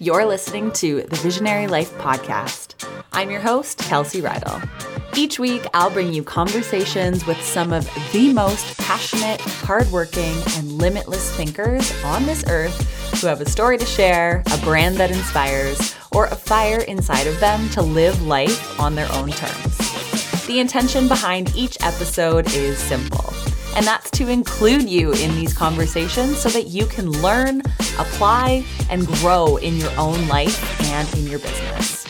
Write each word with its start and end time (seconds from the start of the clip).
You're 0.00 0.26
listening 0.26 0.70
to 0.74 1.02
the 1.02 1.16
Visionary 1.16 1.66
Life 1.66 1.92
Podcast. 1.98 2.88
I'm 3.12 3.32
your 3.32 3.40
host, 3.40 3.78
Kelsey 3.78 4.22
Rydell. 4.22 4.64
Each 5.16 5.40
week, 5.40 5.66
I'll 5.74 5.90
bring 5.90 6.12
you 6.12 6.22
conversations 6.22 7.26
with 7.26 7.42
some 7.42 7.72
of 7.72 7.84
the 8.12 8.32
most 8.32 8.78
passionate, 8.78 9.40
hardworking, 9.40 10.36
and 10.50 10.70
limitless 10.70 11.34
thinkers 11.34 11.92
on 12.04 12.26
this 12.26 12.44
earth 12.48 13.20
who 13.20 13.26
have 13.26 13.40
a 13.40 13.48
story 13.50 13.76
to 13.76 13.84
share, 13.84 14.44
a 14.52 14.58
brand 14.58 14.98
that 14.98 15.10
inspires, 15.10 15.96
or 16.12 16.26
a 16.26 16.36
fire 16.36 16.82
inside 16.82 17.26
of 17.26 17.40
them 17.40 17.68
to 17.70 17.82
live 17.82 18.24
life 18.24 18.78
on 18.78 18.94
their 18.94 19.10
own 19.14 19.30
terms. 19.30 20.46
The 20.46 20.60
intention 20.60 21.08
behind 21.08 21.56
each 21.56 21.76
episode 21.80 22.46
is 22.54 22.78
simple 22.78 23.27
and 23.78 23.86
that's 23.86 24.10
to 24.10 24.28
include 24.28 24.90
you 24.90 25.12
in 25.12 25.30
these 25.36 25.54
conversations 25.54 26.36
so 26.36 26.48
that 26.48 26.66
you 26.66 26.84
can 26.86 27.08
learn, 27.22 27.60
apply, 27.96 28.64
and 28.90 29.06
grow 29.06 29.56
in 29.58 29.76
your 29.76 29.92
own 29.96 30.26
life 30.26 30.82
and 30.90 31.08
in 31.14 31.28
your 31.28 31.38
business. 31.38 32.04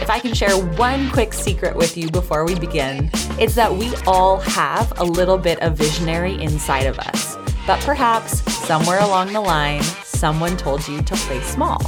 If 0.00 0.08
I 0.08 0.18
can 0.18 0.32
share 0.32 0.56
one 0.56 1.10
quick 1.10 1.34
secret 1.34 1.76
with 1.76 1.98
you 1.98 2.10
before 2.10 2.46
we 2.46 2.54
begin, 2.54 3.10
it's 3.38 3.54
that 3.56 3.70
we 3.70 3.94
all 4.06 4.38
have 4.40 4.98
a 4.98 5.04
little 5.04 5.36
bit 5.36 5.60
of 5.60 5.76
visionary 5.76 6.42
inside 6.42 6.86
of 6.86 6.98
us. 6.98 7.36
But 7.66 7.78
perhaps 7.80 8.40
somewhere 8.66 9.00
along 9.00 9.34
the 9.34 9.40
line, 9.42 9.82
someone 9.82 10.56
told 10.56 10.88
you 10.88 11.02
to 11.02 11.14
play 11.14 11.40
small, 11.42 11.78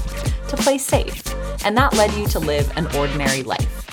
to 0.48 0.56
play 0.58 0.76
safe, 0.76 1.34
and 1.64 1.74
that 1.78 1.94
led 1.94 2.12
you 2.12 2.26
to 2.26 2.38
live 2.38 2.70
an 2.76 2.94
ordinary 2.94 3.42
life. 3.42 3.83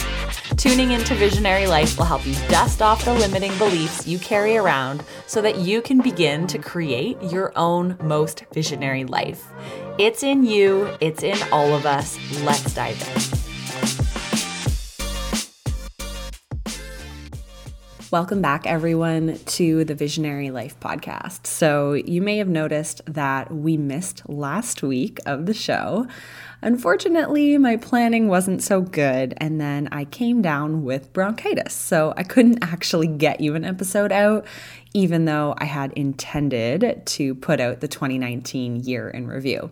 Tuning 0.61 0.91
into 0.91 1.15
Visionary 1.15 1.65
Life 1.65 1.97
will 1.97 2.05
help 2.05 2.23
you 2.23 2.35
dust 2.47 2.83
off 2.83 3.03
the 3.03 3.15
limiting 3.15 3.57
beliefs 3.57 4.05
you 4.05 4.20
carry 4.20 4.57
around 4.57 5.03
so 5.25 5.41
that 5.41 5.57
you 5.57 5.81
can 5.81 6.01
begin 6.01 6.45
to 6.45 6.59
create 6.59 7.17
your 7.20 7.51
own 7.55 7.97
most 8.03 8.45
visionary 8.53 9.03
life. 9.03 9.43
It's 9.97 10.21
in 10.21 10.43
you, 10.43 10.87
it's 11.01 11.23
in 11.23 11.39
all 11.51 11.73
of 11.73 11.87
us. 11.87 12.20
Let's 12.43 12.75
dive 12.75 13.01
in. 13.01 13.41
Welcome 18.12 18.41
back, 18.41 18.68
everyone, 18.68 19.40
to 19.40 19.85
the 19.85 19.96
Visionary 19.96 20.51
Life 20.51 20.77
podcast. 20.81 21.48
So, 21.48 21.93
you 21.93 22.21
may 22.21 22.40
have 22.40 22.49
noticed 22.49 23.01
that 23.05 23.51
we 23.55 23.77
missed 23.77 24.27
last 24.29 24.84
week 24.84 25.20
of 25.25 25.46
the 25.46 25.53
show. 25.53 26.07
Unfortunately, 26.63 27.57
my 27.57 27.76
planning 27.76 28.27
wasn't 28.27 28.62
so 28.62 28.81
good, 28.81 29.34
and 29.37 29.59
then 29.59 29.90
I 29.91 30.05
came 30.05 30.43
down 30.43 30.84
with 30.84 31.12
bronchitis, 31.12 31.73
so 31.73 32.13
I 32.15 32.21
couldn't 32.21 32.59
actually 32.62 33.07
get 33.07 33.41
you 33.41 33.55
an 33.55 33.65
episode 33.65 34.12
out, 34.12 34.45
even 34.93 35.26
though 35.26 35.55
I 35.57 35.65
had 35.65 35.91
intended 35.93 37.01
to 37.03 37.34
put 37.34 37.59
out 37.59 37.79
the 37.79 37.87
2019 37.87 38.84
year 38.84 39.09
in 39.09 39.26
review. 39.27 39.71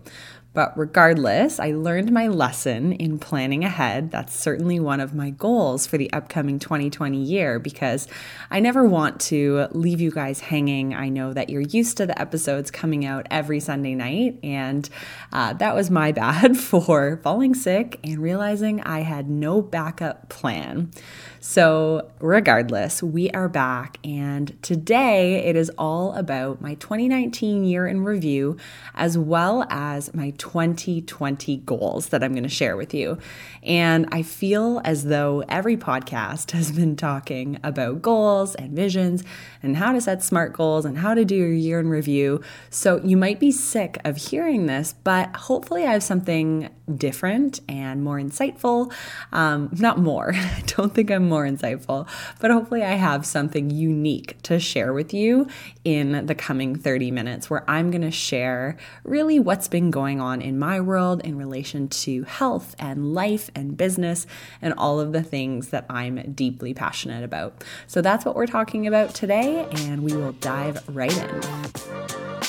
But 0.54 0.76
regardless, 0.78 1.60
I 1.60 1.72
learned 1.72 2.12
my 2.12 2.28
lesson 2.28 2.94
in 2.94 3.20
planning 3.20 3.64
ahead. 3.64 4.10
That's 4.10 4.36
certainly 4.36 4.80
one 4.80 5.00
of 5.00 5.14
my 5.14 5.30
goals 5.30 5.86
for 5.86 5.98
the 5.98 6.12
upcoming 6.12 6.58
2020 6.58 7.22
year 7.22 7.60
because 7.60 8.08
I 8.50 8.60
never 8.60 8.84
want 8.84 9.22
to 9.22 9.68
leave 9.72 10.02
you 10.02 10.10
guys 10.10 10.40
hanging. 10.40 10.96
I 10.96 11.10
know 11.10 11.34
that 11.34 11.52
you're 11.52 11.62
used 11.62 11.98
to 11.98 12.08
the 12.08 12.20
episodes 12.20 12.72
coming 12.72 13.06
out 13.06 13.28
every 13.30 13.60
Sunday 13.60 13.94
night, 13.94 14.40
and 14.42 14.90
uh, 15.32 15.54
that 15.54 15.76
was 15.76 15.92
my 15.92 16.12
bad 16.20 16.58
for 16.58 17.20
falling 17.24 17.54
sick 17.54 18.00
and 18.04 18.18
realizing 18.18 18.82
I 18.82 19.02
had 19.02 19.30
no 19.30 19.62
backup 19.62 20.30
plan. 20.30 20.92
So, 21.42 22.12
regardless, 22.20 23.02
we 23.02 23.30
are 23.30 23.48
back, 23.48 23.98
and 24.04 24.62
today 24.62 25.46
it 25.46 25.56
is 25.56 25.72
all 25.78 26.14
about 26.16 26.60
my 26.60 26.74
2019 26.76 27.64
year 27.64 27.88
in 27.88 28.04
review 28.04 28.58
as 28.94 29.18
well 29.18 29.66
as 29.70 30.14
my 30.14 30.32
2020 30.32 31.58
goals 31.58 32.10
that 32.10 32.26
I'm 32.26 32.34
going 32.34 32.44
to 32.44 32.50
share 32.50 32.76
with 32.76 32.94
you. 32.94 33.20
And 33.64 34.10
I 34.12 34.22
feel 34.22 34.82
as 34.84 35.06
though 35.06 35.46
every 35.48 35.78
podcast 35.78 36.52
has 36.60 36.74
been 36.74 36.98
talking 36.98 37.58
about 37.64 38.02
goals 38.02 38.54
and 38.56 38.76
visions 38.76 39.24
and 39.64 39.78
how 39.78 39.94
to 39.94 40.02
set 40.02 40.22
smart 40.22 40.52
goals 40.52 40.84
and 40.84 40.98
how 40.98 41.14
to 41.14 41.24
do 41.24 41.36
your 41.36 41.54
year 41.54 41.80
in 41.80 41.88
review. 41.88 42.42
So, 42.70 43.00
you 43.02 43.16
might 43.16 43.40
be 43.40 43.54
sick 43.54 43.98
of 44.04 44.18
hearing 44.18 44.66
this, 44.66 44.94
but 45.06 45.34
hopefully, 45.34 45.86
I 45.86 45.94
have 45.94 46.04
something 46.04 46.70
different 46.98 47.62
and 47.68 48.04
more 48.04 48.18
insightful. 48.18 48.92
Um, 49.32 49.70
not 49.74 50.00
more, 50.00 50.34
I 50.36 50.64
don't 50.66 50.94
think 50.94 51.12
I'm 51.12 51.28
more 51.28 51.46
insightful, 51.46 52.08
but 52.40 52.52
hopefully 52.52 52.84
I 52.84 52.94
have 52.94 53.26
something 53.26 53.70
unique 53.70 54.42
to 54.44 54.60
share 54.60 54.94
with 54.94 55.14
you 55.14 55.48
in 55.84 56.26
the 56.26 56.36
coming 56.36 56.76
30 56.76 57.12
minutes 57.12 57.50
where 57.50 57.64
I'm 57.70 57.92
going 57.92 58.02
to 58.02 58.12
share 58.12 58.78
really 59.04 59.40
what's 59.40 59.68
been 59.68 59.92
going 59.92 60.20
on 60.20 60.42
in 60.42 60.60
my 60.60 60.80
world 60.80 61.22
in 61.22 61.38
relation 61.38 61.88
to 61.90 62.24
health 62.24 62.76
and 62.80 63.14
life 63.14 63.50
and 63.56 63.78
business 63.78 64.26
and 64.62 64.74
all 64.78 65.00
of 65.00 65.14
the 65.14 65.24
things 65.24 65.70
that 65.70 65.86
I'm 65.90 66.34
deeply 66.34 66.74
passionate 66.74 67.24
about. 67.24 67.64
So 67.88 68.02
that's 68.02 68.26
what 68.26 68.36
we're 68.36 68.48
talking 68.48 68.88
about 68.88 69.14
today, 69.14 69.68
and 69.72 70.04
we 70.04 70.16
will 70.16 70.34
dive 70.34 70.84
right 70.90 71.16
in. 71.16 72.49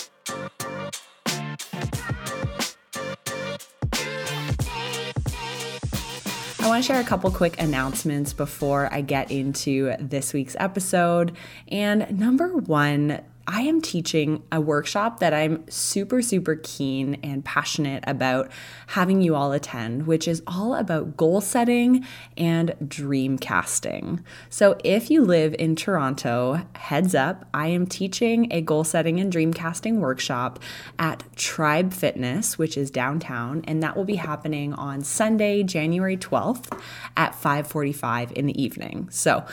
I 6.60 6.69
want 6.69 6.84
to 6.84 6.93
share 6.93 7.00
a 7.00 7.04
couple 7.04 7.31
quick 7.31 7.59
announcements 7.59 8.34
before 8.34 8.93
I 8.93 9.00
get 9.00 9.31
into 9.31 9.94
this 9.98 10.34
week's 10.34 10.54
episode. 10.60 11.34
And 11.69 12.19
number 12.19 12.48
one, 12.48 13.22
I 13.53 13.62
am 13.62 13.81
teaching 13.81 14.44
a 14.53 14.61
workshop 14.61 15.19
that 15.19 15.34
I'm 15.34 15.69
super, 15.69 16.22
super 16.22 16.55
keen 16.62 17.19
and 17.25 17.44
passionate 17.44 18.05
about 18.06 18.49
having 18.87 19.22
you 19.22 19.34
all 19.34 19.50
attend, 19.50 20.06
which 20.06 20.28
is 20.28 20.41
all 20.47 20.77
about 20.77 21.16
goal 21.16 21.41
setting 21.41 22.06
and 22.37 22.77
dream 22.87 23.39
casting. 23.39 24.25
So, 24.50 24.78
if 24.84 25.10
you 25.10 25.25
live 25.25 25.56
in 25.59 25.75
Toronto, 25.75 26.65
heads 26.77 27.12
up, 27.12 27.44
I 27.53 27.66
am 27.66 27.89
teaching 27.89 28.53
a 28.53 28.60
goal 28.60 28.84
setting 28.84 29.19
and 29.19 29.33
dream 29.33 29.53
casting 29.53 29.99
workshop 29.99 30.60
at 31.00 31.25
Tribe 31.34 31.93
Fitness, 31.93 32.56
which 32.56 32.77
is 32.77 32.89
downtown, 32.89 33.65
and 33.66 33.83
that 33.83 33.97
will 33.97 34.05
be 34.05 34.15
happening 34.15 34.75
on 34.75 35.03
Sunday, 35.03 35.65
January 35.65 36.16
12th 36.16 36.72
at 37.16 37.34
5:45 37.34 38.31
in 38.31 38.47
the 38.47 38.62
evening. 38.62 39.09
So, 39.10 39.44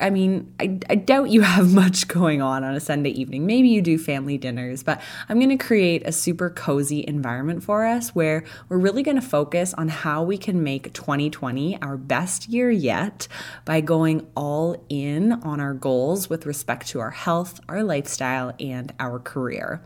I 0.00 0.10
mean, 0.10 0.52
I, 0.60 0.78
I 0.88 0.94
doubt 0.94 1.30
you 1.30 1.40
have 1.42 1.72
much 1.72 2.08
going 2.08 2.40
on 2.40 2.64
on 2.64 2.74
a 2.74 2.80
Sunday 2.80 3.10
evening. 3.10 3.46
Maybe 3.46 3.68
you 3.68 3.82
do 3.82 3.98
family 3.98 4.38
dinners, 4.38 4.82
but 4.82 5.00
I'm 5.28 5.38
going 5.38 5.56
to 5.56 5.64
create 5.64 6.02
a 6.06 6.12
super 6.12 6.50
cozy 6.50 7.04
environment 7.06 7.62
for 7.62 7.84
us 7.84 8.14
where 8.14 8.44
we're 8.68 8.78
really 8.78 9.02
going 9.02 9.20
to 9.20 9.26
focus 9.26 9.74
on 9.74 9.88
how 9.88 10.22
we 10.22 10.38
can 10.38 10.62
make 10.62 10.92
2020 10.92 11.80
our 11.82 11.96
best 11.96 12.48
year 12.48 12.70
yet 12.70 13.28
by 13.64 13.80
going 13.80 14.26
all 14.36 14.84
in 14.88 15.32
on 15.32 15.60
our 15.60 15.74
goals 15.74 16.30
with 16.30 16.46
respect 16.46 16.86
to 16.88 17.00
our 17.00 17.10
health, 17.10 17.60
our 17.68 17.82
lifestyle, 17.82 18.52
and 18.60 18.92
our 18.98 19.18
career. 19.18 19.82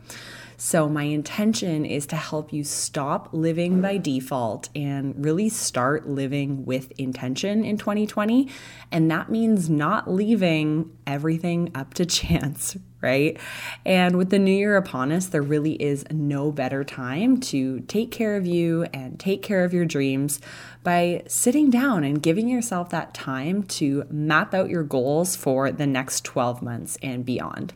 So, 0.64 0.88
my 0.88 1.02
intention 1.02 1.84
is 1.84 2.06
to 2.06 2.16
help 2.16 2.52
you 2.52 2.62
stop 2.62 3.30
living 3.32 3.80
by 3.80 3.96
default 3.96 4.68
and 4.76 5.12
really 5.24 5.48
start 5.48 6.08
living 6.08 6.64
with 6.64 6.92
intention 7.00 7.64
in 7.64 7.78
2020. 7.78 8.48
And 8.92 9.10
that 9.10 9.28
means 9.28 9.68
not 9.68 10.08
leaving 10.08 10.96
everything 11.04 11.72
up 11.74 11.94
to 11.94 12.06
chance, 12.06 12.76
right? 13.00 13.40
And 13.84 14.16
with 14.16 14.30
the 14.30 14.38
new 14.38 14.54
year 14.54 14.76
upon 14.76 15.10
us, 15.10 15.26
there 15.26 15.42
really 15.42 15.72
is 15.82 16.04
no 16.12 16.52
better 16.52 16.84
time 16.84 17.40
to 17.40 17.80
take 17.80 18.12
care 18.12 18.36
of 18.36 18.46
you 18.46 18.84
and 18.94 19.18
take 19.18 19.42
care 19.42 19.64
of 19.64 19.74
your 19.74 19.84
dreams 19.84 20.40
by 20.84 21.24
sitting 21.26 21.70
down 21.70 22.04
and 22.04 22.22
giving 22.22 22.46
yourself 22.46 22.88
that 22.90 23.14
time 23.14 23.64
to 23.64 24.04
map 24.10 24.54
out 24.54 24.70
your 24.70 24.84
goals 24.84 25.34
for 25.34 25.72
the 25.72 25.88
next 25.88 26.22
12 26.24 26.62
months 26.62 26.98
and 27.02 27.26
beyond. 27.26 27.74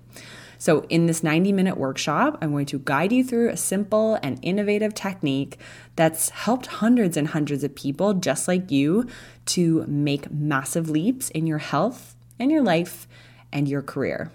So, 0.59 0.87
in 0.89 1.07
this 1.07 1.23
90 1.23 1.53
minute 1.53 1.77
workshop, 1.77 2.39
I'm 2.41 2.51
going 2.51 2.67
to 2.67 2.79
guide 2.79 3.13
you 3.13 3.25
through 3.25 3.51
a 3.51 3.57
simple 3.57 4.19
and 4.23 4.39
innovative 4.43 4.95
technique 4.95 5.59
that's 5.97 6.31
helped 6.31 6.67
hundreds 6.67 7.17
and 7.17 7.29
hundreds 7.29 7.65
of 7.65 7.75
people 7.75 8.15
just 8.15 8.49
like 8.49 8.71
you 8.71 9.07
to 9.47 9.85
make 9.87 10.31
massive 10.31 10.91
leaps 10.91 11.31
in 11.31 11.47
your 11.47 11.59
health 11.59 12.17
and 12.39 12.51
your 12.51 12.63
life 12.63 13.07
and 13.53 13.69
your 13.69 13.83
career. 13.83 14.33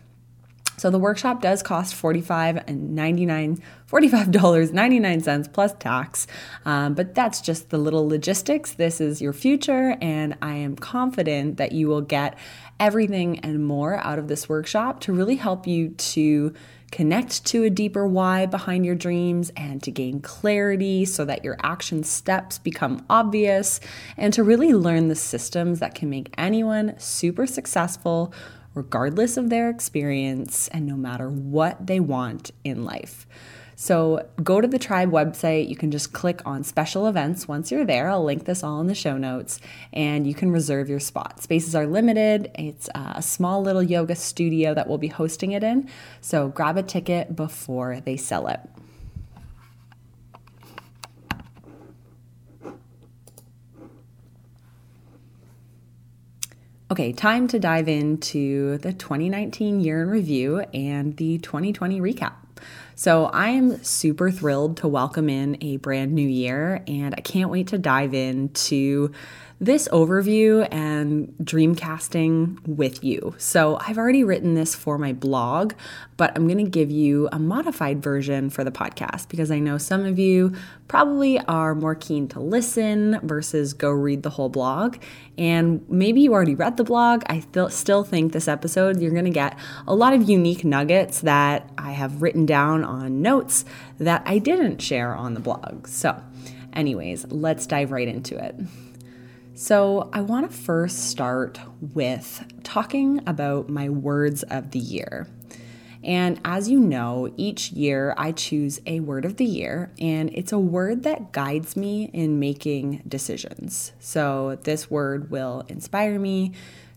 So 0.82 0.90
the 0.90 0.98
workshop 0.98 1.44
does 1.44 1.62
cost 1.62 1.94
45 1.94 2.64
and 2.66 2.98
$99, 2.98 3.62
$45.99 3.88 5.54
plus 5.54 5.74
tax, 5.76 6.26
um, 6.66 6.96
but 6.96 7.14
that's 7.14 7.40
just 7.40 7.70
the 7.70 7.78
little 7.78 8.10
logistics. 8.10 8.74
This 8.74 9.00
is 9.00 9.22
your 9.22 9.32
future, 9.32 9.96
and 10.02 10.36
I 10.42 10.56
am 10.56 10.76
confident 10.76 11.58
that 11.58 11.72
you 11.72 11.88
will 11.88 12.02
get 12.02 12.36
everything 12.80 13.42
and 13.42 13.64
more 13.64 13.98
out 13.98 14.18
of 14.18 14.28
this 14.28 14.50
workshop 14.50 15.02
to 15.02 15.14
really 15.14 15.36
help 15.36 15.68
you 15.68 15.90
to 15.90 16.52
connect 16.92 17.46
to 17.46 17.64
a 17.64 17.70
deeper 17.70 18.08
why 18.08 18.48
behind 18.48 18.84
your 18.84 18.96
dreams 18.96 19.52
and 19.56 19.84
to 19.84 19.92
gain 19.92 20.20
clarity 20.20 21.06
so 21.06 21.24
that 21.26 21.44
your 21.44 21.58
action 21.62 22.04
steps 22.04 22.58
become 22.58 23.06
obvious 23.08 23.80
and 24.18 24.34
to 24.34 24.44
really 24.44 24.74
learn 24.74 25.10
the 25.10 25.16
systems 25.16 25.80
that 25.80 25.94
can 25.94 26.10
make 26.10 26.34
anyone 26.40 26.96
super 26.98 27.46
successful 27.46 28.34
regardless 28.74 29.38
of 29.38 29.50
their 29.50 29.70
experience 29.70 30.68
and 30.70 30.86
no 30.86 30.96
matter 30.96 31.30
what 31.30 31.88
they 31.88 32.00
want 32.00 32.52
in 32.64 32.84
life. 32.84 33.28
So 33.76 34.30
go 34.44 34.62
to 34.62 34.68
the 34.68 34.78
tribe 34.78 35.10
website. 35.10 35.68
You 35.68 35.76
can 35.76 35.90
just 35.90 36.14
click 36.14 36.42
on 36.46 36.64
special 36.64 37.08
events 37.08 37.48
once 37.48 37.72
you're 37.72 37.84
there. 37.84 38.12
I'll 38.12 38.24
link 38.24 38.46
this 38.46 38.64
all 38.64 38.80
in 38.80 38.86
the 38.86 38.94
show 38.94 39.18
notes 39.18 39.60
and 39.92 40.28
you 40.28 40.36
can 40.36 40.52
reserve 40.52 40.88
your 40.88 41.00
spot. 41.00 41.42
Spaces 41.42 41.74
are 41.74 41.88
limited. 41.88 42.52
It's 42.54 42.90
uh, 42.94 43.14
a 43.16 43.24
small 43.24 43.64
little 43.64 43.82
yoga 43.82 44.14
studio 44.16 44.76
that 44.76 44.88
we'll 44.88 45.00
be 45.00 45.08
hosting 45.08 45.54
it 45.54 45.64
in. 45.64 45.90
So 46.22 46.50
grab 46.50 46.78
a 46.78 46.84
ticket 46.84 47.36
before 47.36 48.02
they 48.02 48.18
sell 48.18 48.48
it. 48.50 48.60
Okay, 56.92 57.14
time 57.14 57.48
to 57.48 57.58
dive 57.58 57.88
into 57.88 58.78
the 58.80 58.92
2019 58.92 59.80
year 59.80 60.02
in 60.02 60.10
review 60.10 60.60
and 60.74 61.16
the 61.16 61.38
2020 61.38 62.02
recap. 62.02 62.34
So, 62.96 63.28
I 63.28 63.52
am 63.52 63.82
super 63.82 64.30
thrilled 64.30 64.76
to 64.78 64.90
welcome 64.90 65.30
in 65.30 65.58
a 65.62 65.78
brand 65.78 66.12
new 66.12 66.28
year, 66.28 66.84
and 66.88 67.16
I 67.18 67.22
can't 67.22 67.50
wait 67.50 67.68
to 67.68 67.78
dive 67.78 68.14
into 68.14 69.14
this 69.62 69.88
overview 69.90 70.68
and 70.72 71.34
dream 71.38 71.76
casting 71.76 72.58
with 72.66 73.04
you. 73.04 73.36
So, 73.38 73.78
I've 73.80 74.00
already 74.00 74.24
written 74.24 74.56
this 74.56 74.74
for 74.74 74.98
my 74.98 75.14
blog, 75.14 75.74
but 76.18 76.36
I'm 76.36 76.48
going 76.48 76.66
to 76.66 76.70
give 76.70 76.90
you 76.90 77.30
a 77.32 77.38
modified 77.38 78.02
version 78.02 78.50
for 78.50 78.64
the 78.64 78.72
podcast 78.72 79.30
because 79.30 79.52
I 79.52 79.60
know 79.60 79.78
some 79.78 80.04
of 80.04 80.18
you 80.18 80.56
probably 80.88 81.40
are 81.42 81.76
more 81.76 81.94
keen 81.94 82.28
to 82.30 82.40
listen 82.40 83.20
versus 83.22 83.74
go 83.74 83.92
read 83.92 84.24
the 84.24 84.32
whole 84.32 84.50
blog. 84.50 84.98
And 85.38 85.88
maybe 85.88 86.22
you 86.22 86.34
already 86.34 86.56
read 86.56 86.78
the 86.78 86.84
blog. 86.84 87.22
I 87.28 87.42
still 87.42 87.70
still 87.70 88.04
think 88.04 88.34
this 88.34 88.48
episode 88.48 89.00
you're 89.00 89.12
going 89.12 89.26
to 89.26 89.30
get 89.30 89.58
a 89.88 89.94
lot 89.94 90.16
of 90.16 90.28
unique 90.28 90.66
nuggets 90.66 91.22
that 91.22 91.70
I 91.78 91.92
have 91.92 92.24
written 92.24 92.48
down 92.48 92.84
on 92.84 93.22
notes 93.22 93.64
that 94.00 94.24
I 94.26 94.40
didn't 94.40 94.82
share 94.82 95.14
on 95.16 95.36
the 95.36 95.40
blog. 95.40 95.86
So, 95.88 96.20
anyways, 96.74 97.28
let's 97.30 97.68
dive 97.68 97.92
right 97.92 98.08
into 98.08 98.44
it. 98.44 98.56
So, 99.54 100.10
I 100.14 100.22
want 100.22 100.50
to 100.50 100.58
first 100.58 101.10
start 101.10 101.60
with 101.82 102.46
talking 102.64 103.22
about 103.28 103.68
my 103.70 103.90
words 103.90 104.44
of 104.44 104.72
the 104.72 104.80
year. 104.80 105.28
And 106.04 106.40
as 106.46 106.70
you 106.70 106.80
know, 106.80 107.32
each 107.38 107.72
year 107.72 108.16
I 108.18 108.32
choose 108.32 108.80
a 108.88 109.02
word 109.02 109.26
of 109.26 109.36
the 109.36 109.46
year, 109.46 109.92
and 110.00 110.30
it's 110.34 110.54
a 110.54 110.58
word 110.58 111.04
that 111.04 111.34
guides 111.34 111.76
me 111.76 112.06
in 112.14 112.40
making 112.40 113.04
decisions. 113.08 113.92
So, 114.00 114.58
this 114.64 114.90
word 114.90 115.30
will 115.30 115.66
inspire 115.68 116.18
me, 116.18 116.54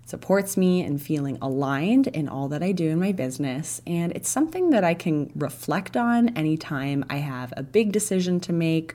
supports 0.07 0.57
me 0.57 0.85
in 0.85 0.99
feeling 0.99 1.39
aligned 1.43 2.07
in 2.07 2.29
all 2.29 2.49
that 2.49 2.63
I 2.63 2.71
do 2.71 2.89
in 2.89 3.01
my 3.01 3.13
business. 3.13 3.83
And 3.87 4.13
it's 4.13 4.29
something 4.29 4.71
that 4.71 4.85
I 4.85 4.95
can 4.95 5.33
reflect 5.35 5.97
on 5.97 6.31
anytime 6.37 7.05
I 7.11 7.17
have 7.17 7.53
a 7.57 7.63
big 7.63 7.91
decision 7.91 8.39
to 8.41 8.53
make 8.53 8.95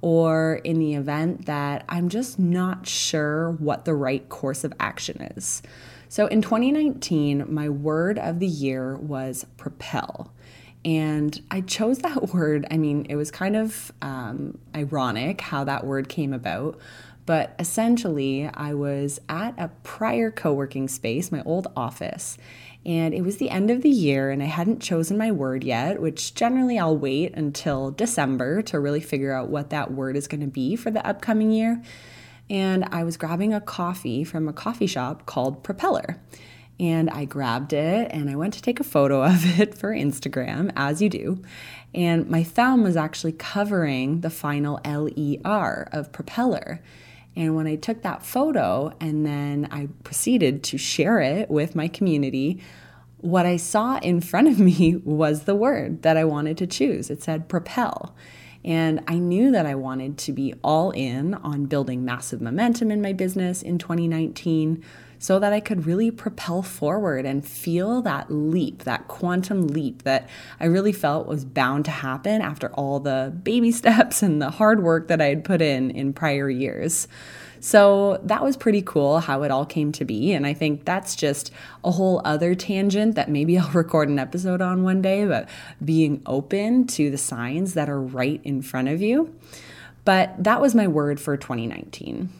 or 0.00 0.60
in 0.64 0.78
the 0.78 0.94
event 0.94 1.46
that 1.46 1.84
I'm 1.88 2.08
just 2.08 2.38
not 2.38 2.86
sure 2.86 3.52
what 3.52 3.84
the 3.84 3.94
right 3.94 4.28
course 4.28 4.64
of 4.64 4.72
action 4.78 5.20
is. 5.36 5.62
So 6.08 6.26
in 6.26 6.40
2019, 6.40 7.52
my 7.52 7.68
word 7.68 8.18
of 8.18 8.38
the 8.38 8.46
year 8.46 8.96
was 8.96 9.44
propel. 9.56 10.32
And 10.84 11.40
I 11.50 11.60
chose 11.60 11.98
that 11.98 12.28
word. 12.34 12.66
I 12.70 12.78
mean, 12.78 13.06
it 13.08 13.16
was 13.16 13.30
kind 13.30 13.56
of 13.56 13.92
um, 14.00 14.58
ironic 14.74 15.40
how 15.40 15.64
that 15.64 15.84
word 15.84 16.08
came 16.08 16.32
about. 16.32 16.78
But 17.26 17.54
essentially, 17.58 18.48
I 18.54 18.72
was 18.72 19.20
at 19.28 19.52
a 19.58 19.68
prior 19.82 20.30
co 20.30 20.54
working 20.54 20.88
space, 20.88 21.30
my 21.30 21.42
old 21.42 21.66
office, 21.76 22.38
and 22.86 23.12
it 23.12 23.22
was 23.22 23.36
the 23.36 23.50
end 23.50 23.70
of 23.70 23.82
the 23.82 23.90
year, 23.90 24.30
and 24.30 24.42
I 24.42 24.46
hadn't 24.46 24.80
chosen 24.80 25.18
my 25.18 25.30
word 25.30 25.64
yet, 25.64 26.00
which 26.00 26.34
generally 26.34 26.78
I'll 26.78 26.96
wait 26.96 27.34
until 27.34 27.90
December 27.90 28.62
to 28.62 28.80
really 28.80 29.00
figure 29.00 29.32
out 29.32 29.48
what 29.48 29.70
that 29.70 29.92
word 29.92 30.16
is 30.16 30.28
going 30.28 30.40
to 30.40 30.46
be 30.46 30.76
for 30.76 30.90
the 30.90 31.06
upcoming 31.06 31.50
year. 31.50 31.82
And 32.48 32.86
I 32.90 33.04
was 33.04 33.16
grabbing 33.16 33.52
a 33.52 33.60
coffee 33.60 34.24
from 34.24 34.48
a 34.48 34.52
coffee 34.52 34.86
shop 34.86 35.26
called 35.26 35.62
Propeller. 35.62 36.20
And 36.80 37.10
I 37.10 37.24
grabbed 37.24 37.72
it 37.72 38.08
and 38.12 38.30
I 38.30 38.36
went 38.36 38.54
to 38.54 38.62
take 38.62 38.78
a 38.80 38.84
photo 38.84 39.22
of 39.24 39.60
it 39.60 39.74
for 39.74 39.92
Instagram, 39.92 40.72
as 40.76 41.02
you 41.02 41.08
do. 41.08 41.42
And 41.94 42.28
my 42.30 42.42
thumb 42.42 42.82
was 42.82 42.96
actually 42.96 43.32
covering 43.32 44.20
the 44.20 44.30
final 44.30 44.80
L 44.84 45.08
E 45.14 45.38
R 45.44 45.88
of 45.92 46.12
Propeller. 46.12 46.80
And 47.38 47.54
when 47.54 47.68
I 47.68 47.76
took 47.76 48.02
that 48.02 48.24
photo 48.24 48.92
and 48.98 49.24
then 49.24 49.68
I 49.70 49.88
proceeded 50.02 50.64
to 50.64 50.76
share 50.76 51.20
it 51.20 51.48
with 51.48 51.76
my 51.76 51.86
community, 51.86 52.60
what 53.18 53.46
I 53.46 53.56
saw 53.56 53.98
in 53.98 54.20
front 54.20 54.48
of 54.48 54.58
me 54.58 54.96
was 55.04 55.44
the 55.44 55.54
word 55.54 56.02
that 56.02 56.16
I 56.16 56.24
wanted 56.24 56.58
to 56.58 56.66
choose. 56.66 57.10
It 57.10 57.22
said 57.22 57.48
propel. 57.48 58.12
And 58.64 59.02
I 59.06 59.18
knew 59.18 59.50
that 59.52 59.66
I 59.66 59.74
wanted 59.74 60.18
to 60.18 60.32
be 60.32 60.54
all 60.62 60.90
in 60.90 61.34
on 61.34 61.66
building 61.66 62.04
massive 62.04 62.40
momentum 62.40 62.90
in 62.90 63.00
my 63.00 63.12
business 63.12 63.62
in 63.62 63.78
2019 63.78 64.84
so 65.18 65.38
that 65.38 65.52
I 65.52 65.60
could 65.60 65.86
really 65.86 66.10
propel 66.10 66.62
forward 66.62 67.26
and 67.26 67.46
feel 67.46 68.02
that 68.02 68.30
leap, 68.30 68.84
that 68.84 69.08
quantum 69.08 69.66
leap 69.68 70.02
that 70.02 70.28
I 70.60 70.66
really 70.66 70.92
felt 70.92 71.26
was 71.26 71.44
bound 71.44 71.84
to 71.86 71.90
happen 71.90 72.40
after 72.40 72.68
all 72.74 73.00
the 73.00 73.32
baby 73.42 73.72
steps 73.72 74.22
and 74.22 74.40
the 74.40 74.50
hard 74.50 74.82
work 74.82 75.08
that 75.08 75.20
I 75.20 75.26
had 75.26 75.44
put 75.44 75.60
in 75.60 75.90
in 75.90 76.12
prior 76.12 76.48
years. 76.48 77.08
So 77.60 78.20
that 78.24 78.42
was 78.42 78.56
pretty 78.56 78.82
cool 78.82 79.20
how 79.20 79.42
it 79.42 79.50
all 79.50 79.66
came 79.66 79.92
to 79.92 80.04
be. 80.04 80.32
And 80.32 80.46
I 80.46 80.54
think 80.54 80.84
that's 80.84 81.16
just 81.16 81.52
a 81.84 81.90
whole 81.90 82.20
other 82.24 82.54
tangent 82.54 83.14
that 83.14 83.28
maybe 83.28 83.58
I'll 83.58 83.70
record 83.70 84.08
an 84.08 84.18
episode 84.18 84.60
on 84.60 84.82
one 84.82 85.02
day, 85.02 85.26
but 85.26 85.48
being 85.84 86.22
open 86.26 86.86
to 86.88 87.10
the 87.10 87.18
signs 87.18 87.74
that 87.74 87.88
are 87.88 88.00
right 88.00 88.40
in 88.44 88.62
front 88.62 88.88
of 88.88 89.02
you. 89.02 89.34
But 90.04 90.42
that 90.42 90.60
was 90.60 90.74
my 90.74 90.88
word 90.88 91.20
for 91.20 91.36
2019. 91.36 92.30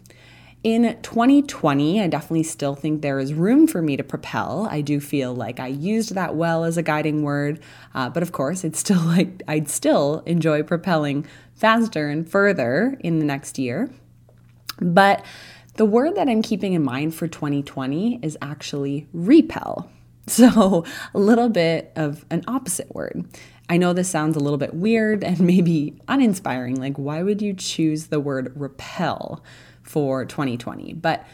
In 0.64 0.98
2020, 1.02 2.00
I 2.00 2.08
definitely 2.08 2.42
still 2.42 2.74
think 2.74 3.00
there 3.00 3.20
is 3.20 3.32
room 3.32 3.68
for 3.68 3.80
me 3.80 3.96
to 3.96 4.02
propel. 4.02 4.66
I 4.70 4.80
do 4.80 4.98
feel 4.98 5.32
like 5.32 5.60
I 5.60 5.68
used 5.68 6.14
that 6.16 6.34
well 6.34 6.64
as 6.64 6.76
a 6.76 6.82
guiding 6.82 7.22
word, 7.22 7.60
uh, 7.94 8.08
but 8.10 8.24
of 8.24 8.32
course, 8.32 8.64
it's 8.64 8.80
still 8.80 9.00
like 9.04 9.42
I'd 9.46 9.68
still 9.68 10.22
enjoy 10.26 10.64
propelling 10.64 11.26
faster 11.54 12.08
and 12.08 12.28
further 12.28 12.96
in 13.00 13.20
the 13.20 13.24
next 13.24 13.58
year. 13.58 13.90
But 14.80 15.24
the 15.74 15.84
word 15.84 16.16
that 16.16 16.28
I'm 16.28 16.42
keeping 16.42 16.72
in 16.72 16.82
mind 16.82 17.14
for 17.14 17.28
2020 17.28 18.20
is 18.22 18.36
actually 18.42 19.06
repel. 19.12 19.90
So, 20.28 20.84
a 21.14 21.18
little 21.18 21.48
bit 21.48 21.90
of 21.96 22.26
an 22.28 22.44
opposite 22.46 22.94
word. 22.94 23.24
I 23.70 23.78
know 23.78 23.94
this 23.94 24.10
sounds 24.10 24.36
a 24.36 24.40
little 24.40 24.58
bit 24.58 24.74
weird 24.74 25.24
and 25.24 25.40
maybe 25.54 25.98
uninspiring. 26.06 26.78
Like, 26.78 26.98
why 26.98 27.22
would 27.22 27.40
you 27.40 27.54
choose 27.54 28.08
the 28.08 28.20
word 28.20 28.52
repel? 28.54 29.42
for 29.88 30.24
2020. 30.24 30.92
But 30.94 31.26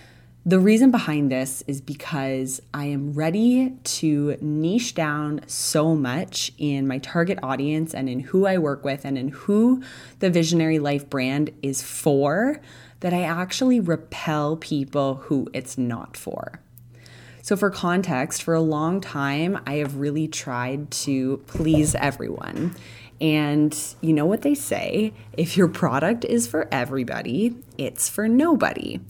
the 0.47 0.59
reason 0.59 0.91
behind 0.91 1.33
this 1.33 1.63
is 1.67 1.81
because 1.81 2.61
I 2.73 2.85
am 2.85 3.15
ready 3.15 3.71
to 3.85 4.37
niche 4.41 4.95
down 4.95 5.41
so 5.47 5.95
much 5.95 6.53
in 6.59 6.87
my 6.87 6.99
target 6.99 7.39
audience 7.43 7.95
and 7.95 8.09
in 8.09 8.21
who 8.21 8.47
I 8.47 8.59
work 8.59 8.85
with 8.85 9.05
and 9.05 9.17
in 9.17 9.29
who 9.29 9.83
the 10.19 10.31
Visionary 10.31 10.79
Life 10.79 11.09
brand 11.09 11.51
is 11.63 11.83
for 11.83 12.61
that 13.05 13.13
I 13.13 13.25
actually 13.25 13.81
repel 13.81 14.57
people 14.57 15.17
who 15.17 15.47
it's 15.53 15.77
not 15.77 16.17
for. 16.17 16.59
So, 17.43 17.55
for 17.55 17.69
context, 17.69 18.43
for 18.43 18.55
a 18.55 18.63
long 18.63 19.03
time, 19.03 19.61
I 19.67 19.75
have 19.75 19.97
really 19.97 20.27
tried 20.27 20.91
to 21.03 21.37
please 21.47 21.95
everyone. 21.95 22.75
And 23.21 23.79
you 24.01 24.15
know 24.15 24.25
what 24.25 24.41
they 24.41 24.55
say 24.55 25.13
if 25.35 25.55
your 25.55 25.69
product 25.69 26.25
is 26.25 26.47
for 26.47 26.67
everybody, 26.73 27.55
it's 27.77 28.09
for 28.09 28.27
nobody. 28.27 29.01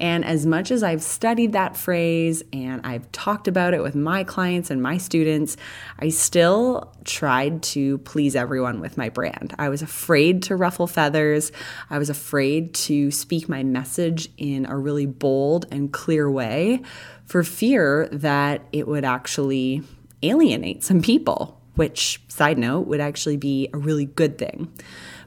And 0.00 0.24
as 0.24 0.46
much 0.46 0.70
as 0.70 0.82
I've 0.82 1.02
studied 1.02 1.52
that 1.52 1.76
phrase 1.76 2.42
and 2.52 2.80
I've 2.84 3.10
talked 3.12 3.46
about 3.46 3.74
it 3.74 3.82
with 3.82 3.94
my 3.94 4.24
clients 4.24 4.70
and 4.70 4.82
my 4.82 4.96
students, 4.96 5.58
I 5.98 6.08
still 6.08 6.92
tried 7.04 7.62
to 7.64 7.98
please 7.98 8.34
everyone 8.34 8.80
with 8.80 8.96
my 8.96 9.10
brand. 9.10 9.54
I 9.58 9.68
was 9.68 9.82
afraid 9.82 10.42
to 10.44 10.56
ruffle 10.56 10.86
feathers. 10.86 11.52
I 11.90 11.98
was 11.98 12.08
afraid 12.08 12.72
to 12.74 13.10
speak 13.10 13.48
my 13.48 13.62
message 13.62 14.30
in 14.38 14.64
a 14.66 14.76
really 14.76 15.06
bold 15.06 15.66
and 15.70 15.92
clear 15.92 16.30
way 16.30 16.82
for 17.26 17.44
fear 17.44 18.08
that 18.10 18.62
it 18.72 18.88
would 18.88 19.04
actually 19.04 19.82
alienate 20.22 20.82
some 20.82 21.02
people 21.02 21.60
which, 21.80 22.20
side 22.28 22.58
note, 22.58 22.86
would 22.86 23.00
actually 23.00 23.38
be 23.38 23.70
a 23.72 23.78
really 23.78 24.04
good 24.04 24.36
thing. 24.36 24.70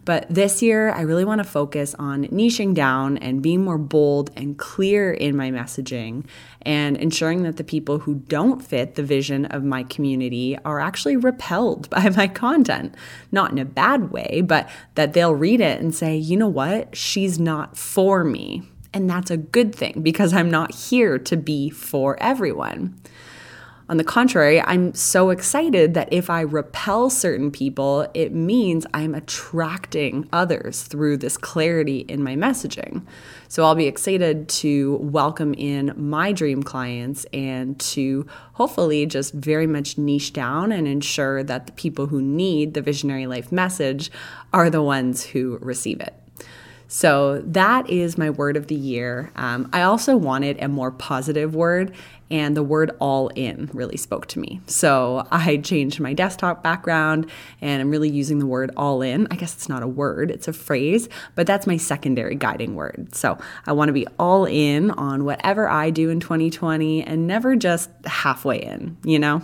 But 0.05 0.25
this 0.29 0.61
year, 0.61 0.91
I 0.91 1.01
really 1.01 1.23
want 1.23 1.39
to 1.39 1.45
focus 1.45 1.95
on 1.97 2.25
niching 2.25 2.73
down 2.73 3.17
and 3.17 3.41
being 3.41 3.63
more 3.63 3.77
bold 3.77 4.31
and 4.35 4.57
clear 4.57 5.13
in 5.13 5.35
my 5.35 5.49
messaging 5.49 6.25
and 6.63 6.97
ensuring 6.97 7.43
that 7.43 7.57
the 7.57 7.63
people 7.63 7.99
who 7.99 8.15
don't 8.15 8.61
fit 8.61 8.95
the 8.95 9.03
vision 9.03 9.45
of 9.45 9.63
my 9.63 9.83
community 9.83 10.57
are 10.65 10.79
actually 10.79 11.15
repelled 11.15 11.89
by 11.91 12.09
my 12.09 12.27
content. 12.27 12.95
Not 13.31 13.51
in 13.51 13.59
a 13.59 13.65
bad 13.65 14.11
way, 14.11 14.41
but 14.45 14.69
that 14.95 15.13
they'll 15.13 15.35
read 15.35 15.61
it 15.61 15.79
and 15.79 15.95
say, 15.95 16.17
you 16.17 16.35
know 16.35 16.47
what? 16.47 16.95
She's 16.95 17.39
not 17.39 17.77
for 17.77 18.23
me. 18.23 18.63
And 18.93 19.09
that's 19.09 19.31
a 19.31 19.37
good 19.37 19.73
thing 19.73 20.01
because 20.03 20.33
I'm 20.33 20.51
not 20.51 20.75
here 20.75 21.17
to 21.17 21.35
be 21.37 21.69
for 21.69 22.21
everyone. 22.21 22.99
On 23.89 23.97
the 23.97 24.03
contrary, 24.03 24.61
I'm 24.61 24.93
so 24.93 25.29
excited 25.29 25.93
that 25.93 26.07
if 26.11 26.29
I 26.29 26.39
repel 26.41 27.09
certain 27.09 27.51
people, 27.51 28.07
it 28.13 28.33
means 28.33 28.85
I'm 28.93 29.13
attracting 29.13 30.29
others 30.31 30.83
through 30.83 31.17
this 31.17 31.35
clarity 31.35 31.99
in 31.99 32.23
my 32.23 32.35
messaging. 32.35 33.05
So 33.49 33.65
I'll 33.65 33.75
be 33.75 33.87
excited 33.87 34.47
to 34.49 34.95
welcome 35.01 35.53
in 35.53 35.93
my 35.97 36.31
dream 36.31 36.63
clients 36.63 37.25
and 37.33 37.77
to 37.81 38.25
hopefully 38.53 39.05
just 39.05 39.33
very 39.33 39.67
much 39.67 39.97
niche 39.97 40.31
down 40.31 40.71
and 40.71 40.87
ensure 40.87 41.43
that 41.43 41.65
the 41.67 41.73
people 41.73 42.07
who 42.07 42.21
need 42.21 42.75
the 42.75 42.81
visionary 42.81 43.27
life 43.27 43.51
message 43.51 44.09
are 44.53 44.69
the 44.69 44.81
ones 44.81 45.25
who 45.25 45.57
receive 45.61 45.99
it. 45.99 46.13
So 46.87 47.41
that 47.47 47.89
is 47.89 48.19
my 48.19 48.29
word 48.29 48.55
of 48.55 48.67
the 48.67 48.75
year. 48.75 49.31
Um, 49.35 49.67
I 49.73 49.81
also 49.81 50.15
wanted 50.15 50.61
a 50.61 50.67
more 50.67 50.91
positive 50.91 51.55
word, 51.55 51.95
and 52.33 52.57
the 52.57 52.63
word 52.63 52.89
all 52.99 53.27
in 53.35 53.69
really 53.73 53.95
spoke 53.95 54.25
to 54.25 54.39
me. 54.39 54.59
So 54.65 55.27
I 55.29 55.57
changed 55.57 55.99
my 55.99 56.13
desktop 56.13 56.63
background 56.63 57.29
and 57.61 57.79
I'm 57.79 57.91
really 57.91 58.09
using 58.09 58.39
the 58.39 58.47
word 58.47 58.71
all 58.75 59.03
in. 59.03 59.27
I 59.29 59.35
guess 59.35 59.53
it's 59.53 59.69
not 59.69 59.83
a 59.83 59.87
word, 59.87 60.31
it's 60.31 60.47
a 60.47 60.53
phrase, 60.53 61.07
but 61.35 61.45
that's 61.45 61.67
my 61.67 61.77
secondary 61.77 62.33
guiding 62.33 62.73
word. 62.73 63.13
So 63.13 63.37
I 63.67 63.73
want 63.73 63.89
to 63.89 63.93
be 63.93 64.07
all 64.17 64.45
in 64.45 64.89
on 64.89 65.25
whatever 65.25 65.69
I 65.69 65.91
do 65.91 66.09
in 66.09 66.19
2020 66.19 67.03
and 67.03 67.27
never 67.27 67.55
just 67.55 67.91
halfway 68.05 68.63
in, 68.63 68.97
you 69.03 69.19
know? 69.19 69.43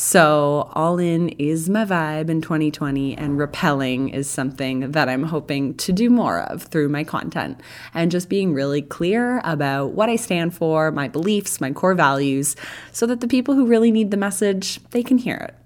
So 0.00 0.70
all 0.74 1.00
in 1.00 1.30
is 1.40 1.68
my 1.68 1.84
vibe 1.84 2.30
in 2.30 2.40
2020 2.40 3.16
and 3.16 3.36
repelling 3.36 4.10
is 4.10 4.30
something 4.30 4.92
that 4.92 5.08
I'm 5.08 5.24
hoping 5.24 5.74
to 5.78 5.92
do 5.92 6.08
more 6.08 6.42
of 6.42 6.62
through 6.62 6.88
my 6.88 7.02
content 7.02 7.60
and 7.94 8.08
just 8.08 8.28
being 8.28 8.54
really 8.54 8.80
clear 8.80 9.40
about 9.42 9.94
what 9.94 10.08
I 10.08 10.14
stand 10.14 10.54
for, 10.54 10.92
my 10.92 11.08
beliefs, 11.08 11.60
my 11.60 11.72
core 11.72 11.96
values 11.96 12.54
so 12.92 13.06
that 13.06 13.20
the 13.20 13.26
people 13.26 13.56
who 13.56 13.66
really 13.66 13.90
need 13.90 14.12
the 14.12 14.16
message, 14.16 14.78
they 14.90 15.02
can 15.02 15.18
hear 15.18 15.34
it. 15.34 15.56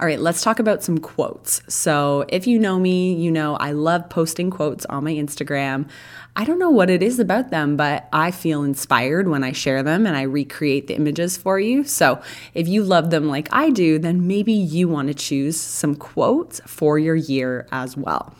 All 0.00 0.06
right, 0.06 0.18
let's 0.18 0.42
talk 0.42 0.58
about 0.58 0.82
some 0.82 0.98
quotes. 0.98 1.62
So, 1.72 2.24
if 2.28 2.48
you 2.48 2.58
know 2.58 2.80
me, 2.80 3.14
you 3.14 3.30
know 3.30 3.54
I 3.56 3.70
love 3.70 4.10
posting 4.10 4.50
quotes 4.50 4.84
on 4.86 5.04
my 5.04 5.12
Instagram. 5.12 5.88
I 6.36 6.44
don't 6.44 6.58
know 6.58 6.70
what 6.70 6.90
it 6.90 7.00
is 7.00 7.20
about 7.20 7.50
them, 7.50 7.76
but 7.76 8.08
I 8.12 8.32
feel 8.32 8.64
inspired 8.64 9.28
when 9.28 9.44
I 9.44 9.52
share 9.52 9.84
them 9.84 10.04
and 10.04 10.16
I 10.16 10.22
recreate 10.22 10.88
the 10.88 10.96
images 10.96 11.36
for 11.36 11.60
you. 11.60 11.84
So, 11.84 12.20
if 12.54 12.66
you 12.66 12.82
love 12.82 13.10
them 13.10 13.28
like 13.28 13.48
I 13.52 13.70
do, 13.70 14.00
then 14.00 14.26
maybe 14.26 14.52
you 14.52 14.88
want 14.88 15.08
to 15.08 15.14
choose 15.14 15.60
some 15.60 15.94
quotes 15.94 16.60
for 16.66 16.98
your 16.98 17.14
year 17.14 17.68
as 17.70 17.96
well. 17.96 18.34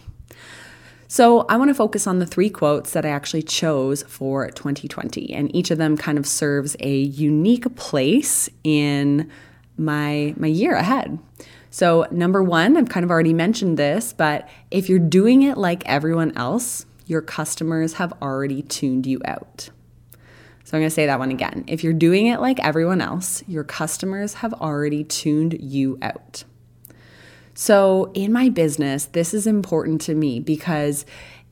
So, 1.06 1.42
I 1.42 1.56
want 1.56 1.68
to 1.68 1.74
focus 1.74 2.08
on 2.08 2.18
the 2.18 2.26
three 2.26 2.50
quotes 2.50 2.90
that 2.94 3.06
I 3.06 3.10
actually 3.10 3.44
chose 3.44 4.02
for 4.02 4.50
2020, 4.50 5.32
and 5.32 5.54
each 5.54 5.70
of 5.70 5.78
them 5.78 5.96
kind 5.96 6.18
of 6.18 6.26
serves 6.26 6.74
a 6.80 6.96
unique 6.96 7.76
place 7.76 8.48
in 8.64 9.30
my 9.76 10.34
my 10.36 10.48
year 10.48 10.74
ahead. 10.74 11.20
So, 11.70 12.08
number 12.10 12.42
1, 12.42 12.76
I've 12.76 12.88
kind 12.88 13.04
of 13.04 13.10
already 13.10 13.32
mentioned 13.32 13.78
this, 13.78 14.12
but 14.12 14.48
if 14.72 14.88
you're 14.88 14.98
doing 14.98 15.42
it 15.42 15.56
like 15.56 15.84
everyone 15.86 16.36
else, 16.36 16.86
your 17.06 17.20
customers 17.20 17.94
have 17.94 18.12
already 18.22 18.62
tuned 18.62 19.06
you 19.06 19.20
out. 19.24 19.70
So, 20.64 20.76
I'm 20.76 20.80
going 20.80 20.88
to 20.88 20.94
say 20.94 21.06
that 21.06 21.18
one 21.18 21.30
again. 21.30 21.64
If 21.66 21.84
you're 21.84 21.92
doing 21.92 22.26
it 22.26 22.40
like 22.40 22.58
everyone 22.60 23.00
else, 23.00 23.42
your 23.46 23.64
customers 23.64 24.34
have 24.34 24.54
already 24.54 25.04
tuned 25.04 25.58
you 25.60 25.98
out. 26.00 26.44
So, 27.54 28.10
in 28.14 28.32
my 28.32 28.48
business, 28.48 29.04
this 29.04 29.34
is 29.34 29.46
important 29.46 30.00
to 30.02 30.14
me 30.14 30.40
because 30.40 31.04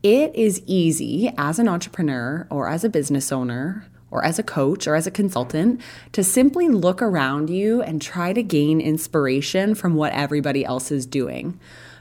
it 0.02 0.34
is 0.34 0.62
easy 0.66 1.32
as 1.38 1.58
an 1.58 1.68
entrepreneur 1.68 2.46
or 2.50 2.68
as 2.68 2.82
a 2.82 2.88
business 2.88 3.30
owner 3.30 3.86
or 4.10 4.24
as 4.24 4.38
a 4.38 4.42
coach 4.42 4.86
or 4.86 4.94
as 4.94 5.06
a 5.06 5.10
consultant 5.10 5.80
to 6.12 6.24
simply 6.24 6.68
look 6.68 7.00
around 7.00 7.50
you 7.50 7.82
and 7.82 8.02
try 8.02 8.32
to 8.32 8.42
gain 8.42 8.80
inspiration 8.80 9.74
from 9.74 9.94
what 9.94 10.12
everybody 10.12 10.64
else 10.64 10.90
is 10.90 11.06
doing. 11.06 11.58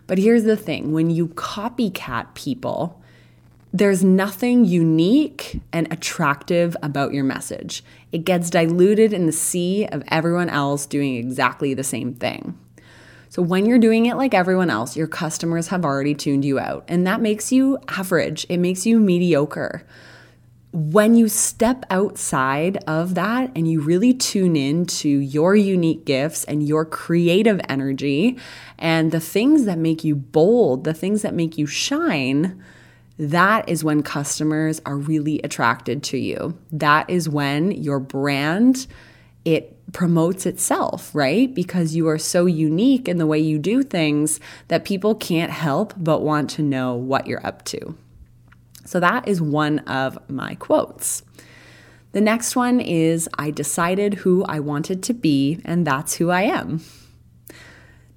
But 0.07 0.17
here's 0.17 0.43
the 0.43 0.57
thing 0.57 0.91
when 0.91 1.09
you 1.09 1.29
copycat 1.29 2.33
people, 2.33 3.00
there's 3.73 4.03
nothing 4.03 4.65
unique 4.65 5.61
and 5.71 5.91
attractive 5.91 6.75
about 6.83 7.13
your 7.13 7.23
message. 7.23 7.83
It 8.11 8.25
gets 8.25 8.49
diluted 8.49 9.13
in 9.13 9.25
the 9.25 9.31
sea 9.31 9.85
of 9.85 10.03
everyone 10.09 10.49
else 10.49 10.85
doing 10.85 11.15
exactly 11.15 11.73
the 11.73 11.83
same 11.83 12.13
thing. 12.13 12.57
So 13.29 13.41
when 13.41 13.65
you're 13.65 13.79
doing 13.79 14.07
it 14.07 14.17
like 14.17 14.33
everyone 14.33 14.69
else, 14.69 14.97
your 14.97 15.07
customers 15.07 15.69
have 15.69 15.85
already 15.85 16.13
tuned 16.13 16.43
you 16.43 16.59
out, 16.59 16.83
and 16.89 17.07
that 17.07 17.21
makes 17.21 17.49
you 17.49 17.77
average, 17.87 18.45
it 18.49 18.57
makes 18.57 18.85
you 18.85 18.99
mediocre. 18.99 19.87
When 20.73 21.15
you 21.15 21.29
step 21.29 21.85
outside 21.89 22.83
of 22.87 23.15
that 23.15 23.51
and 23.55 23.69
you 23.71 23.79
really 23.79 24.13
tune 24.13 24.57
in 24.57 24.85
to 24.87 25.07
your 25.07 25.55
unique 25.55 26.03
gifts 26.03 26.43
and 26.43 26.61
your 26.61 26.83
creative 26.83 27.61
energy 27.69 28.37
and 28.77 29.11
the 29.13 29.19
things 29.21 29.63
that 29.63 29.77
make 29.77 30.03
you 30.03 30.15
bold, 30.15 30.83
the 30.83 30.93
things 30.93 31.21
that 31.21 31.33
make 31.33 31.57
you 31.57 31.65
shine, 31.65 32.61
that 33.17 33.69
is 33.69 33.83
when 33.83 34.03
customers 34.03 34.81
are 34.85 34.97
really 34.97 35.39
attracted 35.43 36.03
to 36.03 36.17
you. 36.17 36.57
That 36.71 37.09
is 37.09 37.29
when 37.29 37.71
your 37.71 37.99
brand 37.99 38.87
it 39.43 39.77
promotes 39.91 40.45
itself, 40.45 41.13
right? 41.13 41.53
Because 41.53 41.95
you 41.95 42.07
are 42.07 42.17
so 42.17 42.45
unique 42.45 43.07
in 43.07 43.17
the 43.17 43.25
way 43.25 43.39
you 43.39 43.59
do 43.59 43.83
things 43.83 44.39
that 44.67 44.85
people 44.85 45.15
can't 45.15 45.51
help 45.51 45.93
but 45.97 46.21
want 46.21 46.49
to 46.51 46.61
know 46.61 46.93
what 46.93 47.27
you're 47.27 47.45
up 47.45 47.65
to. 47.65 47.95
So 48.85 48.99
that 48.99 49.27
is 49.27 49.41
one 49.41 49.79
of 49.79 50.17
my 50.29 50.55
quotes. 50.55 51.23
The 52.13 52.21
next 52.21 52.55
one 52.55 52.79
is 52.79 53.29
I 53.37 53.51
decided 53.51 54.15
who 54.15 54.43
I 54.43 54.59
wanted 54.59 55.01
to 55.03 55.13
be, 55.13 55.61
and 55.63 55.87
that's 55.87 56.15
who 56.15 56.29
I 56.29 56.43
am. 56.43 56.81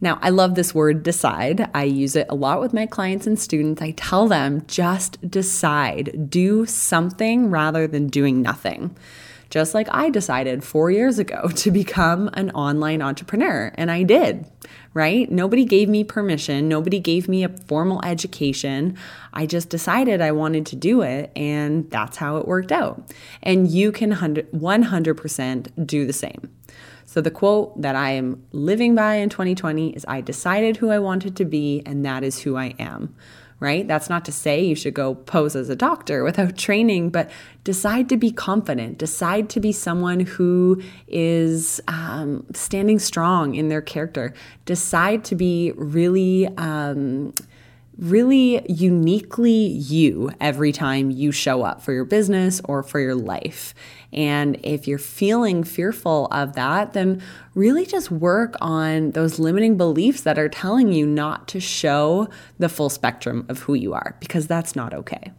Now, 0.04 0.18
I 0.20 0.28
love 0.28 0.54
this 0.54 0.75
word 0.75 1.02
decide. 1.02 1.70
I 1.73 1.84
use 1.84 2.14
it 2.14 2.26
a 2.28 2.34
lot 2.34 2.61
with 2.61 2.75
my 2.75 2.84
clients 2.84 3.26
and 3.26 3.38
students. 3.38 3.80
I 3.80 3.92
tell 3.92 4.28
them 4.28 4.62
just 4.68 5.30
decide, 5.30 6.28
do 6.28 6.66
something 6.66 7.49
rather 7.49 7.87
than 7.87 8.08
doing 8.08 8.42
nothing 8.42 8.94
just 9.54 9.73
like 9.73 9.87
I 9.92 10.11
decided 10.11 10.64
four 10.64 10.90
years 10.90 11.20
ago 11.20 11.49
to 11.54 11.70
become 11.70 12.28
an 12.34 12.50
online 12.50 13.00
entrepreneur. 13.00 13.73
And 13.76 13.88
I 13.88 14.02
did, 14.02 14.50
right? 14.94 15.30
Nobody 15.30 15.64
gave 15.64 15.88
me 15.88 16.02
permission, 16.02 16.68
nobody 16.68 16.99
gave 16.99 17.28
me 17.28 17.44
a 17.44 17.49
formal 17.49 18.04
education. 18.04 18.99
I 19.32 19.46
just 19.46 19.68
decided 19.68 20.20
I 20.20 20.32
wanted 20.32 20.66
to 20.66 20.76
do 20.76 21.02
it, 21.02 21.30
and 21.37 21.88
that's 21.88 22.16
how 22.16 22.38
it 22.38 22.49
worked 22.49 22.73
out. 22.73 23.12
And 23.44 23.68
you 23.68 23.92
can 23.92 24.12
100% 24.12 25.87
do 25.87 26.04
the 26.04 26.12
same. 26.12 26.50
So, 27.14 27.21
the 27.21 27.30
quote 27.30 27.80
that 27.80 27.94
I 27.94 28.11
am 28.11 28.42
living 28.50 28.97
by 28.97 29.14
in 29.14 29.28
2020 29.28 29.90
is 29.90 30.04
I 30.09 30.21
decided 30.21 30.78
who 30.78 30.90
I 30.90 30.99
wanted 30.99 31.37
to 31.37 31.44
be, 31.44 31.80
and 31.87 32.04
that 32.04 32.25
is 32.25 32.40
who 32.40 32.56
I 32.56 32.75
am 32.80 33.14
right? 33.61 33.87
That's 33.87 34.11
not 34.11 34.25
to 34.26 34.33
say 34.33 34.62
you 34.62 34.75
should 34.75 34.94
go 34.94 35.14
pose 35.14 35.54
as 35.56 35.71
a 35.71 35.76
doctor 35.76 36.25
without 36.28 36.59
training, 36.59 37.11
but 37.11 37.30
decide 37.62 38.09
to 38.09 38.16
be 38.16 38.33
confident, 38.33 38.99
decide 38.99 39.49
to 39.50 39.61
be 39.61 39.71
someone 39.71 40.21
who 40.21 40.83
is 41.06 41.80
um, 41.87 42.44
standing 42.52 42.99
strong 42.99 43.54
in 43.54 43.68
their 43.68 43.80
character, 43.80 44.35
decide 44.64 45.25
to 45.26 45.37
be 45.37 45.73
really. 45.76 46.49
Um, 46.59 47.33
really 47.99 48.64
uniquely 48.68 49.50
you 49.50 50.30
every 50.40 50.73
time 50.73 51.11
you 51.11 51.30
show 51.30 51.62
up 51.62 51.80
for 51.83 51.92
your 51.92 52.04
business 52.04 52.61
or 52.64 52.83
for 52.83 52.99
your 52.99 53.14
life. 53.14 53.75
And 54.14 54.59
if 54.62 54.87
you're 54.87 54.99
feeling 54.99 55.64
fearful 55.64 56.28
of 56.30 56.54
that, 56.54 56.92
then 56.92 57.21
really 57.54 57.85
just 57.85 58.11
work 58.11 58.54
on 58.61 59.11
those 59.11 59.38
limiting 59.38 59.76
beliefs 59.76 60.23
that 60.23 60.38
are 60.38 60.49
telling 60.49 60.92
you 60.92 61.04
not 61.04 61.49
to 61.49 61.61
show 61.61 62.28
the 62.59 62.68
full 62.68 62.88
spectrum 62.88 63.44
of 63.49 63.61
who 63.61 63.75
you 63.75 63.92
are, 63.92 64.16
because 64.21 64.47
that's 64.47 64.76
not 64.76 64.94
okay. 64.94 65.33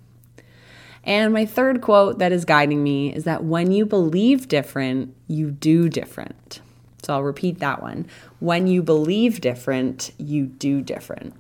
And 1.05 1.33
my 1.33 1.45
third 1.45 1.81
quote 1.81 2.19
that 2.19 2.31
is 2.31 2.45
guiding 2.45 2.83
me 2.83 3.13
is 3.13 3.23
that 3.23 3.43
when 3.43 3.71
you 3.71 3.85
believe 3.85 4.47
different, 4.47 5.15
you 5.27 5.51
do 5.51 5.87
different. 5.87 6.61
So 7.03 7.13
I'll 7.13 7.23
repeat 7.23 7.59
that 7.59 7.81
one. 7.81 8.07
When 8.39 8.65
you 8.67 8.81
believe 8.81 9.39
different, 9.39 10.11
you 10.17 10.47
do 10.47 10.81
different. 10.81 11.35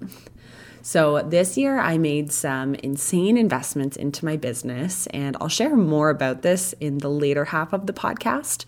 So 0.87 1.19
this 1.23 1.57
year 1.57 1.79
I 1.79 1.97
made 1.97 2.31
some 2.31 2.75
insane 2.75 3.37
investments 3.37 3.97
into 3.97 4.23
my 4.23 4.37
business, 4.37 5.07
and 5.07 5.35
I'll 5.41 5.47
share 5.47 5.75
more 5.75 6.11
about 6.11 6.43
this 6.43 6.73
in 6.73 6.99
the 6.99 7.09
later 7.09 7.45
half 7.45 7.73
of 7.73 7.87
the 7.87 7.91
podcast. 7.91 8.65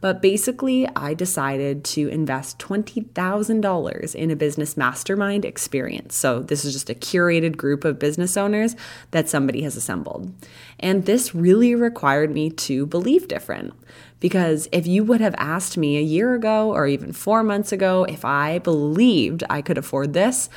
But 0.00 0.20
basically, 0.20 0.88
I 0.96 1.14
decided 1.14 1.84
to 1.84 2.08
invest 2.08 2.58
$20,000 2.58 4.14
in 4.16 4.30
a 4.32 4.36
business 4.36 4.76
mastermind 4.76 5.44
experience. 5.44 6.16
So, 6.16 6.40
this 6.40 6.64
is 6.64 6.72
just 6.72 6.90
a 6.90 6.94
curated 6.94 7.56
group 7.56 7.84
of 7.84 8.00
business 8.00 8.36
owners 8.36 8.74
that 9.12 9.28
somebody 9.28 9.62
has 9.62 9.76
assembled. 9.76 10.32
And 10.80 11.06
this 11.06 11.36
really 11.36 11.76
required 11.76 12.32
me 12.32 12.50
to 12.50 12.84
believe 12.84 13.28
different. 13.28 13.74
Because 14.18 14.68
if 14.70 14.86
you 14.86 15.02
would 15.04 15.20
have 15.20 15.34
asked 15.38 15.78
me 15.78 15.96
a 15.96 16.02
year 16.02 16.34
ago 16.34 16.70
or 16.72 16.86
even 16.86 17.12
four 17.12 17.42
months 17.42 17.72
ago 17.72 18.04
if 18.04 18.24
I 18.24 18.58
believed 18.58 19.42
I 19.48 19.62
could 19.62 19.78
afford 19.78 20.12
this, 20.12 20.50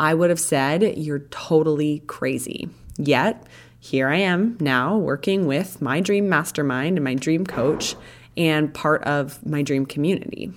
I 0.00 0.14
would 0.14 0.30
have 0.30 0.40
said, 0.40 0.96
You're 0.96 1.26
totally 1.30 2.02
crazy. 2.06 2.70
Yet, 2.96 3.46
here 3.78 4.08
I 4.08 4.16
am 4.16 4.56
now 4.58 4.96
working 4.96 5.46
with 5.46 5.82
my 5.82 6.00
dream 6.00 6.28
mastermind 6.28 6.96
and 6.96 7.04
my 7.04 7.14
dream 7.14 7.44
coach, 7.46 7.94
and 8.36 8.72
part 8.72 9.04
of 9.04 9.44
my 9.46 9.60
dream 9.60 9.84
community. 9.84 10.52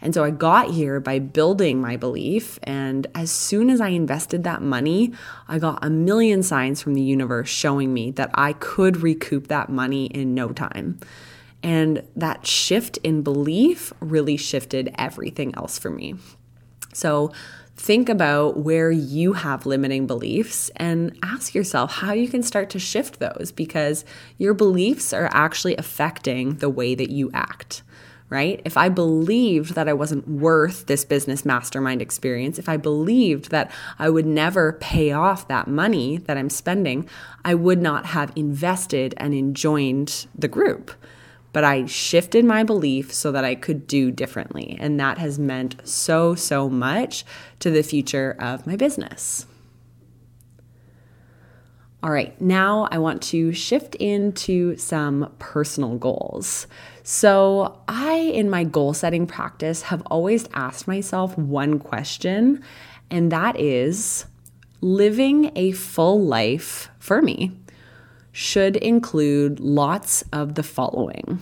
And 0.00 0.14
so 0.14 0.24
I 0.24 0.30
got 0.30 0.70
here 0.70 1.00
by 1.00 1.18
building 1.18 1.80
my 1.80 1.96
belief. 1.96 2.58
And 2.62 3.06
as 3.14 3.30
soon 3.30 3.68
as 3.68 3.80
I 3.80 3.88
invested 3.88 4.44
that 4.44 4.62
money, 4.62 5.12
I 5.48 5.58
got 5.58 5.84
a 5.84 5.90
million 5.90 6.42
signs 6.42 6.80
from 6.80 6.94
the 6.94 7.02
universe 7.02 7.48
showing 7.48 7.92
me 7.92 8.12
that 8.12 8.30
I 8.34 8.54
could 8.54 8.98
recoup 8.98 9.48
that 9.48 9.68
money 9.68 10.06
in 10.06 10.34
no 10.34 10.50
time. 10.50 11.00
And 11.62 12.04
that 12.16 12.46
shift 12.46 12.98
in 12.98 13.22
belief 13.22 13.92
really 14.00 14.36
shifted 14.36 14.94
everything 14.96 15.52
else 15.56 15.78
for 15.78 15.90
me. 15.90 16.14
So 16.94 17.32
think 17.78 18.08
about 18.08 18.58
where 18.58 18.90
you 18.90 19.32
have 19.34 19.64
limiting 19.64 20.06
beliefs 20.06 20.68
and 20.76 21.16
ask 21.22 21.54
yourself 21.54 21.92
how 21.92 22.12
you 22.12 22.28
can 22.28 22.42
start 22.42 22.68
to 22.70 22.78
shift 22.78 23.20
those 23.20 23.52
because 23.54 24.04
your 24.36 24.52
beliefs 24.52 25.12
are 25.12 25.30
actually 25.32 25.76
affecting 25.76 26.56
the 26.56 26.68
way 26.68 26.94
that 26.94 27.10
you 27.10 27.30
act 27.32 27.82
right? 28.30 28.60
If 28.64 28.76
I 28.76 28.90
believed 28.90 29.74
that 29.74 29.88
I 29.88 29.94
wasn't 29.94 30.28
worth 30.28 30.84
this 30.86 31.04
business 31.04 31.46
mastermind 31.46 32.02
experience, 32.02 32.58
if 32.58 32.68
I 32.68 32.76
believed 32.76 33.50
that 33.50 33.70
I 33.98 34.10
would 34.10 34.26
never 34.26 34.74
pay 34.74 35.12
off 35.12 35.48
that 35.48 35.66
money 35.66 36.18
that 36.18 36.36
I'm 36.36 36.50
spending, 36.50 37.08
I 37.44 37.54
would 37.54 37.80
not 37.80 38.04
have 38.04 38.32
invested 38.36 39.14
and 39.16 39.32
enjoyed 39.32 40.12
the 40.36 40.48
group. 40.48 40.90
But 41.58 41.64
I 41.64 41.86
shifted 41.86 42.44
my 42.44 42.62
belief 42.62 43.12
so 43.12 43.32
that 43.32 43.44
I 43.44 43.56
could 43.56 43.88
do 43.88 44.12
differently. 44.12 44.76
And 44.78 45.00
that 45.00 45.18
has 45.18 45.40
meant 45.40 45.74
so, 45.82 46.36
so 46.36 46.68
much 46.70 47.24
to 47.58 47.68
the 47.68 47.82
future 47.82 48.36
of 48.38 48.64
my 48.64 48.76
business. 48.76 49.44
All 52.00 52.12
right, 52.12 52.40
now 52.40 52.86
I 52.92 52.98
want 52.98 53.22
to 53.22 53.52
shift 53.52 53.96
into 53.96 54.76
some 54.76 55.34
personal 55.40 55.98
goals. 55.98 56.68
So, 57.02 57.80
I, 57.88 58.18
in 58.18 58.48
my 58.48 58.62
goal 58.62 58.94
setting 58.94 59.26
practice, 59.26 59.82
have 59.82 60.02
always 60.02 60.48
asked 60.54 60.86
myself 60.86 61.36
one 61.36 61.80
question, 61.80 62.62
and 63.10 63.32
that 63.32 63.58
is 63.58 64.26
living 64.80 65.50
a 65.56 65.72
full 65.72 66.24
life 66.24 66.88
for 67.00 67.20
me 67.20 67.50
should 68.38 68.76
include 68.76 69.58
lots 69.58 70.22
of 70.32 70.54
the 70.54 70.62
following. 70.62 71.40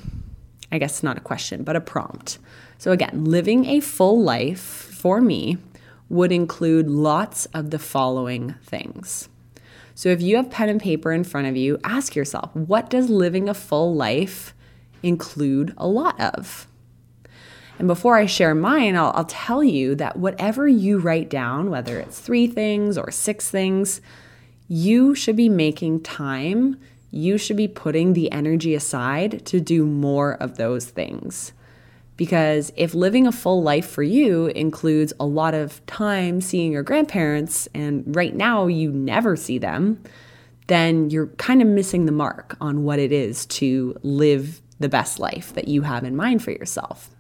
I 0.73 0.79
guess 0.79 1.03
not 1.03 1.19
a 1.19 1.21
question, 1.21 1.62
but 1.62 1.76
a 1.76 1.81
prompt. 1.83 2.38
So, 2.79 2.91
again, 2.91 3.26
living 3.26 3.67
a 3.67 3.81
full 3.81 4.23
life 4.23 4.61
for 4.61 5.21
me 5.21 5.59
would 6.09 6.33
include 6.33 6.88
lots 6.88 7.45
of 7.53 7.69
the 7.69 7.79
following 7.79 8.55
things. 8.65 9.29
So, 9.95 10.09
if 10.09 10.23
you 10.23 10.37
have 10.37 10.50
pen 10.50 10.71
and 10.71 10.81
paper 10.81 11.12
in 11.12 11.23
front 11.23 11.47
of 11.49 11.55
you, 11.55 11.79
ask 11.85 12.17
yourself 12.17 12.57
what 12.57 12.88
does 12.88 13.11
living 13.11 13.47
a 13.47 13.53
full 13.53 13.95
life 13.95 14.55
include 15.03 15.75
a 15.76 15.87
lot 15.87 16.19
of. 16.19 16.67
And 17.79 17.88
before 17.88 18.17
I 18.17 18.25
share 18.25 18.55
mine, 18.55 18.97
I'll, 18.97 19.12
I'll, 19.15 19.26
tell 19.26 19.62
you 19.62 19.95
that 19.97 20.17
whatever 20.17 20.67
you 20.67 20.97
write 20.99 21.29
down, 21.29 21.69
whether 21.69 22.00
it's 22.00 22.21
three 22.21 22.47
things 22.47 22.97
or 22.97 23.11
six 23.11 23.50
things, 23.50 24.00
you 24.69 25.15
should 25.15 25.37
be 25.37 25.49
making 25.49 26.01
time. 26.03 26.81
You 27.11 27.39
should 27.39 27.57
be 27.57 27.69
putting 27.69 28.13
the 28.13 28.31
energy 28.33 28.75
aside 28.75 29.45
to 29.47 29.61
do 29.61 29.87
more 29.87 30.35
of 30.35 30.57
those 30.57 30.87
things. 30.87 31.53
Because 32.17 32.73
if 32.77 32.95
living 32.95 33.27
a 33.27 33.33
full 33.33 33.63
life 33.63 33.89
for 33.89 34.03
you 34.03 34.47
includes 34.47 35.13
a 35.21 35.27
lot 35.27 35.55
of 35.55 35.85
time 35.87 36.41
seeing 36.41 36.73
your 36.73 36.83
grandparents, 36.83 37.69
and 37.75 38.17
right 38.17 38.35
now 38.35 38.67
you 38.67 38.91
never 38.91 39.37
see 39.37 39.59
them, 39.59 40.03
then 40.67 41.11
you're 41.11 41.29
kind 41.29 41.63
of 41.63 41.69
missing 41.69 42.07
the 42.07 42.13
mark 42.13 42.57
on 42.61 42.85
what 42.85 42.99
it 42.99 43.13
is 43.13 43.47
to 43.47 43.97
live 44.03 44.61
the 44.79 44.89
best 44.89 45.19
life 45.19 45.55
that 45.55 45.69
you 45.69 45.83
have 45.83 46.05
in 46.05 46.17
mind 46.17 46.43
for 46.43 46.51
yourself. 46.51 47.16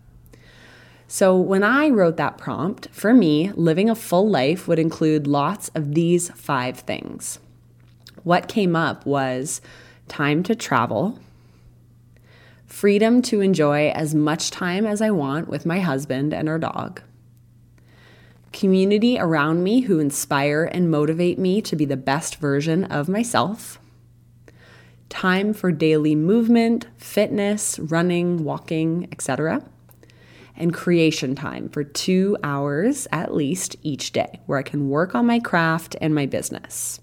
So, 1.08 1.36
when 1.36 1.62
I 1.62 1.88
wrote 1.88 2.16
that 2.16 2.36
prompt, 2.36 2.88
for 2.90 3.14
me, 3.14 3.52
living 3.52 3.88
a 3.88 3.94
full 3.94 4.28
life 4.28 4.66
would 4.66 4.80
include 4.80 5.28
lots 5.28 5.68
of 5.74 5.94
these 5.94 6.30
five 6.30 6.80
things. 6.80 7.38
What 8.24 8.48
came 8.48 8.74
up 8.74 9.06
was 9.06 9.60
time 10.08 10.42
to 10.44 10.56
travel, 10.56 11.20
freedom 12.66 13.22
to 13.22 13.40
enjoy 13.40 13.90
as 13.90 14.16
much 14.16 14.50
time 14.50 14.84
as 14.84 15.00
I 15.00 15.10
want 15.10 15.46
with 15.46 15.64
my 15.64 15.78
husband 15.78 16.34
and 16.34 16.48
our 16.48 16.58
dog, 16.58 17.00
community 18.52 19.16
around 19.16 19.62
me 19.62 19.82
who 19.82 20.00
inspire 20.00 20.64
and 20.64 20.90
motivate 20.90 21.38
me 21.38 21.62
to 21.62 21.76
be 21.76 21.84
the 21.84 21.96
best 21.96 22.36
version 22.36 22.84
of 22.84 23.08
myself 23.08 23.78
time 25.08 25.54
for 25.54 25.70
daily 25.70 26.16
movement, 26.16 26.84
fitness, 26.96 27.78
running, 27.78 28.42
walking, 28.42 29.06
etc. 29.12 29.62
And 30.56 30.72
creation 30.72 31.34
time 31.34 31.68
for 31.68 31.84
two 31.84 32.36
hours 32.42 33.06
at 33.12 33.34
least 33.34 33.76
each 33.82 34.12
day 34.12 34.40
where 34.46 34.58
I 34.58 34.62
can 34.62 34.88
work 34.88 35.14
on 35.14 35.26
my 35.26 35.38
craft 35.38 35.96
and 36.00 36.14
my 36.14 36.26
business. 36.26 37.00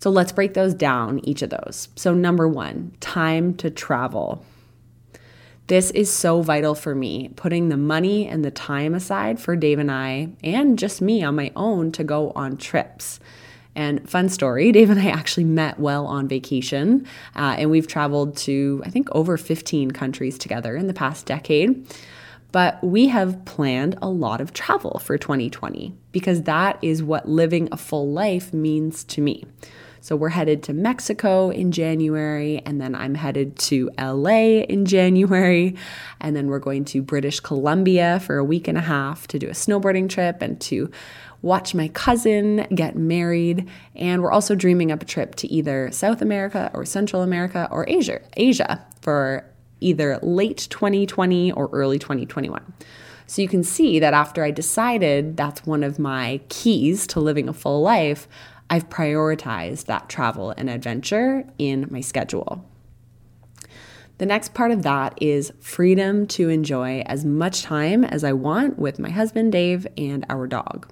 So 0.00 0.10
let's 0.10 0.32
break 0.32 0.54
those 0.54 0.74
down, 0.74 1.20
each 1.24 1.42
of 1.42 1.50
those. 1.50 1.88
So, 1.96 2.14
number 2.14 2.46
one, 2.46 2.92
time 3.00 3.54
to 3.54 3.70
travel. 3.70 4.44
This 5.68 5.90
is 5.90 6.12
so 6.12 6.42
vital 6.42 6.76
for 6.76 6.94
me, 6.94 7.30
putting 7.34 7.70
the 7.70 7.76
money 7.76 8.28
and 8.28 8.44
the 8.44 8.52
time 8.52 8.94
aside 8.94 9.40
for 9.40 9.56
Dave 9.56 9.80
and 9.80 9.90
I, 9.90 10.28
and 10.44 10.78
just 10.78 11.02
me 11.02 11.24
on 11.24 11.34
my 11.34 11.50
own 11.56 11.90
to 11.92 12.04
go 12.04 12.30
on 12.36 12.56
trips. 12.56 13.18
And 13.74 14.08
fun 14.08 14.28
story, 14.28 14.70
Dave 14.72 14.90
and 14.90 15.00
I 15.00 15.08
actually 15.08 15.44
met 15.44 15.80
well 15.80 16.06
on 16.06 16.28
vacation, 16.28 17.04
uh, 17.34 17.56
and 17.58 17.70
we've 17.70 17.88
traveled 17.88 18.36
to, 18.38 18.82
I 18.86 18.90
think, 18.90 19.08
over 19.10 19.36
15 19.36 19.90
countries 19.90 20.38
together 20.38 20.76
in 20.76 20.86
the 20.86 20.94
past 20.94 21.26
decade. 21.26 21.84
But 22.52 22.82
we 22.82 23.08
have 23.08 23.44
planned 23.44 23.98
a 24.00 24.08
lot 24.08 24.40
of 24.40 24.52
travel 24.52 25.00
for 25.04 25.18
2020 25.18 25.94
because 26.12 26.42
that 26.42 26.78
is 26.80 27.02
what 27.02 27.28
living 27.28 27.68
a 27.72 27.76
full 27.76 28.10
life 28.10 28.52
means 28.52 29.04
to 29.04 29.20
me. 29.20 29.44
So 30.06 30.14
we're 30.14 30.28
headed 30.28 30.62
to 30.62 30.72
Mexico 30.72 31.50
in 31.50 31.72
January, 31.72 32.62
and 32.64 32.80
then 32.80 32.94
I'm 32.94 33.16
headed 33.16 33.58
to 33.58 33.90
LA 33.98 34.60
in 34.62 34.86
January, 34.86 35.74
and 36.20 36.36
then 36.36 36.46
we're 36.46 36.60
going 36.60 36.84
to 36.84 37.02
British 37.02 37.40
Columbia 37.40 38.20
for 38.20 38.36
a 38.36 38.44
week 38.44 38.68
and 38.68 38.78
a 38.78 38.82
half 38.82 39.26
to 39.26 39.38
do 39.40 39.48
a 39.48 39.50
snowboarding 39.50 40.08
trip 40.08 40.42
and 40.42 40.60
to 40.60 40.92
watch 41.42 41.74
my 41.74 41.88
cousin 41.88 42.68
get 42.72 42.94
married, 42.94 43.68
and 43.96 44.22
we're 44.22 44.30
also 44.30 44.54
dreaming 44.54 44.92
up 44.92 45.02
a 45.02 45.06
trip 45.06 45.34
to 45.36 45.48
either 45.48 45.90
South 45.90 46.22
America 46.22 46.70
or 46.72 46.84
Central 46.84 47.22
America 47.22 47.66
or 47.72 47.84
Asia, 47.88 48.20
Asia 48.36 48.86
for 49.00 49.44
either 49.80 50.18
late 50.22 50.66
2020 50.70 51.52
or 51.52 51.68
early 51.72 51.98
2021. 51.98 52.72
So 53.26 53.42
you 53.42 53.48
can 53.48 53.64
see 53.64 53.98
that 53.98 54.14
after 54.14 54.44
I 54.44 54.50
decided 54.50 55.36
that's 55.36 55.66
one 55.66 55.82
of 55.82 55.98
my 55.98 56.40
keys 56.48 57.06
to 57.08 57.20
living 57.20 57.48
a 57.48 57.52
full 57.52 57.82
life, 57.82 58.28
I've 58.70 58.88
prioritized 58.88 59.86
that 59.86 60.08
travel 60.08 60.50
and 60.56 60.70
adventure 60.70 61.44
in 61.58 61.86
my 61.90 62.00
schedule. 62.00 62.64
The 64.18 64.26
next 64.26 64.54
part 64.54 64.70
of 64.70 64.82
that 64.82 65.20
is 65.20 65.52
freedom 65.60 66.26
to 66.28 66.48
enjoy 66.48 67.00
as 67.06 67.24
much 67.24 67.62
time 67.62 68.02
as 68.02 68.24
I 68.24 68.32
want 68.32 68.78
with 68.78 68.98
my 68.98 69.10
husband, 69.10 69.52
Dave, 69.52 69.86
and 69.98 70.24
our 70.30 70.46
dog. 70.46 70.90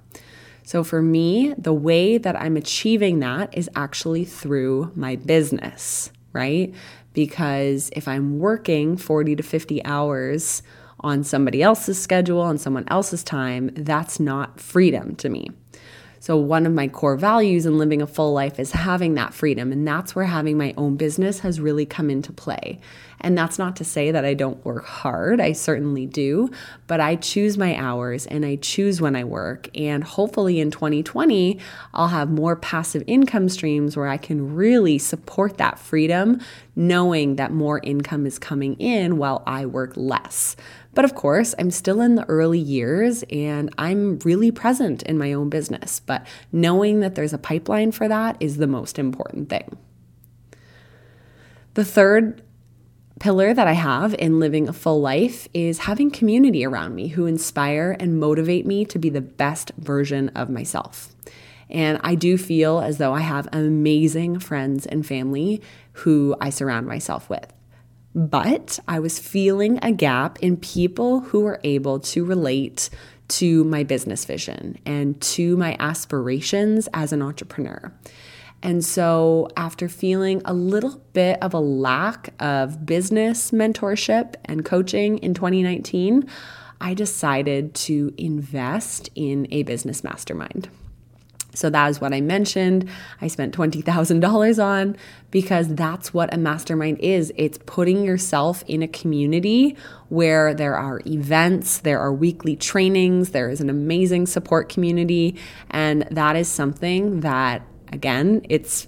So 0.63 0.83
for 0.83 1.01
me, 1.01 1.53
the 1.57 1.73
way 1.73 2.17
that 2.17 2.35
I'm 2.35 2.55
achieving 2.55 3.19
that 3.19 3.55
is 3.57 3.69
actually 3.75 4.25
through 4.25 4.91
my 4.95 5.15
business, 5.15 6.11
right? 6.33 6.73
Because 7.15 7.89
if 7.95 8.07
I'm 8.07 8.37
working 8.37 8.97
40 8.97 9.37
to 9.37 9.43
50 9.43 9.83
hours 9.85 10.61
on 10.99 11.23
somebody 11.23 11.63
else's 11.63 11.99
schedule, 11.99 12.41
on 12.41 12.59
someone 12.59 12.85
else's 12.89 13.23
time, 13.23 13.71
that's 13.73 14.19
not 14.19 14.59
freedom 14.59 15.15
to 15.15 15.29
me. 15.29 15.49
So, 16.25 16.37
one 16.37 16.65
of 16.65 16.73
my 16.73 16.87
core 16.87 17.17
values 17.17 17.67
in 17.67 17.77
living 17.77 18.01
a 18.01 18.07
full 18.07 18.33
life 18.33 18.59
is 18.59 18.71
having 18.71 19.13
that 19.13 19.31
freedom. 19.31 19.71
And 19.71 19.87
that's 19.87 20.15
where 20.15 20.25
having 20.25 20.57
my 20.57 20.73
own 20.75 20.95
business 20.95 21.41
has 21.41 21.59
really 21.59 21.85
come 21.85 22.09
into 22.09 22.33
play. 22.33 22.79
And 23.21 23.37
that's 23.37 23.59
not 23.59 23.75
to 23.75 23.83
say 23.83 24.09
that 24.09 24.25
I 24.25 24.33
don't 24.33 24.63
work 24.65 24.85
hard, 24.85 25.39
I 25.39 25.51
certainly 25.51 26.07
do, 26.07 26.49
but 26.87 26.99
I 26.99 27.15
choose 27.15 27.59
my 27.59 27.75
hours 27.75 28.25
and 28.25 28.43
I 28.43 28.55
choose 28.55 28.99
when 28.99 29.15
I 29.15 29.23
work. 29.23 29.69
And 29.75 30.03
hopefully 30.03 30.59
in 30.59 30.71
2020, 30.71 31.59
I'll 31.93 32.07
have 32.07 32.31
more 32.31 32.55
passive 32.55 33.03
income 33.05 33.47
streams 33.47 33.95
where 33.95 34.07
I 34.07 34.17
can 34.17 34.55
really 34.55 34.97
support 34.97 35.57
that 35.57 35.77
freedom, 35.77 36.41
knowing 36.75 37.35
that 37.35 37.51
more 37.51 37.79
income 37.83 38.25
is 38.25 38.39
coming 38.39 38.73
in 38.79 39.17
while 39.17 39.43
I 39.45 39.67
work 39.67 39.93
less. 39.95 40.55
But 40.95 41.05
of 41.05 41.13
course, 41.13 41.53
I'm 41.59 41.71
still 41.71 42.01
in 42.01 42.15
the 42.15 42.25
early 42.25 42.57
years 42.57 43.23
and 43.29 43.69
I'm 43.77 44.17
really 44.19 44.49
present 44.49 45.03
in 45.03 45.17
my 45.17 45.33
own 45.33 45.49
business. 45.49 45.99
But 45.99 46.25
knowing 46.51 47.01
that 47.01 47.15
there's 47.15 47.33
a 47.33 47.37
pipeline 47.37 47.91
for 47.91 48.07
that 48.07 48.37
is 48.39 48.57
the 48.57 48.65
most 48.65 48.97
important 48.97 49.49
thing. 49.49 49.77
The 51.75 51.85
third 51.85 52.41
pillar 53.19 53.53
that 53.53 53.67
I 53.67 53.73
have 53.73 54.13
in 54.15 54.39
living 54.39 54.69
a 54.69 54.73
full 54.73 55.01
life 55.01 55.47
is 55.53 55.79
having 55.79 56.11
community 56.11 56.65
around 56.65 56.95
me 56.95 57.09
who 57.09 57.25
inspire 57.25 57.95
and 57.99 58.19
motivate 58.19 58.65
me 58.65 58.85
to 58.85 58.97
be 58.97 59.09
the 59.09 59.21
best 59.21 59.71
version 59.77 60.29
of 60.29 60.49
myself. 60.49 61.13
And 61.69 61.99
I 62.03 62.15
do 62.15 62.37
feel 62.37 62.79
as 62.79 62.97
though 62.97 63.13
I 63.13 63.21
have 63.21 63.49
amazing 63.51 64.39
friends 64.39 64.85
and 64.85 65.05
family 65.05 65.61
who 65.93 66.35
I 66.39 66.49
surround 66.49 66.87
myself 66.87 67.29
with 67.29 67.51
but 68.15 68.79
I 68.87 68.99
was 68.99 69.19
feeling 69.19 69.77
a 69.81 69.91
gap 69.91 70.39
in 70.39 70.55
people 70.55 71.19
who 71.19 71.41
were 71.41 71.59
able 71.63 71.99
to 71.99 72.23
relate 72.23 72.89
to 73.27 73.65
my 73.65 73.83
business 73.83 74.23
vision 74.23 74.77
and 74.85 75.19
to 75.19 75.57
my 75.57 75.75
aspirations 75.79 76.87
as 76.93 77.11
an 77.11 77.21
entrepreneur. 77.21 77.91
And 78.63 78.83
so, 78.83 79.49
after 79.57 79.89
feeling 79.89 80.41
a 80.45 80.53
little 80.53 81.01
bit 81.13 81.37
of 81.43 81.53
a 81.53 81.59
lack 81.59 82.33
of 82.39 82.85
business 82.85 83.51
mentorship 83.51 84.35
and 84.45 84.63
coaching 84.63 85.17
in 85.19 85.33
2019, 85.33 86.27
I 86.81 86.93
decided 86.93 87.75
to 87.75 88.13
invest 88.17 89.09
in 89.13 89.47
a 89.51 89.63
business 89.63 90.03
mastermind. 90.03 90.69
So 91.55 91.69
that 91.69 91.89
is 91.89 91.99
what 91.99 92.13
I 92.13 92.21
mentioned. 92.21 92.89
I 93.21 93.27
spent 93.27 93.55
$20,000 93.55 94.63
on 94.63 94.97
because 95.31 95.73
that's 95.73 96.13
what 96.13 96.33
a 96.33 96.37
mastermind 96.37 96.99
is. 96.99 97.33
It's 97.35 97.57
putting 97.65 98.03
yourself 98.03 98.63
in 98.67 98.83
a 98.83 98.87
community 98.87 99.75
where 100.09 100.53
there 100.53 100.75
are 100.75 101.01
events, 101.05 101.79
there 101.79 101.99
are 101.99 102.13
weekly 102.13 102.55
trainings, 102.55 103.31
there 103.31 103.49
is 103.49 103.61
an 103.61 103.69
amazing 103.69 104.27
support 104.27 104.69
community. 104.69 105.35
And 105.71 106.03
that 106.11 106.35
is 106.35 106.47
something 106.47 107.21
that, 107.21 107.63
again, 107.91 108.45
it's 108.49 108.87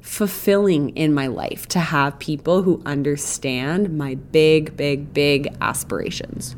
fulfilling 0.00 0.90
in 0.90 1.14
my 1.14 1.26
life 1.26 1.66
to 1.66 1.80
have 1.80 2.18
people 2.18 2.62
who 2.62 2.82
understand 2.84 3.96
my 3.96 4.14
big, 4.14 4.76
big, 4.76 5.14
big 5.14 5.48
aspirations. 5.62 6.54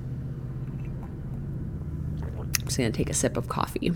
I'm 2.21 2.53
just 2.65 2.77
gonna 2.77 2.91
take 2.91 3.09
a 3.09 3.15
sip 3.15 3.37
of 3.37 3.49
coffee. 3.49 3.93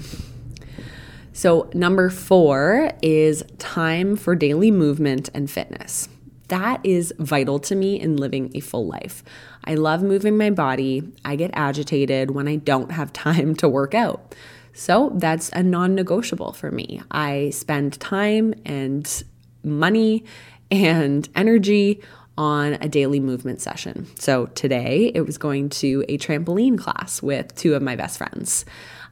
So, 1.33 1.71
number 1.75 2.11
four 2.11 2.91
is 3.03 3.45
time 3.59 4.17
for 4.17 4.35
daily 4.35 4.71
movement 4.71 5.31
and 5.33 5.51
fitness. 5.51 6.09
That 6.49 6.81
is 6.85 7.15
vital 7.19 7.61
to 7.61 7.77
me 7.77 8.01
in 8.01 8.17
living 8.17 8.51
a 8.55 8.61
full 8.61 8.87
life. 8.87 9.23
I 9.65 9.77
love 9.77 10.03
moving 10.03 10.37
my 10.37 10.51
body. 10.51 11.05
I 11.25 11.37
get 11.37 11.53
agitated 11.55 12.33
when 12.33 12.49
I 12.49 12.57
don't 12.57 12.91
have 12.91 13.13
time 13.13 13.55
to 13.57 13.69
work 13.69 13.95
out. 13.95 14.35
So, 14.73 15.13
that's 15.15 15.51
a 15.51 15.63
non 15.63 15.95
negotiable 15.95 16.53
for 16.53 16.71
me. 16.71 17.01
I 17.11 17.51
spend 17.51 18.01
time 18.01 18.55
and 18.65 19.23
money 19.63 20.25
and 20.71 21.29
energy 21.37 22.01
on 22.41 22.75
a 22.75 22.89
daily 22.89 23.21
movement 23.21 23.61
session. 23.61 24.07
So 24.17 24.47
today 24.47 25.13
it 25.15 25.21
was 25.23 25.37
going 25.37 25.69
to 25.69 26.05
a 26.09 26.17
trampoline 26.17 26.79
class 26.79 27.23
with 27.23 27.55
two 27.55 27.75
of 27.75 27.83
my 27.83 27.97
best 27.97 28.17
friends. 28.17 28.65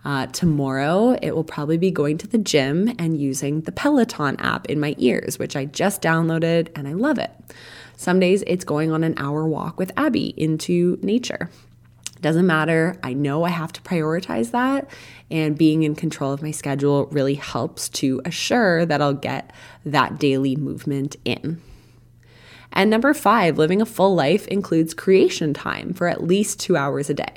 Uh, 0.05 0.27
tomorrow, 0.27 1.19
it 1.21 1.35
will 1.35 1.45
probably 1.45 1.77
be 1.77 1.91
going 1.91 2.19
to 2.19 2.27
the 2.27 2.39
gym 2.39 2.95
and 2.99 3.21
using 3.21 3.63
the 3.63 3.73
Peloton 3.73 4.37
app 4.39 4.67
in 4.67 4.81
my 4.81 4.95
ears, 4.99 5.39
which 5.39 5.57
I 5.57 5.65
just 5.65 6.01
downloaded 6.01 6.69
and 6.75 6.87
I 6.89 6.93
love 6.93 7.19
it. 7.19 7.31
Some 7.97 8.21
days 8.21 8.45
it's 8.47 8.65
going 8.65 8.93
on 8.93 9.03
an 9.03 9.15
hour 9.17 9.47
walk 9.47 9.79
with 9.79 9.93
Abby 9.97 10.33
into 10.37 10.99
nature. 11.03 11.51
Doesn't 12.21 12.47
matter. 12.47 12.97
I 13.03 13.13
know 13.13 13.45
I 13.45 13.51
have 13.51 13.73
to 13.75 13.83
prioritize 13.83 14.51
that, 14.51 14.91
and 15.31 15.57
being 15.57 15.85
in 15.85 15.95
control 15.95 16.33
of 16.33 16.43
my 16.43 16.51
schedule 16.51 17.07
really 17.07 17.35
helps 17.35 17.89
to 17.91 18.21
assure 18.25 18.85
that 18.87 19.01
I'll 19.01 19.15
get 19.15 19.53
that 19.85 20.19
daily 20.19 20.57
movement 20.57 21.17
in. 21.25 21.61
And 22.73 22.91
number 22.91 23.15
five, 23.15 23.57
living 23.57 23.81
a 23.81 23.87
full 23.87 24.15
life 24.15 24.47
includes 24.49 24.95
creation 24.95 25.55
time 25.55 25.95
for 25.95 26.07
at 26.07 26.25
least 26.25 26.61
two 26.61 26.77
hours 26.77 27.09
a 27.09 27.15
day. 27.15 27.35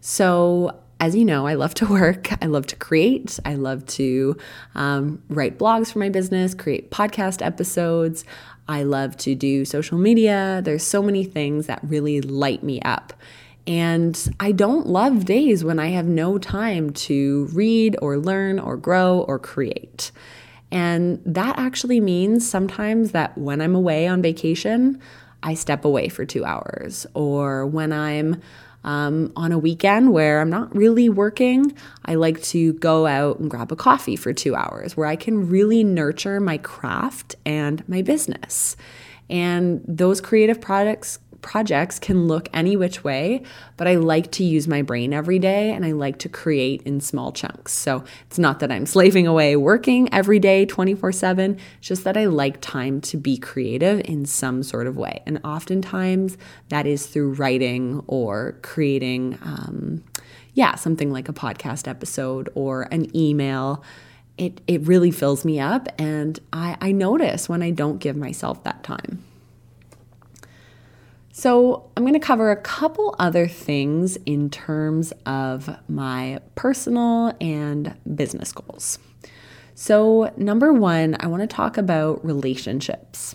So, 0.00 0.78
as 1.00 1.14
you 1.14 1.24
know, 1.24 1.46
I 1.46 1.54
love 1.54 1.74
to 1.74 1.86
work. 1.90 2.30
I 2.42 2.46
love 2.46 2.66
to 2.68 2.76
create. 2.76 3.38
I 3.44 3.54
love 3.54 3.86
to 3.86 4.36
um, 4.74 5.22
write 5.28 5.58
blogs 5.58 5.92
for 5.92 5.98
my 5.98 6.08
business, 6.08 6.54
create 6.54 6.90
podcast 6.90 7.44
episodes. 7.44 8.24
I 8.68 8.82
love 8.82 9.16
to 9.18 9.34
do 9.34 9.64
social 9.64 9.98
media. 9.98 10.60
There's 10.64 10.82
so 10.82 11.02
many 11.02 11.24
things 11.24 11.66
that 11.66 11.80
really 11.82 12.20
light 12.20 12.62
me 12.62 12.80
up. 12.82 13.12
And 13.66 14.36
I 14.38 14.52
don't 14.52 14.86
love 14.86 15.24
days 15.24 15.64
when 15.64 15.78
I 15.78 15.88
have 15.88 16.06
no 16.06 16.38
time 16.38 16.90
to 16.90 17.48
read 17.52 17.96
or 18.00 18.16
learn 18.16 18.58
or 18.58 18.76
grow 18.76 19.20
or 19.28 19.38
create. 19.38 20.12
And 20.70 21.20
that 21.24 21.58
actually 21.58 22.00
means 22.00 22.48
sometimes 22.48 23.12
that 23.12 23.36
when 23.38 23.60
I'm 23.60 23.74
away 23.74 24.06
on 24.06 24.22
vacation, 24.22 25.00
I 25.42 25.54
step 25.54 25.84
away 25.84 26.08
for 26.08 26.24
two 26.24 26.44
hours. 26.44 27.06
Or 27.14 27.66
when 27.66 27.92
I'm 27.92 28.40
um, 28.86 29.32
on 29.36 29.52
a 29.52 29.58
weekend 29.58 30.12
where 30.12 30.40
I'm 30.40 30.48
not 30.48 30.74
really 30.74 31.08
working, 31.08 31.76
I 32.04 32.14
like 32.14 32.40
to 32.44 32.72
go 32.74 33.06
out 33.06 33.40
and 33.40 33.50
grab 33.50 33.72
a 33.72 33.76
coffee 33.76 34.16
for 34.16 34.32
two 34.32 34.54
hours 34.54 34.96
where 34.96 35.08
I 35.08 35.16
can 35.16 35.50
really 35.50 35.84
nurture 35.84 36.40
my 36.40 36.56
craft 36.56 37.34
and 37.44 37.86
my 37.88 38.00
business. 38.00 38.76
And 39.28 39.82
those 39.88 40.20
creative 40.20 40.60
products 40.60 41.18
projects 41.42 41.98
can 41.98 42.26
look 42.26 42.48
any 42.52 42.76
which 42.76 43.04
way, 43.04 43.42
but 43.76 43.86
I 43.86 43.96
like 43.96 44.30
to 44.32 44.44
use 44.44 44.66
my 44.66 44.82
brain 44.82 45.12
every 45.12 45.38
day 45.38 45.72
and 45.72 45.84
I 45.84 45.92
like 45.92 46.18
to 46.20 46.28
create 46.28 46.82
in 46.82 47.00
small 47.00 47.32
chunks. 47.32 47.72
So 47.72 48.04
it's 48.26 48.38
not 48.38 48.60
that 48.60 48.72
I'm 48.72 48.86
slaving 48.86 49.26
away 49.26 49.56
working 49.56 50.12
every 50.12 50.38
day 50.38 50.66
24 50.66 51.12
7, 51.12 51.58
it's 51.78 51.88
just 51.88 52.04
that 52.04 52.16
I 52.16 52.26
like 52.26 52.60
time 52.60 53.00
to 53.02 53.16
be 53.16 53.36
creative 53.36 54.00
in 54.04 54.24
some 54.24 54.62
sort 54.62 54.86
of 54.86 54.96
way. 54.96 55.22
And 55.26 55.40
oftentimes 55.44 56.36
that 56.68 56.86
is 56.86 57.06
through 57.06 57.34
writing 57.34 58.02
or 58.06 58.58
creating, 58.62 59.38
um, 59.42 60.04
yeah, 60.54 60.74
something 60.74 61.12
like 61.12 61.28
a 61.28 61.32
podcast 61.32 61.86
episode 61.86 62.48
or 62.54 62.82
an 62.90 63.14
email. 63.16 63.84
It, 64.38 64.60
it 64.66 64.82
really 64.82 65.10
fills 65.10 65.46
me 65.46 65.60
up, 65.60 65.88
and 65.98 66.38
I, 66.52 66.76
I 66.80 66.92
notice 66.92 67.48
when 67.48 67.62
I 67.62 67.70
don't 67.70 67.98
give 67.98 68.16
myself 68.16 68.64
that 68.64 68.82
time. 68.82 69.25
So, 71.38 71.90
I'm 71.94 72.02
going 72.02 72.14
to 72.14 72.18
cover 72.18 72.50
a 72.50 72.56
couple 72.56 73.14
other 73.18 73.46
things 73.46 74.16
in 74.24 74.48
terms 74.48 75.12
of 75.26 75.68
my 75.86 76.40
personal 76.54 77.36
and 77.42 77.94
business 78.14 78.52
goals. 78.52 78.98
So, 79.74 80.32
number 80.38 80.72
one, 80.72 81.14
I 81.20 81.26
want 81.26 81.42
to 81.42 81.46
talk 81.46 81.76
about 81.76 82.24
relationships. 82.24 83.34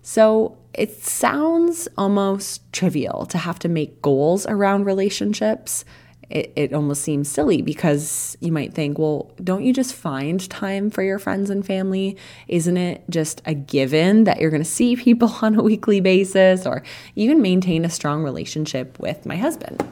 So, 0.00 0.56
it 0.72 0.94
sounds 1.02 1.88
almost 1.98 2.72
trivial 2.72 3.26
to 3.26 3.36
have 3.36 3.58
to 3.58 3.68
make 3.68 4.00
goals 4.00 4.46
around 4.46 4.84
relationships, 4.84 5.84
it, 6.30 6.52
it 6.56 6.72
almost 6.72 7.02
seems 7.02 7.30
silly 7.30 7.62
because 7.62 8.36
you 8.40 8.52
might 8.52 8.74
think, 8.74 8.98
well, 8.98 9.30
don't 9.42 9.64
you 9.64 9.72
just 9.72 9.94
find 9.94 10.48
time 10.50 10.90
for 10.90 11.02
your 11.02 11.18
friends 11.18 11.50
and 11.50 11.64
family? 11.64 12.16
Isn't 12.48 12.76
it 12.76 13.04
just 13.10 13.42
a 13.46 13.54
given 13.54 14.24
that 14.24 14.40
you're 14.40 14.50
going 14.50 14.62
to 14.62 14.68
see 14.68 14.96
people 14.96 15.34
on 15.42 15.54
a 15.56 15.62
weekly 15.62 16.00
basis 16.00 16.66
or 16.66 16.82
even 17.14 17.42
maintain 17.42 17.84
a 17.84 17.90
strong 17.90 18.22
relationship 18.22 18.98
with 18.98 19.26
my 19.26 19.36
husband? 19.36 19.86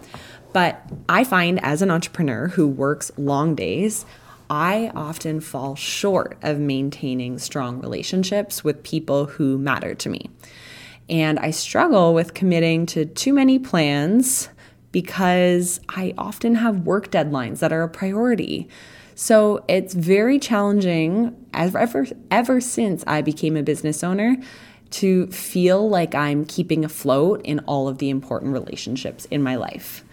But 0.53 0.83
I 1.09 1.25
find 1.25 1.62
as 1.64 1.83
an 1.83 1.90
entrepreneur 1.90 2.49
who 2.49 2.68
works 2.68 3.11
long 3.16 3.55
days, 3.55 4.05
I 4.51 4.92
often 4.95 5.40
fall 5.40 5.77
short 5.77 6.37
of 6.42 6.59
maintaining 6.59 7.38
strong 7.38 7.81
relationships 7.81 8.62
with 8.62 8.83
people 8.83 9.25
who 9.25 9.57
matter 9.57 9.95
to 9.95 10.09
me. 10.11 10.29
And 11.09 11.38
I 11.38 11.51
struggle 11.51 12.12
with 12.14 12.35
committing 12.35 12.87
to 12.87 13.07
too 13.07 13.33
many 13.33 13.59
plans 13.59 14.49
because 14.93 15.81
I 15.89 16.15
often 16.17 16.57
have 16.57 16.87
work 16.87 17.11
deadlines 17.11 17.59
that 17.59 17.73
are 17.73 17.83
a 17.83 17.89
priority. 17.89 18.69
So 19.15 19.65
it's 19.69 19.95
very 19.95 20.39
challenging 20.39 21.35
ever, 21.53 22.07
ever 22.31 22.61
since 22.61 23.03
I 23.07 23.23
became 23.23 23.57
a 23.57 23.63
business 23.63 24.05
owner 24.05 24.37
to 24.93 25.27
feel 25.29 25.89
like 25.89 26.15
I'm 26.15 26.45
keeping 26.45 26.85
afloat 26.85 27.41
in 27.45 27.61
all 27.61 27.89
of 27.89 27.99
the 27.99 28.11
important 28.11 28.53
relationships 28.53 29.25
in 29.27 29.43
my 29.43 29.57
life. 29.57 30.05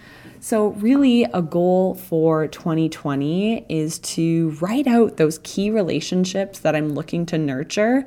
So, 0.42 0.70
really, 0.70 1.26
a 1.26 1.42
goal 1.42 1.96
for 1.96 2.48
2020 2.48 3.65
is 3.68 4.00
to 4.00 4.52
write 4.62 4.88
out 4.88 5.18
those 5.18 5.39
key 5.44 5.70
relationships 5.70 6.60
that 6.60 6.76
I'm 6.76 6.94
looking 6.94 7.26
to 7.28 7.38
nurture 7.38 8.06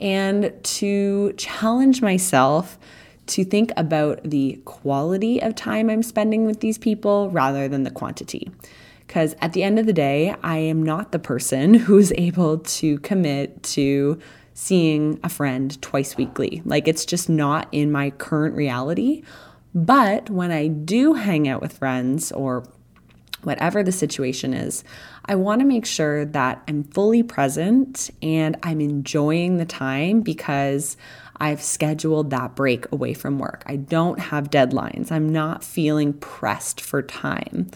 and 0.00 0.52
to 0.62 1.32
challenge 1.32 2.00
myself 2.00 2.78
to 3.26 3.44
think 3.44 3.72
about 3.76 4.20
the 4.24 4.60
quality 4.64 5.40
of 5.40 5.54
time 5.54 5.88
I'm 5.88 6.02
spending 6.02 6.46
with 6.46 6.60
these 6.60 6.78
people 6.78 7.30
rather 7.30 7.68
than 7.68 7.82
the 7.82 7.90
quantity. 7.90 8.50
Because 9.06 9.34
at 9.40 9.52
the 9.52 9.62
end 9.62 9.78
of 9.78 9.86
the 9.86 9.92
day, 9.92 10.34
I 10.42 10.58
am 10.58 10.82
not 10.82 11.12
the 11.12 11.18
person 11.18 11.74
who's 11.74 12.12
able 12.12 12.58
to 12.58 12.98
commit 13.00 13.62
to 13.64 14.18
seeing 14.54 15.18
a 15.22 15.28
friend 15.28 15.80
twice 15.82 16.16
weekly. 16.16 16.62
Like 16.64 16.86
it's 16.86 17.04
just 17.04 17.28
not 17.28 17.68
in 17.72 17.90
my 17.90 18.10
current 18.10 18.54
reality. 18.54 19.22
But 19.74 20.30
when 20.30 20.52
I 20.52 20.68
do 20.68 21.14
hang 21.14 21.48
out 21.48 21.60
with 21.60 21.78
friends 21.78 22.30
or 22.30 22.64
whatever 23.42 23.82
the 23.82 23.92
situation 23.92 24.54
is, 24.54 24.84
I 25.26 25.34
want 25.34 25.60
to 25.60 25.66
make 25.66 25.84
sure 25.84 26.24
that 26.24 26.62
I'm 26.68 26.84
fully 26.84 27.22
present 27.22 28.10
and 28.22 28.56
I'm 28.62 28.80
enjoying 28.80 29.56
the 29.56 29.64
time 29.64 30.20
because 30.20 30.96
I've 31.36 31.62
scheduled 31.62 32.30
that 32.30 32.54
break 32.54 32.90
away 32.92 33.14
from 33.14 33.38
work. 33.38 33.62
I 33.66 33.76
don't 33.76 34.18
have 34.18 34.50
deadlines. 34.50 35.10
I'm 35.10 35.28
not 35.28 35.64
feeling 35.64 36.12
pressed 36.14 36.80
for 36.80 37.02
time. 37.02 37.70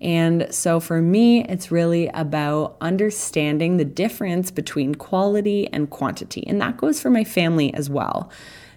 And 0.00 0.46
so 0.50 0.80
for 0.80 1.00
me, 1.00 1.44
it's 1.44 1.70
really 1.70 2.08
about 2.08 2.76
understanding 2.80 3.78
the 3.78 3.84
difference 3.84 4.50
between 4.50 4.94
quality 4.94 5.66
and 5.72 5.88
quantity. 5.88 6.44
And 6.46 6.60
that 6.60 6.76
goes 6.76 7.00
for 7.00 7.10
my 7.10 7.24
family 7.24 7.72
as 7.74 7.88
well. 7.88 8.30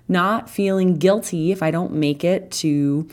not 0.08 0.50
feeling 0.50 0.96
guilty 0.96 1.52
if 1.52 1.62
I 1.62 1.72
don't 1.72 1.94
make 1.94 2.24
it 2.24 2.52
to 2.52 3.08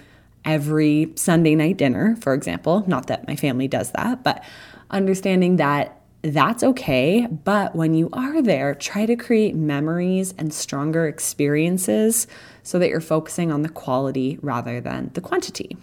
every 0.45 1.13
Sunday 1.17 1.55
night 1.55 1.77
dinner, 1.77 2.17
for 2.21 2.35
example. 2.35 2.85
Not 2.87 3.07
that 3.09 3.27
my 3.27 3.37
family 3.37 3.69
does 3.69 3.91
that, 3.93 4.23
but 4.23 4.45
understanding 4.91 5.57
that 5.57 6.01
that's 6.25 6.63
okay. 6.63 7.27
But 7.27 7.77
when 7.77 7.95
you 7.95 8.09
are 8.15 8.41
there, 8.41 8.75
try 8.75 9.05
to 9.05 9.15
create 9.15 9.55
memories 9.55 10.33
and 10.39 10.55
stronger 10.55 11.07
experiences 11.07 12.27
so 12.63 12.79
that 12.79 12.89
you're 12.89 13.03
focusing 13.03 13.53
on 13.53 13.61
the 13.61 13.69
quality 13.69 14.39
rather 14.41 14.81
than 14.81 15.11
the 15.13 15.21
quantity. 15.21 15.77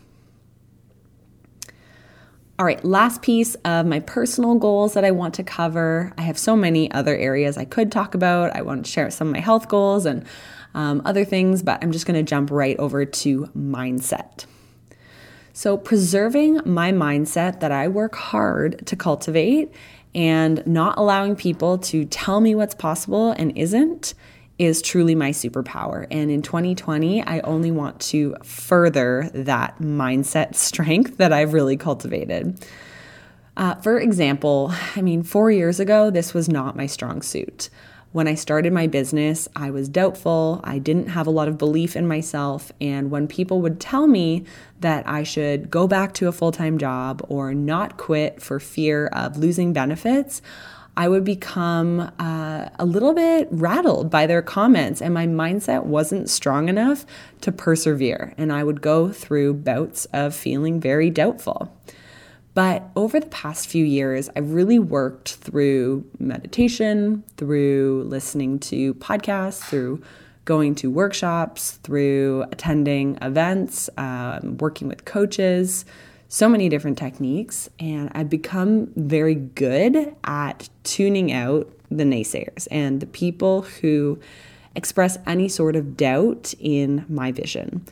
All 2.57 2.65
right, 2.65 2.83
last 2.83 3.21
piece 3.21 3.53
of 3.65 3.85
my 3.85 3.99
personal 3.99 4.55
goals 4.55 4.93
that 4.93 5.05
I 5.05 5.11
want 5.11 5.35
to 5.35 5.43
cover. 5.43 6.11
I 6.17 6.23
have 6.23 6.37
so 6.37 6.55
many 6.55 6.91
other 6.91 7.15
areas 7.15 7.57
I 7.57 7.65
could 7.65 7.91
talk 7.91 8.15
about. 8.15 8.55
I 8.55 8.61
want 8.61 8.85
to 8.85 8.91
share 8.91 9.09
some 9.11 9.27
of 9.27 9.33
my 9.33 9.39
health 9.39 9.67
goals 9.67 10.05
and 10.05 10.25
um, 10.73 11.01
other 11.05 11.25
things, 11.25 11.61
but 11.61 11.83
I'm 11.83 11.91
just 11.91 12.05
going 12.05 12.23
to 12.23 12.27
jump 12.27 12.49
right 12.49 12.77
over 12.77 13.05
to 13.05 13.45
mindset. 13.57 14.45
So, 15.53 15.75
preserving 15.75 16.61
my 16.65 16.91
mindset 16.91 17.59
that 17.59 17.71
I 17.71 17.87
work 17.87 18.15
hard 18.15 18.85
to 18.87 18.95
cultivate 18.95 19.73
and 20.13 20.65
not 20.67 20.97
allowing 20.97 21.35
people 21.35 21.77
to 21.77 22.05
tell 22.05 22.41
me 22.41 22.55
what's 22.55 22.75
possible 22.75 23.31
and 23.31 23.57
isn't 23.57 24.13
is 24.57 24.81
truly 24.81 25.15
my 25.15 25.31
superpower. 25.31 26.05
And 26.11 26.29
in 26.29 26.41
2020, 26.41 27.23
I 27.23 27.39
only 27.39 27.71
want 27.71 27.99
to 28.01 28.35
further 28.43 29.29
that 29.33 29.79
mindset 29.79 30.55
strength 30.55 31.17
that 31.17 31.33
I've 31.33 31.53
really 31.53 31.77
cultivated. 31.77 32.63
Uh, 33.57 33.75
for 33.75 33.99
example, 33.99 34.73
I 34.95 35.01
mean, 35.01 35.23
four 35.23 35.51
years 35.51 35.79
ago, 35.79 36.09
this 36.09 36.33
was 36.33 36.47
not 36.47 36.75
my 36.75 36.85
strong 36.85 37.21
suit. 37.21 37.69
When 38.11 38.27
I 38.27 38.35
started 38.35 38.73
my 38.73 38.87
business, 38.87 39.47
I 39.55 39.71
was 39.71 39.87
doubtful. 39.87 40.59
I 40.65 40.79
didn't 40.79 41.07
have 41.07 41.27
a 41.27 41.31
lot 41.31 41.47
of 41.47 41.57
belief 41.57 41.95
in 41.95 42.07
myself. 42.07 42.69
And 42.81 43.09
when 43.09 43.25
people 43.27 43.61
would 43.61 43.79
tell 43.79 44.05
me 44.05 44.43
that 44.81 45.07
I 45.07 45.23
should 45.23 45.71
go 45.71 45.87
back 45.87 46.13
to 46.15 46.27
a 46.27 46.33
full 46.33 46.51
time 46.51 46.77
job 46.77 47.25
or 47.29 47.53
not 47.53 47.95
quit 47.95 48.41
for 48.41 48.59
fear 48.59 49.07
of 49.07 49.37
losing 49.37 49.71
benefits, 49.71 50.41
I 50.97 51.07
would 51.07 51.23
become 51.23 52.11
uh, 52.19 52.67
a 52.77 52.85
little 52.85 53.13
bit 53.13 53.47
rattled 53.49 54.09
by 54.09 54.27
their 54.27 54.41
comments, 54.41 55.01
and 55.01 55.13
my 55.13 55.25
mindset 55.25 55.85
wasn't 55.85 56.29
strong 56.29 56.67
enough 56.67 57.05
to 57.41 57.51
persevere. 57.53 58.33
And 58.37 58.51
I 58.51 58.65
would 58.65 58.81
go 58.81 59.09
through 59.09 59.53
bouts 59.53 60.03
of 60.11 60.35
feeling 60.35 60.81
very 60.81 61.09
doubtful. 61.09 61.73
But 62.53 62.89
over 62.95 63.19
the 63.19 63.27
past 63.27 63.67
few 63.67 63.85
years, 63.85 64.29
I've 64.35 64.51
really 64.51 64.79
worked 64.79 65.35
through 65.35 66.05
meditation, 66.19 67.23
through 67.37 68.03
listening 68.07 68.59
to 68.59 68.93
podcasts, 68.95 69.61
through 69.61 70.01
going 70.43 70.75
to 70.75 70.89
workshops, 70.89 71.79
through 71.83 72.43
attending 72.51 73.17
events, 73.21 73.89
um, 73.97 74.57
working 74.57 74.87
with 74.87 75.05
coaches, 75.05 75.85
so 76.27 76.49
many 76.49 76.67
different 76.67 76.97
techniques. 76.97 77.69
And 77.79 78.11
I've 78.13 78.29
become 78.29 78.91
very 78.95 79.35
good 79.35 80.13
at 80.23 80.69
tuning 80.83 81.31
out 81.31 81.71
the 81.89 82.03
naysayers 82.03 82.67
and 82.71 82.99
the 82.99 83.05
people 83.05 83.61
who 83.63 84.19
express 84.75 85.17
any 85.25 85.47
sort 85.47 85.75
of 85.75 85.95
doubt 85.95 86.53
in 86.59 87.05
my 87.07 87.31
vision. 87.31 87.85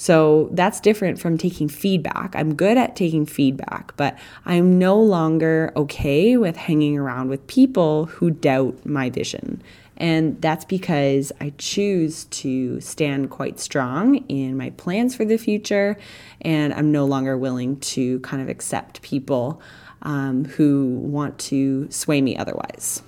So 0.00 0.48
that's 0.52 0.80
different 0.80 1.20
from 1.20 1.36
taking 1.36 1.68
feedback. 1.68 2.34
I'm 2.34 2.54
good 2.54 2.78
at 2.78 2.96
taking 2.96 3.26
feedback, 3.26 3.94
but 3.98 4.18
I'm 4.46 4.78
no 4.78 4.98
longer 4.98 5.74
okay 5.76 6.38
with 6.38 6.56
hanging 6.56 6.96
around 6.96 7.28
with 7.28 7.46
people 7.48 8.06
who 8.06 8.30
doubt 8.30 8.86
my 8.86 9.10
vision. 9.10 9.62
And 9.98 10.40
that's 10.40 10.64
because 10.64 11.32
I 11.38 11.52
choose 11.58 12.24
to 12.24 12.80
stand 12.80 13.28
quite 13.28 13.60
strong 13.60 14.24
in 14.30 14.56
my 14.56 14.70
plans 14.70 15.14
for 15.14 15.26
the 15.26 15.36
future, 15.36 15.98
and 16.40 16.72
I'm 16.72 16.90
no 16.90 17.04
longer 17.04 17.36
willing 17.36 17.78
to 17.80 18.20
kind 18.20 18.42
of 18.42 18.48
accept 18.48 19.02
people 19.02 19.60
um, 20.00 20.46
who 20.46 20.94
want 20.94 21.38
to 21.50 21.90
sway 21.90 22.22
me 22.22 22.38
otherwise. 22.38 23.02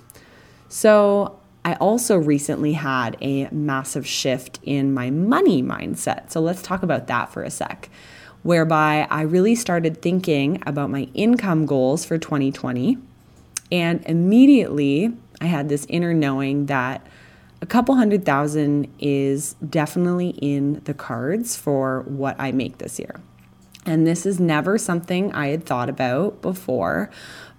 So 0.69 1.39
I 1.65 1.75
also 1.75 2.17
recently 2.17 2.73
had 2.73 3.15
a 3.21 3.47
massive 3.51 4.05
shift 4.05 4.59
in 4.63 4.93
my 4.93 5.09
money 5.09 5.63
mindset. 5.63 6.31
So 6.31 6.41
let's 6.41 6.61
talk 6.61 6.83
about 6.83 7.07
that 7.07 7.31
for 7.31 7.43
a 7.43 7.49
sec, 7.49 7.89
whereby 8.43 9.07
I 9.09 9.21
really 9.21 9.55
started 9.55 10.01
thinking 10.01 10.61
about 10.65 10.89
my 10.89 11.07
income 11.13 11.65
goals 11.65 12.03
for 12.03 12.17
2020. 12.17 12.97
And 13.71 14.03
immediately 14.05 15.13
I 15.39 15.45
had 15.45 15.69
this 15.69 15.85
inner 15.89 16.13
knowing 16.13 16.65
that 16.65 17.05
a 17.61 17.65
couple 17.65 17.95
hundred 17.95 18.25
thousand 18.25 18.93
is 18.99 19.55
definitely 19.67 20.29
in 20.29 20.81
the 20.83 20.93
cards 20.93 21.55
for 21.55 22.01
what 22.01 22.35
I 22.37 22.51
make 22.51 22.79
this 22.79 22.99
year. 22.99 23.21
And 23.85 24.05
this 24.05 24.25
is 24.25 24.39
never 24.39 24.77
something 24.77 25.31
I 25.33 25.47
had 25.47 25.65
thought 25.65 25.89
about 25.89 26.41
before, 26.41 27.09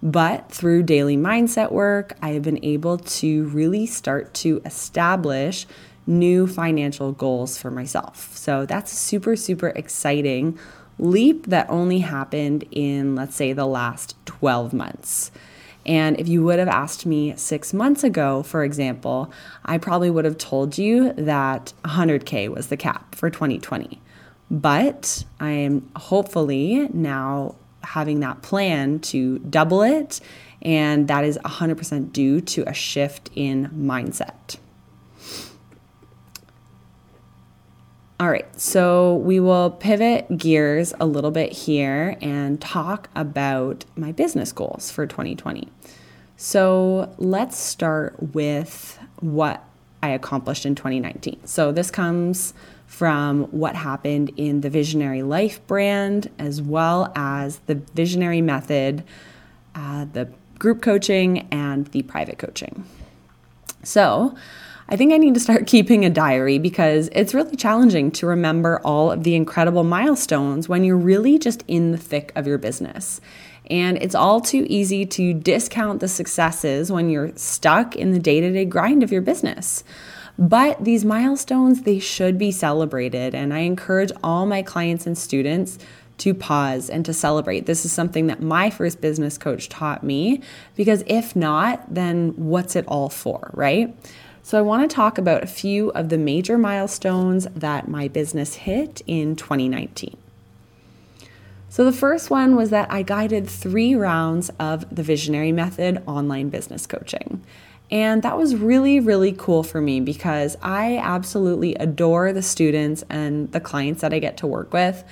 but 0.05 0.51
through 0.51 0.83
daily 0.83 1.17
mindset 1.17 1.71
work, 1.71 2.15
I 2.21 2.29
have 2.33 2.43
been 2.43 2.63
able 2.63 2.99
to 2.99 3.45
really 3.45 3.87
start 3.87 4.35
to 4.35 4.61
establish 4.63 5.65
new 6.05 6.45
financial 6.45 7.11
goals 7.11 7.57
for 7.57 7.71
myself. 7.71 8.37
So 8.37 8.67
that's 8.67 8.93
a 8.93 8.95
super, 8.95 9.35
super 9.35 9.69
exciting 9.69 10.59
leap 10.99 11.47
that 11.47 11.67
only 11.71 11.99
happened 11.99 12.65
in, 12.69 13.15
let's 13.15 13.35
say, 13.35 13.51
the 13.51 13.65
last 13.65 14.15
12 14.27 14.73
months. 14.73 15.31
And 15.87 16.19
if 16.19 16.27
you 16.27 16.43
would 16.43 16.59
have 16.59 16.67
asked 16.67 17.07
me 17.07 17.33
six 17.35 17.73
months 17.73 18.03
ago, 18.03 18.43
for 18.43 18.63
example, 18.63 19.31
I 19.65 19.79
probably 19.79 20.11
would 20.11 20.25
have 20.25 20.37
told 20.37 20.77
you 20.77 21.13
that 21.13 21.73
100K 21.83 22.49
was 22.49 22.67
the 22.67 22.77
cap 22.77 23.15
for 23.15 23.31
2020. 23.31 23.99
But 24.51 25.25
I 25.39 25.49
am 25.49 25.89
hopefully 25.95 26.89
now 26.93 27.55
having 27.85 28.19
that 28.19 28.41
plan 28.41 28.99
to 28.99 29.39
double 29.39 29.81
it, 29.81 30.19
and 30.61 31.07
that 31.07 31.23
is 31.23 31.37
100% 31.45 32.11
due 32.11 32.41
to 32.41 32.67
a 32.67 32.73
shift 32.73 33.29
in 33.35 33.69
mindset. 33.69 34.57
All 38.17 38.29
right, 38.29 38.47
so 38.59 39.15
we 39.15 39.41
will 39.41 39.71
pivot 39.71 40.37
gears 40.37 40.93
a 41.01 41.05
little 41.05 41.31
bit 41.31 41.51
here 41.51 42.17
and 42.21 42.61
talk 42.61 43.09
about 43.13 43.83
my 43.97 44.13
business 44.13 44.53
goals 44.53 44.89
for 44.89 45.05
2020. 45.05 45.67
So 46.37 47.13
let's 47.17 47.57
start 47.57 48.15
with 48.33 48.97
what 49.19 49.65
I 50.01 50.09
accomplished 50.09 50.65
in 50.65 50.75
2019. 50.75 51.45
So 51.45 51.73
this 51.73 51.91
comes 51.91 52.53
from 52.87 53.43
what 53.45 53.75
happened 53.75 54.31
in 54.37 54.61
the 54.61 54.69
Visionary 54.69 55.23
Life 55.23 55.65
brand, 55.67 56.29
as 56.39 56.61
well 56.61 57.11
as 57.15 57.59
the 57.65 57.75
Visionary 57.93 58.41
Method, 58.41 59.03
uh, 59.73 60.05
the 60.13 60.29
group 60.59 60.81
coaching, 60.81 61.47
and 61.51 61.87
the 61.87 62.03
private 62.03 62.37
coaching. 62.37 62.85
So, 63.83 64.35
I 64.87 64.97
think 64.97 65.13
I 65.13 65.17
need 65.17 65.33
to 65.33 65.39
start 65.39 65.67
keeping 65.67 66.05
a 66.05 66.09
diary 66.09 66.59
because 66.59 67.09
it's 67.11 67.33
really 67.33 67.55
challenging 67.55 68.11
to 68.11 68.27
remember 68.27 68.79
all 68.83 69.11
of 69.11 69.23
the 69.23 69.35
incredible 69.35 69.83
milestones 69.83 70.69
when 70.69 70.83
you're 70.83 70.97
really 70.97 71.39
just 71.39 71.63
in 71.67 71.91
the 71.91 71.97
thick 71.97 72.31
of 72.35 72.45
your 72.45 72.57
business. 72.57 73.19
And 73.69 73.97
it's 73.97 74.13
all 74.13 74.41
too 74.41 74.65
easy 74.69 75.07
to 75.07 75.33
discount 75.33 75.99
the 75.99 76.07
successes 76.07 76.91
when 76.91 77.09
you're 77.09 77.35
stuck 77.35 77.95
in 77.95 78.11
the 78.11 78.19
day 78.19 78.39
to 78.39 78.51
day 78.51 78.65
grind 78.65 79.01
of 79.01 79.11
your 79.11 79.21
business. 79.21 79.83
But 80.37 80.83
these 80.83 81.05
milestones, 81.05 81.83
they 81.83 81.99
should 81.99 82.37
be 82.37 82.51
celebrated. 82.51 83.33
And 83.33 83.53
I 83.53 83.59
encourage 83.59 84.11
all 84.23 84.45
my 84.45 84.61
clients 84.61 85.07
and 85.07 85.17
students 85.17 85.77
to 86.17 86.33
pause 86.33 86.89
and 86.89 87.05
to 87.05 87.13
celebrate. 87.13 87.65
This 87.65 87.85
is 87.85 87.91
something 87.91 88.27
that 88.27 88.41
my 88.41 88.69
first 88.69 89.01
business 89.01 89.37
coach 89.37 89.69
taught 89.69 90.03
me 90.03 90.41
because 90.75 91.03
if 91.07 91.35
not, 91.35 91.93
then 91.93 92.29
what's 92.37 92.75
it 92.75 92.85
all 92.87 93.09
for, 93.09 93.51
right? 93.53 93.95
So, 94.43 94.59
I 94.59 94.61
want 94.61 94.87
to 94.87 94.95
talk 94.95 95.17
about 95.17 95.43
a 95.43 95.47
few 95.47 95.89
of 95.89 96.09
the 96.09 96.19
major 96.19 96.55
milestones 96.57 97.47
that 97.55 97.87
my 97.87 98.07
business 98.07 98.53
hit 98.53 99.01
in 99.07 99.35
2019. 99.35 100.15
So, 101.67 101.83
the 101.83 101.91
first 101.91 102.29
one 102.29 102.55
was 102.55 102.69
that 102.69 102.89
I 102.91 103.01
guided 103.01 103.49
three 103.49 103.95
rounds 103.95 104.51
of 104.59 104.95
the 104.95 105.01
Visionary 105.01 105.51
Method 105.51 106.03
online 106.05 106.49
business 106.49 106.85
coaching. 106.85 107.43
And 107.91 108.23
that 108.23 108.37
was 108.37 108.55
really, 108.55 108.99
really 108.99 109.31
cool 109.31 109.63
for 109.63 109.79
me 109.79 109.99
because 109.99 110.57
I 110.61 110.97
absolutely 110.97 111.75
adore 111.75 112.33
the 112.33 112.41
students 112.41 113.03
and 113.09 113.51
the 113.51 113.59
clients 113.59 114.01
that 114.01 114.13
I 114.13 114.19
get 114.19 114.37
to 114.37 114.47
work 114.47 114.73
with. 114.73 115.03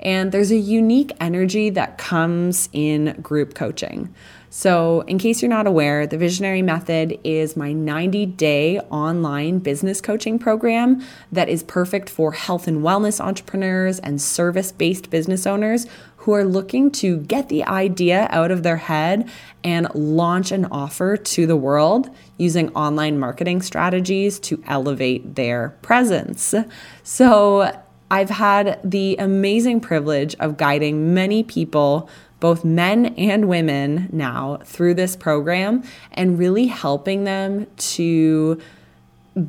And 0.00 0.32
there's 0.32 0.50
a 0.50 0.56
unique 0.56 1.12
energy 1.20 1.70
that 1.70 1.98
comes 1.98 2.68
in 2.72 3.20
group 3.22 3.54
coaching. 3.54 4.12
So, 4.54 5.00
in 5.02 5.18
case 5.18 5.40
you're 5.40 5.48
not 5.48 5.66
aware, 5.66 6.06
the 6.06 6.18
Visionary 6.18 6.60
Method 6.60 7.18
is 7.24 7.56
my 7.56 7.72
90 7.72 8.26
day 8.26 8.80
online 8.90 9.60
business 9.60 10.02
coaching 10.02 10.38
program 10.38 11.02
that 11.30 11.48
is 11.48 11.62
perfect 11.62 12.10
for 12.10 12.32
health 12.32 12.68
and 12.68 12.82
wellness 12.82 13.18
entrepreneurs 13.18 13.98
and 14.00 14.20
service 14.20 14.70
based 14.70 15.08
business 15.08 15.46
owners 15.46 15.86
who 16.22 16.32
are 16.32 16.44
looking 16.44 16.90
to 16.90 17.18
get 17.18 17.48
the 17.48 17.64
idea 17.64 18.28
out 18.30 18.50
of 18.50 18.62
their 18.62 18.76
head 18.76 19.28
and 19.64 19.92
launch 19.94 20.52
an 20.52 20.64
offer 20.66 21.16
to 21.16 21.46
the 21.46 21.56
world 21.56 22.08
using 22.38 22.68
online 22.74 23.18
marketing 23.18 23.60
strategies 23.60 24.38
to 24.38 24.62
elevate 24.66 25.34
their 25.34 25.70
presence. 25.82 26.54
So, 27.02 27.76
I've 28.10 28.30
had 28.30 28.78
the 28.84 29.16
amazing 29.16 29.80
privilege 29.80 30.34
of 30.38 30.58
guiding 30.58 31.14
many 31.14 31.42
people 31.42 32.10
both 32.40 32.64
men 32.64 33.06
and 33.16 33.48
women 33.48 34.08
now 34.12 34.58
through 34.64 34.94
this 34.94 35.16
program 35.16 35.82
and 36.12 36.38
really 36.38 36.66
helping 36.66 37.24
them 37.24 37.66
to 37.76 38.60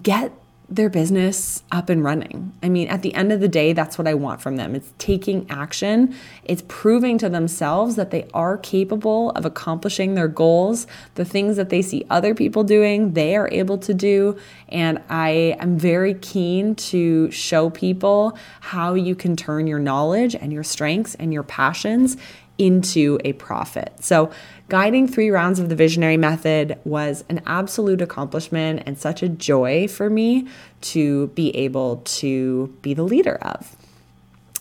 get 0.02 0.32
their 0.76 0.90
business 0.90 1.64
up 1.72 1.90
and 1.90 2.04
running. 2.04 2.52
I 2.64 2.70
mean, 2.70 2.88
at 2.88 3.02
the 3.02 3.14
end 3.14 3.32
of 3.32 3.40
the 3.40 3.48
day, 3.48 3.74
that's 3.74 3.98
what 3.98 4.08
I 4.08 4.14
want 4.14 4.42
from 4.42 4.56
them. 4.56 4.76
It's 4.76 4.94
taking 4.98 5.46
action, 5.50 6.16
it's 6.44 6.64
proving 6.68 7.18
to 7.20 7.30
themselves 7.30 7.96
that 7.96 8.12
they 8.12 8.28
are 8.34 8.58
capable 8.58 9.32
of 9.32 9.46
accomplishing 9.46 10.16
their 10.16 10.28
goals, 10.28 10.88
the 11.16 11.26
things 11.26 11.58
that 11.58 11.70
they 11.70 11.82
see 11.82 12.06
other 12.10 12.34
people 12.34 12.64
doing, 12.64 13.14
they 13.14 13.36
are 13.36 13.50
able 13.52 13.78
to 13.80 13.94
do. 13.94 14.38
And 14.70 15.02
I 15.10 15.56
am 15.60 15.78
very 15.78 16.16
keen 16.16 16.76
to 16.76 17.30
show 17.32 17.70
people 17.70 18.38
how 18.60 18.94
you 18.96 19.16
can 19.16 19.36
turn 19.36 19.68
your 19.68 19.80
knowledge 19.80 20.36
and 20.36 20.52
your 20.52 20.64
strengths 20.64 21.16
and 21.16 21.34
your 21.34 21.44
passions 21.44 22.18
into 22.58 23.20
a 23.24 23.34
profit. 23.34 23.94
So, 24.00 24.32
guiding 24.70 25.08
three 25.08 25.30
rounds 25.30 25.60
of 25.60 25.70
the 25.70 25.76
visionary 25.76 26.18
method 26.18 26.80
was 26.84 27.24
an 27.30 27.42
absolute 27.46 28.02
accomplishment 28.02 28.84
and 28.86 28.98
such 28.98 29.24
a 29.24 29.30
joy 29.30 29.88
for 29.88 30.10
me 30.10 30.48
to 30.82 31.28
be 31.28 31.56
able 31.56 31.98
to 32.06 32.76
be 32.82 32.94
the 32.94 33.04
leader 33.04 33.38
of. 33.42 33.76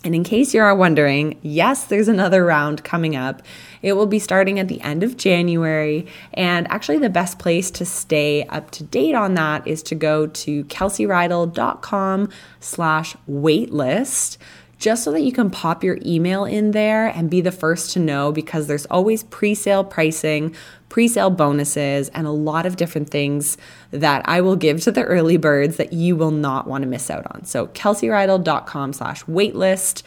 And 0.05 0.15
in 0.15 0.25
case 0.25 0.53
you 0.53 0.61
are 0.61 0.75
wondering, 0.75 1.39
yes, 1.43 1.85
there's 1.85 2.09
another 2.09 2.45
round 2.45 2.83
coming 2.83 3.15
up. 3.15 3.43
It 3.83 3.93
will 3.93 4.07
be 4.07 4.19
starting 4.19 4.59
at 4.59 4.67
the 4.67 4.81
end 4.81 5.05
of 5.05 5.17
January. 5.17 6.07
And 6.35 6.69
actually, 6.71 6.99
the 6.99 7.11
best 7.11 7.39
place 7.39 7.71
to 7.73 7.85
stay 7.85 8.45
up 8.47 8.73
to 8.73 8.85
date 8.85 9.15
on 9.15 9.35
that 9.35 9.67
is 9.67 9.83
to 9.85 9.95
go 9.95 10.27
to 10.27 10.65
kelseyreidl.com 10.65 12.31
slash 12.59 13.17
waitlist 13.31 14.39
just 14.83 15.05
so 15.05 15.13
that 15.13 15.21
you 15.21 15.31
can 15.31 15.49
pop 15.49 15.85
your 15.85 15.97
email 16.05 16.45
in 16.45 16.73
there 16.73 17.07
and 17.07 17.31
be 17.31 17.41
the 17.41 17.53
first 17.53 17.93
to 17.93 18.01
know 18.01 18.33
because 18.33 18.67
there's 18.67 18.85
always 18.87 19.23
pre 19.23 19.55
sale 19.55 19.85
pricing, 19.85 20.53
pre 20.89 21.07
sale 21.07 21.31
bonuses, 21.31 22.09
and 22.09 22.27
a 22.27 22.33
lot 22.33 22.67
of 22.67 22.75
different 22.75 23.09
things 23.09 23.57
that 23.93 24.23
I 24.29 24.41
will 24.41 24.57
give 24.57 24.81
to 24.83 24.91
the 24.91 25.05
early 25.05 25.37
birds 25.37 25.77
that 25.77 25.93
you 25.93 26.17
will 26.17 26.33
not 26.33 26.67
want 26.67 26.83
to 26.83 26.89
miss 26.89 27.11
out 27.11 27.25
on. 27.33 27.45
So, 27.45 27.69
kelseyreidl.com 27.69 28.93
slash 28.93 29.25
waitlist 29.27 30.03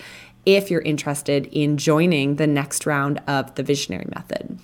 if 0.46 0.70
you're 0.70 0.82
interested 0.82 1.48
in 1.54 1.78
joining 1.78 2.36
the 2.36 2.46
next 2.46 2.86
round 2.86 3.22
of 3.28 3.56
the 3.56 3.64
Visionary 3.64 4.10
Method. 4.14 4.60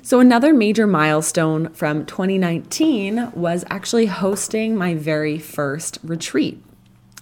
So, 0.00 0.18
another 0.18 0.54
major 0.54 0.86
milestone 0.86 1.68
from 1.74 2.06
2019 2.06 3.32
was 3.34 3.66
actually 3.68 4.06
hosting 4.06 4.76
my 4.76 4.94
very 4.94 5.38
first 5.38 5.98
retreat. 6.02 6.62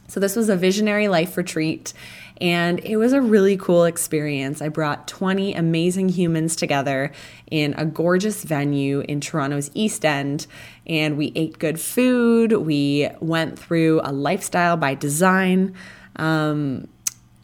So, 0.08 0.20
this 0.20 0.36
was 0.36 0.48
a 0.48 0.56
visionary 0.56 1.08
life 1.08 1.36
retreat, 1.36 1.92
and 2.40 2.80
it 2.80 2.96
was 2.96 3.12
a 3.12 3.20
really 3.20 3.56
cool 3.56 3.84
experience. 3.84 4.60
I 4.60 4.68
brought 4.68 5.08
20 5.08 5.54
amazing 5.54 6.10
humans 6.10 6.56
together 6.56 7.12
in 7.50 7.74
a 7.74 7.84
gorgeous 7.84 8.44
venue 8.44 9.00
in 9.00 9.20
Toronto's 9.20 9.70
East 9.74 10.04
End, 10.04 10.46
and 10.86 11.16
we 11.16 11.32
ate 11.34 11.58
good 11.58 11.80
food. 11.80 12.52
We 12.52 13.08
went 13.20 13.58
through 13.58 14.00
a 14.04 14.12
lifestyle 14.12 14.76
by 14.76 14.94
design. 14.94 15.74
Um, 16.16 16.88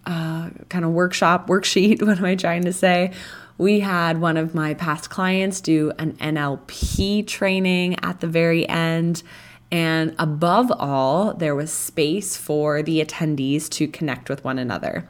uh, 0.07 0.51
kind 0.69 0.85
of 0.85 0.91
workshop, 0.93 1.47
worksheet, 1.47 2.03
what 2.07 2.19
am 2.19 2.25
I 2.25 2.35
trying 2.35 2.63
to 2.65 2.73
say? 2.73 3.13
We 3.59 3.81
had 3.81 4.21
one 4.21 4.37
of 4.37 4.55
my 4.55 4.75
past 4.75 5.11
clients 5.11 5.61
do 5.61 5.93
an 5.99 6.15
NLP 6.15 7.27
training 7.27 7.97
at 8.03 8.21
the 8.21 8.27
very 8.27 8.67
end. 8.67 9.23
And 9.73 10.15
above 10.19 10.73
all, 10.73 11.35
there 11.35 11.55
was 11.55 11.73
space 11.73 12.37
for 12.37 12.83
the 12.83 13.05
attendees 13.05 13.69
to 13.71 13.87
connect 13.87 14.29
with 14.29 14.43
one 14.43 14.59
another. 14.59 15.09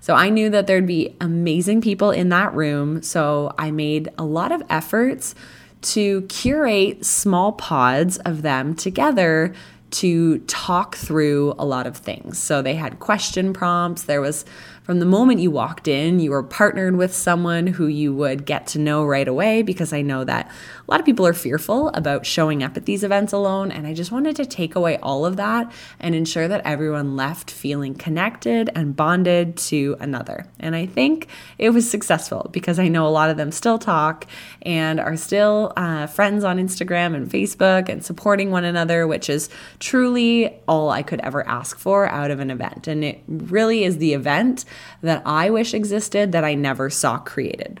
So 0.00 0.14
I 0.14 0.30
knew 0.30 0.50
that 0.50 0.66
there'd 0.66 0.86
be 0.86 1.16
amazing 1.20 1.82
people 1.82 2.10
in 2.10 2.30
that 2.30 2.54
room. 2.54 3.02
So 3.02 3.54
I 3.58 3.70
made 3.70 4.08
a 4.18 4.24
lot 4.24 4.50
of 4.50 4.62
efforts 4.68 5.34
to 5.82 6.22
curate 6.22 7.04
small 7.04 7.52
pods 7.52 8.18
of 8.18 8.42
them 8.42 8.74
together 8.74 9.54
to 9.90 10.38
talk 10.40 10.94
through 10.96 11.54
a 11.58 11.64
lot 11.64 11.86
of 11.86 11.96
things. 11.96 12.38
So 12.38 12.62
they 12.62 12.74
had 12.74 13.00
question 13.00 13.52
prompts. 13.52 14.04
There 14.04 14.20
was 14.20 14.44
from 14.82 15.00
the 15.00 15.06
moment 15.06 15.40
you 15.40 15.50
walked 15.50 15.88
in, 15.88 16.20
you 16.20 16.30
were 16.30 16.42
partnered 16.42 16.96
with 16.96 17.14
someone 17.14 17.66
who 17.66 17.86
you 17.86 18.14
would 18.14 18.44
get 18.46 18.66
to 18.68 18.78
know 18.78 19.04
right 19.04 19.28
away 19.28 19.62
because 19.62 19.92
I 19.92 20.02
know 20.02 20.24
that 20.24 20.50
a 20.90 20.92
lot 20.92 20.98
of 20.98 21.06
people 21.06 21.24
are 21.24 21.32
fearful 21.32 21.88
about 21.90 22.26
showing 22.26 22.64
up 22.64 22.76
at 22.76 22.84
these 22.84 23.04
events 23.04 23.32
alone. 23.32 23.70
And 23.70 23.86
I 23.86 23.94
just 23.94 24.10
wanted 24.10 24.34
to 24.34 24.44
take 24.44 24.74
away 24.74 24.98
all 24.98 25.24
of 25.24 25.36
that 25.36 25.70
and 26.00 26.16
ensure 26.16 26.48
that 26.48 26.62
everyone 26.64 27.14
left 27.14 27.48
feeling 27.48 27.94
connected 27.94 28.70
and 28.74 28.96
bonded 28.96 29.56
to 29.58 29.96
another. 30.00 30.48
And 30.58 30.74
I 30.74 30.86
think 30.86 31.28
it 31.58 31.70
was 31.70 31.88
successful 31.88 32.50
because 32.50 32.80
I 32.80 32.88
know 32.88 33.06
a 33.06 33.08
lot 33.08 33.30
of 33.30 33.36
them 33.36 33.52
still 33.52 33.78
talk 33.78 34.26
and 34.62 34.98
are 34.98 35.16
still 35.16 35.72
uh, 35.76 36.08
friends 36.08 36.42
on 36.42 36.58
Instagram 36.58 37.14
and 37.14 37.30
Facebook 37.30 37.88
and 37.88 38.04
supporting 38.04 38.50
one 38.50 38.64
another, 38.64 39.06
which 39.06 39.30
is 39.30 39.48
truly 39.78 40.58
all 40.66 40.90
I 40.90 41.04
could 41.04 41.20
ever 41.20 41.46
ask 41.46 41.78
for 41.78 42.08
out 42.08 42.32
of 42.32 42.40
an 42.40 42.50
event. 42.50 42.88
And 42.88 43.04
it 43.04 43.22
really 43.28 43.84
is 43.84 43.98
the 43.98 44.12
event 44.12 44.64
that 45.02 45.22
I 45.24 45.50
wish 45.50 45.72
existed 45.72 46.32
that 46.32 46.42
I 46.42 46.54
never 46.54 46.90
saw 46.90 47.18
created. 47.18 47.80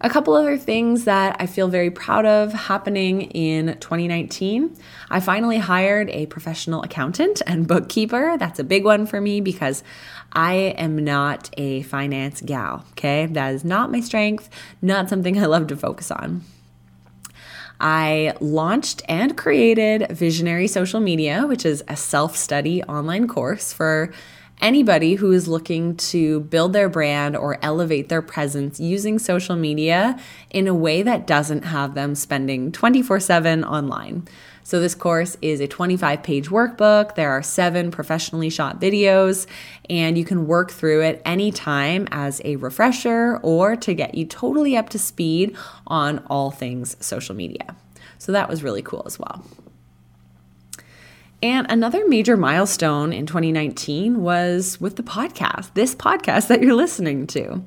A 0.00 0.08
couple 0.08 0.34
other 0.34 0.56
things 0.56 1.04
that 1.06 1.36
I 1.40 1.46
feel 1.46 1.66
very 1.66 1.90
proud 1.90 2.24
of 2.24 2.52
happening 2.52 3.22
in 3.22 3.76
2019. 3.80 4.76
I 5.10 5.18
finally 5.18 5.58
hired 5.58 6.08
a 6.10 6.26
professional 6.26 6.84
accountant 6.84 7.42
and 7.48 7.66
bookkeeper. 7.66 8.36
That's 8.38 8.60
a 8.60 8.64
big 8.64 8.84
one 8.84 9.06
for 9.06 9.20
me 9.20 9.40
because 9.40 9.82
I 10.32 10.52
am 10.78 11.04
not 11.04 11.50
a 11.56 11.82
finance 11.82 12.40
gal, 12.42 12.84
okay? 12.92 13.26
That 13.26 13.54
is 13.54 13.64
not 13.64 13.90
my 13.90 13.98
strength, 13.98 14.48
not 14.80 15.08
something 15.08 15.36
I 15.36 15.46
love 15.46 15.66
to 15.66 15.76
focus 15.76 16.12
on. 16.12 16.42
I 17.80 18.34
launched 18.40 19.02
and 19.08 19.36
created 19.36 20.06
Visionary 20.10 20.68
Social 20.68 21.00
Media, 21.00 21.44
which 21.48 21.66
is 21.66 21.82
a 21.88 21.96
self 21.96 22.36
study 22.36 22.84
online 22.84 23.26
course 23.26 23.72
for 23.72 24.12
anybody 24.60 25.14
who 25.14 25.32
is 25.32 25.48
looking 25.48 25.96
to 25.96 26.40
build 26.40 26.72
their 26.72 26.88
brand 26.88 27.36
or 27.36 27.58
elevate 27.62 28.08
their 28.08 28.22
presence 28.22 28.80
using 28.80 29.18
social 29.18 29.56
media 29.56 30.18
in 30.50 30.66
a 30.66 30.74
way 30.74 31.02
that 31.02 31.26
doesn't 31.26 31.64
have 31.64 31.94
them 31.94 32.14
spending 32.14 32.72
24 32.72 33.20
7 33.20 33.64
online. 33.64 34.26
So, 34.68 34.80
this 34.80 34.94
course 34.94 35.34
is 35.40 35.60
a 35.60 35.66
25 35.66 36.22
page 36.22 36.50
workbook. 36.50 37.14
There 37.14 37.30
are 37.30 37.42
seven 37.42 37.90
professionally 37.90 38.50
shot 38.50 38.78
videos, 38.78 39.46
and 39.88 40.18
you 40.18 40.26
can 40.26 40.46
work 40.46 40.70
through 40.70 41.00
it 41.04 41.22
anytime 41.24 42.06
as 42.10 42.42
a 42.44 42.56
refresher 42.56 43.38
or 43.42 43.76
to 43.76 43.94
get 43.94 44.14
you 44.14 44.26
totally 44.26 44.76
up 44.76 44.90
to 44.90 44.98
speed 44.98 45.56
on 45.86 46.18
all 46.28 46.50
things 46.50 46.98
social 47.00 47.34
media. 47.34 47.74
So, 48.18 48.32
that 48.32 48.50
was 48.50 48.62
really 48.62 48.82
cool 48.82 49.04
as 49.06 49.18
well. 49.18 49.42
And 51.42 51.70
another 51.70 52.08
major 52.08 52.36
milestone 52.36 53.12
in 53.12 53.26
2019 53.26 54.22
was 54.22 54.80
with 54.80 54.96
the 54.96 55.04
podcast, 55.04 55.72
this 55.74 55.94
podcast 55.94 56.48
that 56.48 56.62
you're 56.62 56.74
listening 56.74 57.26
to. 57.28 57.62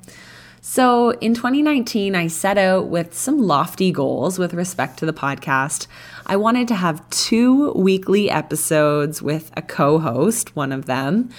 So 0.63 1.11
in 1.11 1.33
2019, 1.33 2.13
I 2.13 2.27
set 2.27 2.57
out 2.57 2.87
with 2.87 3.15
some 3.15 3.39
lofty 3.39 3.91
goals 3.91 4.37
with 4.37 4.53
respect 4.53 4.99
to 4.99 5.07
the 5.07 5.13
podcast. 5.13 5.87
I 6.27 6.35
wanted 6.35 6.67
to 6.67 6.75
have 6.75 7.09
two 7.09 7.71
weekly 7.71 8.29
episodes 8.29 9.23
with 9.23 9.51
a 9.57 9.63
co 9.63 9.97
host, 9.97 10.55
one 10.55 10.71
of 10.71 10.85
them. 10.85 11.29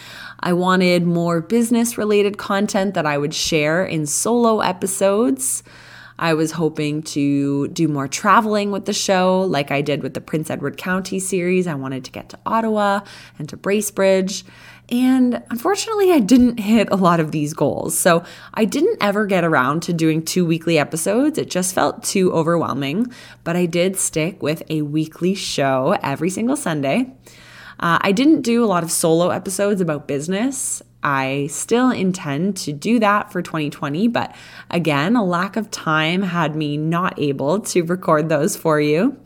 I 0.40 0.54
wanted 0.54 1.04
more 1.04 1.40
business 1.40 1.96
related 1.96 2.36
content 2.36 2.94
that 2.94 3.06
I 3.06 3.16
would 3.16 3.34
share 3.34 3.84
in 3.84 4.06
solo 4.06 4.60
episodes. 4.60 5.62
I 6.22 6.34
was 6.34 6.52
hoping 6.52 7.02
to 7.02 7.66
do 7.66 7.88
more 7.88 8.06
traveling 8.06 8.70
with 8.70 8.84
the 8.84 8.92
show, 8.92 9.40
like 9.40 9.72
I 9.72 9.82
did 9.82 10.04
with 10.04 10.14
the 10.14 10.20
Prince 10.20 10.50
Edward 10.50 10.76
County 10.76 11.18
series. 11.18 11.66
I 11.66 11.74
wanted 11.74 12.04
to 12.04 12.12
get 12.12 12.28
to 12.28 12.38
Ottawa 12.46 13.00
and 13.40 13.48
to 13.48 13.56
Bracebridge. 13.56 14.44
And 14.88 15.42
unfortunately, 15.50 16.12
I 16.12 16.20
didn't 16.20 16.60
hit 16.60 16.88
a 16.92 16.96
lot 16.96 17.18
of 17.18 17.32
these 17.32 17.54
goals. 17.54 17.98
So 17.98 18.22
I 18.54 18.66
didn't 18.66 18.98
ever 19.00 19.26
get 19.26 19.42
around 19.42 19.82
to 19.82 19.92
doing 19.92 20.24
two 20.24 20.46
weekly 20.46 20.78
episodes. 20.78 21.38
It 21.38 21.50
just 21.50 21.74
felt 21.74 22.04
too 22.04 22.32
overwhelming. 22.32 23.12
But 23.42 23.56
I 23.56 23.66
did 23.66 23.96
stick 23.96 24.40
with 24.40 24.62
a 24.70 24.82
weekly 24.82 25.34
show 25.34 25.98
every 26.04 26.30
single 26.30 26.56
Sunday. 26.56 27.16
Uh, 27.80 27.98
I 28.00 28.12
didn't 28.12 28.42
do 28.42 28.64
a 28.64 28.66
lot 28.66 28.84
of 28.84 28.92
solo 28.92 29.30
episodes 29.30 29.80
about 29.80 30.06
business. 30.06 30.84
I 31.02 31.48
still 31.50 31.90
intend 31.90 32.56
to 32.58 32.72
do 32.72 32.98
that 33.00 33.32
for 33.32 33.42
2020, 33.42 34.08
but 34.08 34.34
again, 34.70 35.16
a 35.16 35.24
lack 35.24 35.56
of 35.56 35.70
time 35.70 36.22
had 36.22 36.54
me 36.54 36.76
not 36.76 37.18
able 37.18 37.60
to 37.60 37.82
record 37.82 38.28
those 38.28 38.56
for 38.56 38.80
you. 38.80 39.18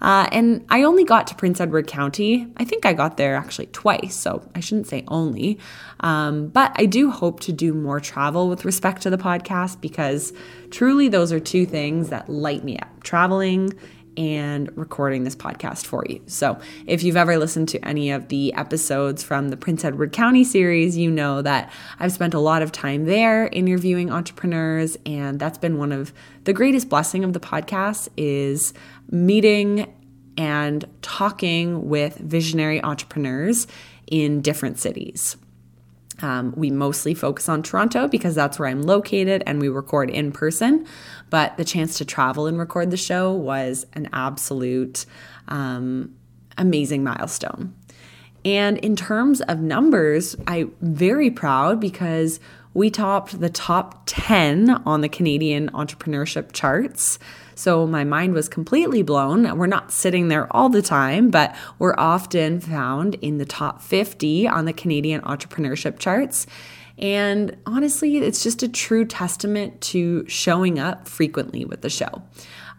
Uh, 0.00 0.28
and 0.30 0.64
I 0.68 0.82
only 0.82 1.04
got 1.04 1.26
to 1.28 1.34
Prince 1.34 1.60
Edward 1.60 1.86
County. 1.86 2.46
I 2.56 2.64
think 2.64 2.84
I 2.84 2.92
got 2.92 3.16
there 3.16 3.34
actually 3.34 3.66
twice, 3.66 4.14
so 4.14 4.46
I 4.54 4.60
shouldn't 4.60 4.86
say 4.86 5.04
only. 5.08 5.58
Um, 6.00 6.48
but 6.48 6.72
I 6.74 6.86
do 6.86 7.10
hope 7.10 7.40
to 7.40 7.52
do 7.52 7.72
more 7.72 7.98
travel 7.98 8.48
with 8.48 8.64
respect 8.64 9.02
to 9.02 9.10
the 9.10 9.16
podcast 9.16 9.80
because 9.80 10.32
truly 10.70 11.08
those 11.08 11.32
are 11.32 11.40
two 11.40 11.64
things 11.64 12.10
that 12.10 12.28
light 12.28 12.62
me 12.62 12.78
up 12.78 13.02
traveling 13.02 13.72
and 14.16 14.76
recording 14.76 15.24
this 15.24 15.36
podcast 15.36 15.86
for 15.86 16.04
you. 16.08 16.20
So, 16.26 16.58
if 16.86 17.02
you've 17.02 17.16
ever 17.16 17.38
listened 17.38 17.68
to 17.70 17.84
any 17.86 18.10
of 18.10 18.28
the 18.28 18.52
episodes 18.54 19.22
from 19.22 19.48
the 19.48 19.56
Prince 19.56 19.84
Edward 19.84 20.12
County 20.12 20.44
series, 20.44 20.96
you 20.96 21.10
know 21.10 21.42
that 21.42 21.72
I've 21.98 22.12
spent 22.12 22.34
a 22.34 22.40
lot 22.40 22.62
of 22.62 22.72
time 22.72 23.04
there 23.04 23.48
interviewing 23.48 24.10
entrepreneurs 24.10 24.96
and 25.06 25.38
that's 25.38 25.58
been 25.58 25.78
one 25.78 25.92
of 25.92 26.12
the 26.44 26.52
greatest 26.52 26.88
blessing 26.88 27.24
of 27.24 27.32
the 27.32 27.40
podcast 27.40 28.08
is 28.16 28.72
meeting 29.10 29.92
and 30.36 30.84
talking 31.02 31.88
with 31.88 32.16
visionary 32.16 32.82
entrepreneurs 32.82 33.66
in 34.06 34.40
different 34.40 34.78
cities. 34.78 35.36
Um, 36.22 36.54
we 36.56 36.70
mostly 36.70 37.12
focus 37.14 37.48
on 37.48 37.62
Toronto 37.62 38.08
because 38.08 38.34
that's 38.34 38.58
where 38.58 38.68
I'm 38.68 38.82
located 38.82 39.42
and 39.46 39.60
we 39.60 39.68
record 39.68 40.08
in 40.10 40.32
person. 40.32 40.86
But 41.28 41.56
the 41.56 41.64
chance 41.64 41.98
to 41.98 42.04
travel 42.04 42.46
and 42.46 42.58
record 42.58 42.90
the 42.90 42.96
show 42.96 43.32
was 43.32 43.86
an 43.92 44.08
absolute 44.12 45.04
um, 45.48 46.14
amazing 46.56 47.04
milestone. 47.04 47.74
And 48.44 48.78
in 48.78 48.94
terms 48.94 49.40
of 49.42 49.60
numbers, 49.60 50.36
I'm 50.46 50.72
very 50.80 51.30
proud 51.30 51.80
because 51.80 52.38
we 52.74 52.90
topped 52.90 53.40
the 53.40 53.50
top 53.50 54.02
10 54.06 54.70
on 54.86 55.00
the 55.00 55.08
Canadian 55.08 55.70
entrepreneurship 55.70 56.52
charts. 56.52 57.18
So 57.56 57.86
my 57.86 58.04
mind 58.04 58.34
was 58.34 58.48
completely 58.48 59.02
blown. 59.02 59.56
We're 59.56 59.66
not 59.66 59.90
sitting 59.90 60.28
there 60.28 60.46
all 60.54 60.68
the 60.68 60.82
time, 60.82 61.30
but 61.30 61.56
we're 61.78 61.96
often 61.96 62.60
found 62.60 63.14
in 63.16 63.38
the 63.38 63.46
top 63.46 63.82
50 63.82 64.46
on 64.46 64.66
the 64.66 64.74
Canadian 64.74 65.22
entrepreneurship 65.22 65.98
charts. 65.98 66.46
And 66.98 67.56
honestly, 67.66 68.18
it's 68.18 68.42
just 68.42 68.62
a 68.62 68.68
true 68.68 69.06
testament 69.06 69.80
to 69.82 70.28
showing 70.28 70.78
up 70.78 71.08
frequently 71.08 71.64
with 71.64 71.80
the 71.80 71.90
show. 71.90 72.22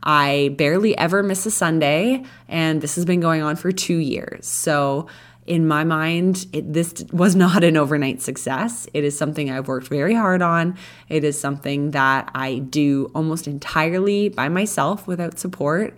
I 0.04 0.56
barely 0.58 0.98
ever 0.98 1.24
miss 1.24 1.46
a 1.46 1.52
Sunday, 1.52 2.24
and 2.48 2.80
this 2.82 2.96
has 2.96 3.04
been 3.04 3.20
going 3.20 3.42
on 3.42 3.56
for 3.56 3.72
two 3.72 3.98
years. 3.98 4.48
So 4.48 5.08
in 5.48 5.68
my 5.68 5.84
mind, 5.86 6.46
it, 6.52 6.74
this 6.74 7.06
was 7.12 7.36
not 7.36 7.64
an 7.64 7.78
overnight 7.78 8.22
success. 8.22 8.88
It 8.94 9.04
is 9.04 9.18
something 9.18 9.50
I've 9.50 9.68
worked 9.68 9.88
very 9.88 10.14
hard 10.14 10.42
on. 10.42 10.78
It 11.10 11.24
is 11.24 11.40
something 11.40 11.92
that 11.92 12.30
I 12.36 12.60
do 12.60 13.10
almost 13.16 13.48
entirely 13.48 14.30
by 14.30 14.50
myself 14.50 15.08
without 15.08 15.40
support. 15.40 15.98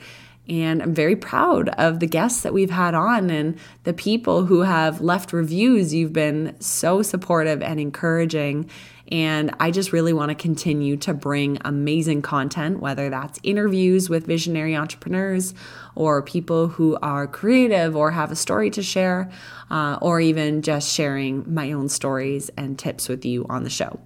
And 0.50 0.82
I'm 0.82 0.95
very 0.95 1.16
proud 1.16 1.70
of 1.70 2.00
the 2.00 2.08
guests 2.08 2.41
that 2.41 2.54
we've 2.54 2.72
had 2.72 2.95
on 2.95 3.30
and 3.30 3.58
the 3.84 3.93
people 3.93 4.45
who 4.45 4.62
have 4.62 5.00
left 5.00 5.32
reviews. 5.32 5.93
You've 5.93 6.14
been 6.14 6.56
so 6.60 7.04
supportive 7.04 7.62
and 7.62 7.80
encouraging. 7.80 8.70
And 9.12 9.54
I 9.60 9.72
just 9.72 9.91
really 9.91 10.14
want 10.14 10.30
to 10.30 10.36
continue 10.36 10.97
to 10.97 11.14
bring 11.14 11.58
amazing 11.66 12.22
content, 12.22 12.80
whether 12.80 13.10
that's 13.10 13.39
interviews 13.43 14.10
with 14.10 14.26
visionary 14.26 14.76
entrepreneurs 14.76 15.54
or 15.95 16.22
people 16.22 16.68
who 16.68 16.97
are 17.02 17.28
creative 17.28 17.95
or 17.95 18.12
have 18.12 18.32
a 18.32 18.36
story 18.36 18.70
to 18.72 18.84
share, 18.84 19.32
uh, 19.70 19.97
or 20.02 20.20
even 20.20 20.62
just 20.62 20.91
sharing 20.91 21.52
my 21.52 21.72
own 21.72 21.89
stories 21.89 22.50
and 22.58 22.78
tips 22.78 23.08
with 23.08 23.26
you 23.26 23.45
on 23.50 23.64
the 23.64 23.70
show. 23.70 24.00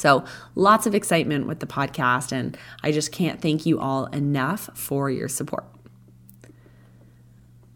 So, 0.00 0.24
lots 0.54 0.86
of 0.86 0.94
excitement 0.94 1.46
with 1.46 1.60
the 1.60 1.66
podcast, 1.66 2.32
and 2.32 2.56
I 2.82 2.90
just 2.90 3.12
can't 3.12 3.40
thank 3.40 3.66
you 3.66 3.78
all 3.78 4.06
enough 4.06 4.70
for 4.74 5.10
your 5.10 5.28
support. 5.28 5.64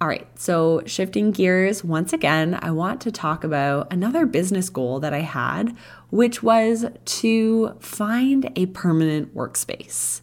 All 0.00 0.08
right, 0.08 0.26
so 0.38 0.82
shifting 0.86 1.30
gears 1.30 1.84
once 1.84 2.12
again, 2.12 2.58
I 2.60 2.72
want 2.72 3.00
to 3.02 3.12
talk 3.12 3.44
about 3.44 3.92
another 3.92 4.26
business 4.26 4.68
goal 4.68 5.00
that 5.00 5.14
I 5.14 5.20
had, 5.20 5.76
which 6.10 6.42
was 6.42 6.86
to 7.04 7.76
find 7.80 8.50
a 8.56 8.66
permanent 8.66 9.34
workspace. 9.34 10.20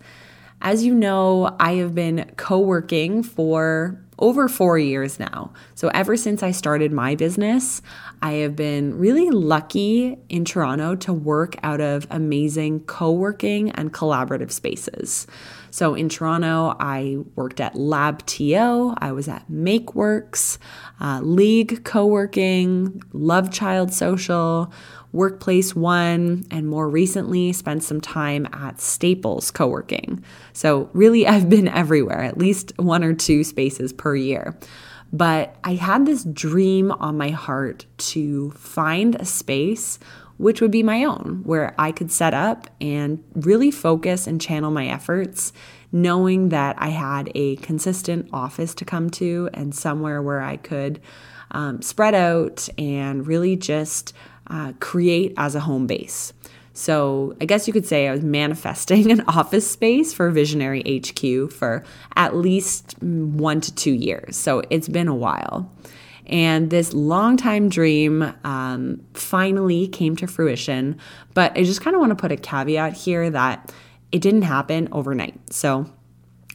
As 0.61 0.85
you 0.85 0.93
know, 0.93 1.55
I 1.59 1.73
have 1.73 1.95
been 1.95 2.31
co 2.37 2.59
working 2.59 3.23
for 3.23 4.03
over 4.21 4.47
four 4.47 4.77
years 4.77 5.19
now. 5.19 5.51
So, 5.75 5.89
ever 5.89 6.15
since 6.15 6.41
I 6.43 6.51
started 6.51 6.91
my 6.91 7.15
business, 7.15 7.81
I 8.21 8.33
have 8.33 8.55
been 8.55 8.97
really 8.97 9.29
lucky 9.29 10.17
in 10.29 10.45
Toronto 10.45 10.95
to 10.95 11.11
work 11.11 11.55
out 11.63 11.81
of 11.81 12.07
amazing 12.09 12.81
co 12.81 13.11
working 13.11 13.71
and 13.71 13.91
collaborative 13.91 14.51
spaces. 14.51 15.27
So 15.71 15.95
in 15.95 16.09
Toronto, 16.09 16.75
I 16.81 17.17
worked 17.35 17.61
at 17.61 17.75
LabTO, 17.75 18.95
I 18.97 19.13
was 19.13 19.29
at 19.29 19.49
MakeWorks, 19.49 20.57
uh, 20.99 21.21
League 21.23 21.85
Co 21.85 22.05
working, 22.05 23.01
Love 23.13 23.51
Child 23.51 23.93
Social, 23.93 24.71
Workplace 25.13 25.75
One, 25.75 26.45
and 26.51 26.67
more 26.67 26.89
recently 26.89 27.53
spent 27.53 27.83
some 27.83 28.01
time 28.01 28.47
at 28.53 28.79
Staples 28.79 29.51
Co 29.51 29.67
working. 29.67 30.23
So 30.53 30.89
really, 30.93 31.27
I've 31.31 31.49
been 31.49 31.67
everywhere, 31.67 32.21
at 32.21 32.37
least 32.37 32.73
one 32.77 33.03
or 33.03 33.13
two 33.13 33.43
spaces 33.43 33.93
per 33.93 34.15
year. 34.15 34.57
But 35.13 35.57
I 35.63 35.73
had 35.73 36.05
this 36.05 36.23
dream 36.23 36.91
on 36.91 37.17
my 37.17 37.31
heart 37.31 37.85
to 37.97 38.51
find 38.51 39.15
a 39.15 39.25
space 39.25 39.99
which 40.41 40.59
would 40.59 40.71
be 40.71 40.81
my 40.81 41.03
own, 41.03 41.41
where 41.43 41.75
I 41.77 41.91
could 41.91 42.11
set 42.11 42.33
up 42.33 42.67
and 42.81 43.23
really 43.35 43.69
focus 43.69 44.25
and 44.25 44.41
channel 44.41 44.71
my 44.71 44.87
efforts, 44.87 45.53
knowing 45.91 46.49
that 46.49 46.75
I 46.79 46.89
had 46.89 47.31
a 47.35 47.57
consistent 47.57 48.27
office 48.33 48.73
to 48.75 48.85
come 48.85 49.11
to 49.11 49.51
and 49.53 49.75
somewhere 49.75 50.19
where 50.19 50.41
I 50.41 50.57
could 50.57 50.99
um, 51.51 51.83
spread 51.83 52.15
out 52.15 52.67
and 52.79 53.27
really 53.27 53.55
just 53.55 54.13
uh, 54.47 54.73
create 54.79 55.33
as 55.37 55.55
a 55.55 55.59
home 55.59 55.87
base. 55.87 56.33
So, 56.73 57.35
I 57.41 57.45
guess 57.45 57.67
you 57.67 57.73
could 57.73 57.85
say 57.85 58.07
I 58.07 58.11
was 58.11 58.23
manifesting 58.23 59.11
an 59.11 59.21
office 59.27 59.69
space 59.69 60.13
for 60.13 60.29
Visionary 60.29 60.81
HQ 60.81 61.51
for 61.51 61.83
at 62.15 62.35
least 62.35 62.95
one 63.01 63.59
to 63.61 63.75
two 63.75 63.91
years. 63.91 64.37
So, 64.37 64.61
it's 64.69 64.87
been 64.87 65.09
a 65.09 65.15
while. 65.15 65.69
And 66.27 66.69
this 66.69 66.93
longtime 66.93 67.67
dream 67.67 68.33
um, 68.45 69.03
finally 69.13 69.87
came 69.89 70.15
to 70.17 70.27
fruition. 70.27 70.97
But 71.33 71.57
I 71.57 71.63
just 71.63 71.81
kind 71.81 71.93
of 71.93 71.99
want 71.99 72.11
to 72.11 72.15
put 72.15 72.31
a 72.31 72.37
caveat 72.37 72.93
here 72.93 73.29
that 73.29 73.73
it 74.11 74.21
didn't 74.21 74.43
happen 74.43 74.87
overnight. 74.91 75.53
So 75.53 75.91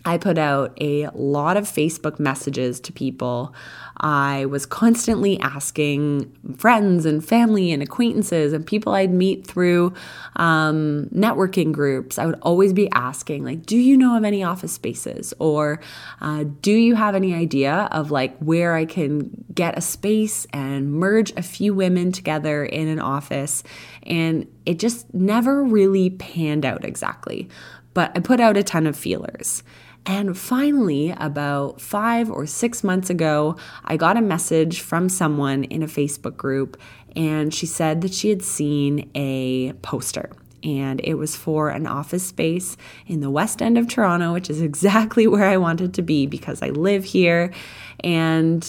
I 0.07 0.19
put 0.19 0.39
out 0.39 0.73
a 0.81 1.09
lot 1.15 1.57
of 1.57 1.65
Facebook 1.65 2.21
messages 2.21 2.79
to 2.81 2.93
people. 2.93 3.53
I 3.97 4.47
was 4.47 4.65
constantly 4.65 5.41
asking 5.41 6.33
friends 6.57 7.05
and 7.05 7.27
family 7.27 7.73
and 7.73 7.83
acquaintances 7.83 8.53
and 8.53 8.65
people 8.65 8.95
I'd 8.95 9.13
meet 9.13 9.45
through 9.45 9.95
um, 10.37 11.09
networking 11.13 11.73
groups. 11.73 12.21
I 12.21 12.27
would 12.27 12.39
always 12.41 12.73
be 12.73 12.89
asking, 12.93 13.45
like, 13.45 13.67
do 13.67 13.77
you 13.77 13.97
know 13.97 14.17
of 14.17 14.23
any 14.23 14.45
office 14.45 14.73
spaces? 14.73 15.35
Or 15.41 15.81
uh, 16.21 16.45
do 16.63 16.73
you 16.73 16.95
have 16.95 17.17
any 17.17 17.35
idea 17.35 17.89
of 17.91 18.13
like 18.13 18.39
where 18.39 18.75
I 18.75 18.85
can 18.85 19.45
get 19.53 19.77
a 19.77 19.81
space 19.81 20.47
and 20.53 20.93
merge 20.93 21.33
a 21.33 21.43
few 21.43 21.75
women 21.75 22.13
together 22.13 22.65
in 22.65 22.87
an 22.87 23.01
office? 23.01 23.65
And 24.05 24.47
it 24.67 24.79
just 24.79 25.13
never 25.13 25.65
really 25.65 26.11
panned 26.11 26.65
out 26.65 26.85
exactly. 26.85 27.49
But 27.93 28.13
I 28.15 28.21
put 28.21 28.39
out 28.39 28.57
a 28.57 28.63
ton 28.63 28.87
of 28.87 28.95
feelers. 28.95 29.65
And 30.07 30.39
finally, 30.39 31.13
about 31.17 31.81
five 31.81 32.31
or 32.31 32.47
six 32.47 32.85
months 32.85 33.11
ago, 33.11 33.57
I 33.85 33.97
got 33.97 34.17
a 34.17 34.23
message 34.23 34.81
from 34.81 35.09
someone 35.09 35.65
in 35.65 35.83
a 35.83 35.89
Facebook 35.89 36.37
group, 36.37 36.81
and 37.17 37.53
she 37.53 37.67
said 37.67 38.03
that 38.03 38.15
she 38.15 38.29
had 38.29 38.43
seen 38.43 39.11
a 39.17 39.73
poster. 39.83 40.31
And 40.63 41.01
it 41.03 41.15
was 41.15 41.35
for 41.35 41.71
an 41.71 41.89
office 41.89 42.25
space 42.25 42.77
in 43.07 43.21
the 43.21 43.31
west 43.31 43.61
end 43.61 43.77
of 43.79 43.89
Toronto, 43.89 44.33
which 44.33 44.49
is 44.49 44.63
exactly 44.63 45.27
where 45.27 45.45
I 45.45 45.57
wanted 45.57 45.93
to 45.95 46.03
be 46.03 46.27
because 46.27 46.63
I 46.63 46.69
live 46.71 47.05
here. 47.05 47.53
And 48.01 48.65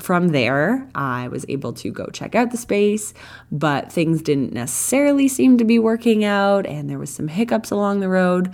from 0.00 0.28
there, 0.28 0.88
I 0.94 1.28
was 1.28 1.46
able 1.48 1.72
to 1.74 1.90
go 1.90 2.06
check 2.12 2.34
out 2.34 2.50
the 2.50 2.56
space, 2.56 3.14
but 3.52 3.92
things 3.92 4.22
didn't 4.22 4.52
necessarily 4.52 5.28
seem 5.28 5.56
to 5.58 5.64
be 5.64 5.78
working 5.78 6.24
out, 6.24 6.66
and 6.66 6.90
there 6.90 6.98
was 6.98 7.10
some 7.10 7.28
hiccups 7.28 7.70
along 7.70 8.00
the 8.00 8.08
road. 8.08 8.52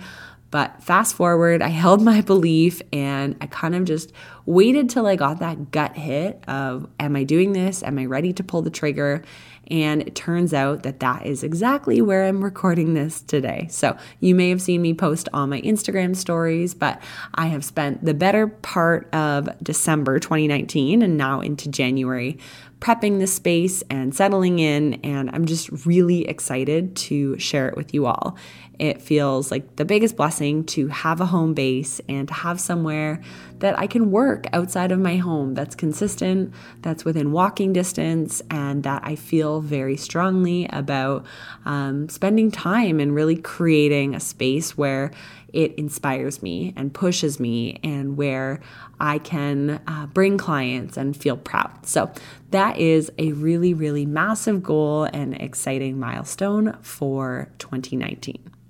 But 0.51 0.83
fast 0.83 1.15
forward, 1.15 1.61
I 1.61 1.69
held 1.69 2.01
my 2.01 2.21
belief 2.21 2.81
and 2.91 3.35
I 3.41 3.47
kind 3.47 3.73
of 3.73 3.85
just 3.85 4.11
waited 4.45 4.89
till 4.89 5.07
I 5.07 5.15
got 5.15 5.39
that 5.39 5.71
gut 5.71 5.95
hit 5.95 6.43
of, 6.47 6.87
am 6.99 7.15
I 7.15 7.23
doing 7.23 7.53
this? 7.53 7.81
Am 7.81 7.97
I 7.97 8.05
ready 8.05 8.33
to 8.33 8.43
pull 8.43 8.61
the 8.61 8.69
trigger? 8.69 9.23
And 9.69 10.01
it 10.01 10.15
turns 10.15 10.53
out 10.53 10.83
that 10.83 10.99
that 10.99 11.25
is 11.25 11.43
exactly 11.43 12.01
where 12.01 12.25
I'm 12.25 12.43
recording 12.43 12.93
this 12.93 13.21
today. 13.21 13.67
So 13.71 13.95
you 14.19 14.35
may 14.35 14.49
have 14.49 14.61
seen 14.61 14.81
me 14.81 14.93
post 14.93 15.29
on 15.31 15.49
my 15.49 15.61
Instagram 15.61 16.17
stories, 16.17 16.73
but 16.73 17.01
I 17.35 17.47
have 17.47 17.63
spent 17.63 18.03
the 18.03 18.13
better 18.13 18.47
part 18.47 19.07
of 19.15 19.47
December 19.63 20.19
2019 20.19 21.01
and 21.01 21.15
now 21.15 21.39
into 21.39 21.69
January 21.69 22.37
prepping 22.81 23.19
the 23.19 23.27
space 23.27 23.83
and 23.89 24.13
settling 24.13 24.59
in. 24.59 24.95
And 24.95 25.29
I'm 25.31 25.45
just 25.45 25.85
really 25.85 26.27
excited 26.27 26.95
to 26.97 27.37
share 27.39 27.69
it 27.69 27.77
with 27.77 27.93
you 27.93 28.07
all. 28.07 28.35
It 28.79 29.01
feels 29.01 29.51
like 29.51 29.75
the 29.75 29.85
biggest 29.85 30.17
blessing 30.17 30.65
to 30.65 30.87
have 30.87 31.21
a 31.21 31.25
home 31.27 31.53
base 31.53 32.01
and 32.09 32.27
to 32.27 32.33
have 32.33 32.59
somewhere 32.59 33.21
that 33.61 33.77
I 33.79 33.87
can 33.87 34.11
work 34.11 34.45
outside 34.53 34.91
of 34.91 34.99
my 34.99 35.17
home 35.17 35.53
that's 35.53 35.75
consistent, 35.75 36.53
that's 36.81 37.05
within 37.05 37.31
walking 37.31 37.73
distance, 37.73 38.41
and 38.51 38.83
that 38.83 39.01
I 39.05 39.15
feel 39.15 39.61
very 39.61 39.97
strongly 39.97 40.67
about 40.71 41.25
um, 41.65 42.09
spending 42.09 42.51
time 42.51 42.99
and 42.99 43.15
really 43.15 43.37
creating 43.37 44.13
a 44.13 44.19
space 44.19 44.77
where 44.77 45.11
it 45.53 45.73
inspires 45.75 46.41
me 46.41 46.73
and 46.75 46.93
pushes 46.93 47.39
me 47.39 47.79
and 47.83 48.17
where 48.17 48.61
I 48.99 49.19
can 49.19 49.81
uh, 49.87 50.07
bring 50.07 50.37
clients 50.37 50.97
and 50.97 51.15
feel 51.15 51.37
proud. 51.37 51.85
So, 51.85 52.11
that 52.51 52.77
is 52.77 53.11
a 53.17 53.31
really, 53.31 53.73
really 53.73 54.05
massive 54.05 54.61
goal 54.61 55.05
and 55.05 55.33
exciting 55.39 55.99
milestone 55.99 56.77
for 56.81 57.49
2019. 57.59 58.60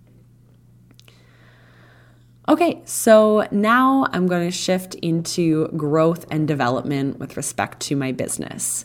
Okay, 2.49 2.81
so 2.85 3.47
now 3.51 4.07
I'm 4.11 4.25
going 4.25 4.47
to 4.47 4.55
shift 4.55 4.95
into 4.95 5.67
growth 5.69 6.25
and 6.31 6.47
development 6.47 7.19
with 7.19 7.37
respect 7.37 7.79
to 7.81 7.95
my 7.95 8.11
business. 8.11 8.83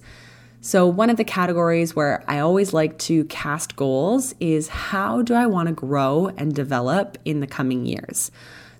So, 0.60 0.86
one 0.86 1.08
of 1.08 1.16
the 1.16 1.24
categories 1.24 1.96
where 1.96 2.22
I 2.28 2.40
always 2.40 2.74
like 2.74 2.98
to 2.98 3.24
cast 3.26 3.76
goals 3.76 4.34
is 4.40 4.68
how 4.68 5.22
do 5.22 5.32
I 5.32 5.46
want 5.46 5.68
to 5.68 5.74
grow 5.74 6.32
and 6.36 6.54
develop 6.54 7.16
in 7.24 7.40
the 7.40 7.46
coming 7.46 7.86
years? 7.86 8.30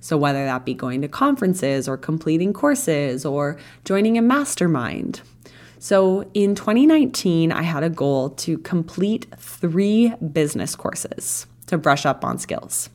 So, 0.00 0.18
whether 0.18 0.44
that 0.44 0.66
be 0.66 0.74
going 0.74 1.00
to 1.02 1.08
conferences 1.08 1.88
or 1.88 1.96
completing 1.96 2.52
courses 2.52 3.24
or 3.24 3.56
joining 3.84 4.18
a 4.18 4.22
mastermind. 4.22 5.22
So, 5.78 6.28
in 6.34 6.54
2019, 6.54 7.50
I 7.50 7.62
had 7.62 7.82
a 7.82 7.90
goal 7.90 8.30
to 8.30 8.58
complete 8.58 9.26
three 9.38 10.12
business 10.16 10.76
courses 10.76 11.46
to 11.68 11.78
brush 11.78 12.04
up 12.04 12.24
on 12.24 12.38
skills. 12.38 12.90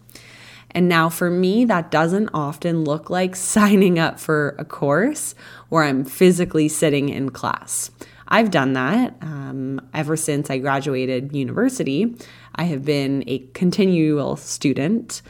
And 0.72 0.88
now, 0.88 1.10
for 1.10 1.30
me, 1.30 1.66
that 1.66 1.92
doesn't 1.92 2.30
often 2.34 2.84
look 2.84 3.10
like 3.10 3.36
signing 3.54 4.00
up 4.00 4.20
for 4.20 4.56
a 4.58 4.66
course 4.66 5.36
where 5.70 5.84
I'm 5.84 6.04
physically 6.04 6.68
sitting 6.68 7.10
in 7.10 7.30
class. 7.30 7.92
I've 8.28 8.50
done 8.50 8.74
that 8.74 9.16
um, 9.22 9.82
ever 9.94 10.16
since 10.16 10.50
I 10.50 10.58
graduated 10.58 11.36
university. 11.36 12.16
I 12.56 12.64
have 12.64 12.86
been 12.86 13.26
a 13.28 13.40
continual 13.54 14.38
student 14.38 15.22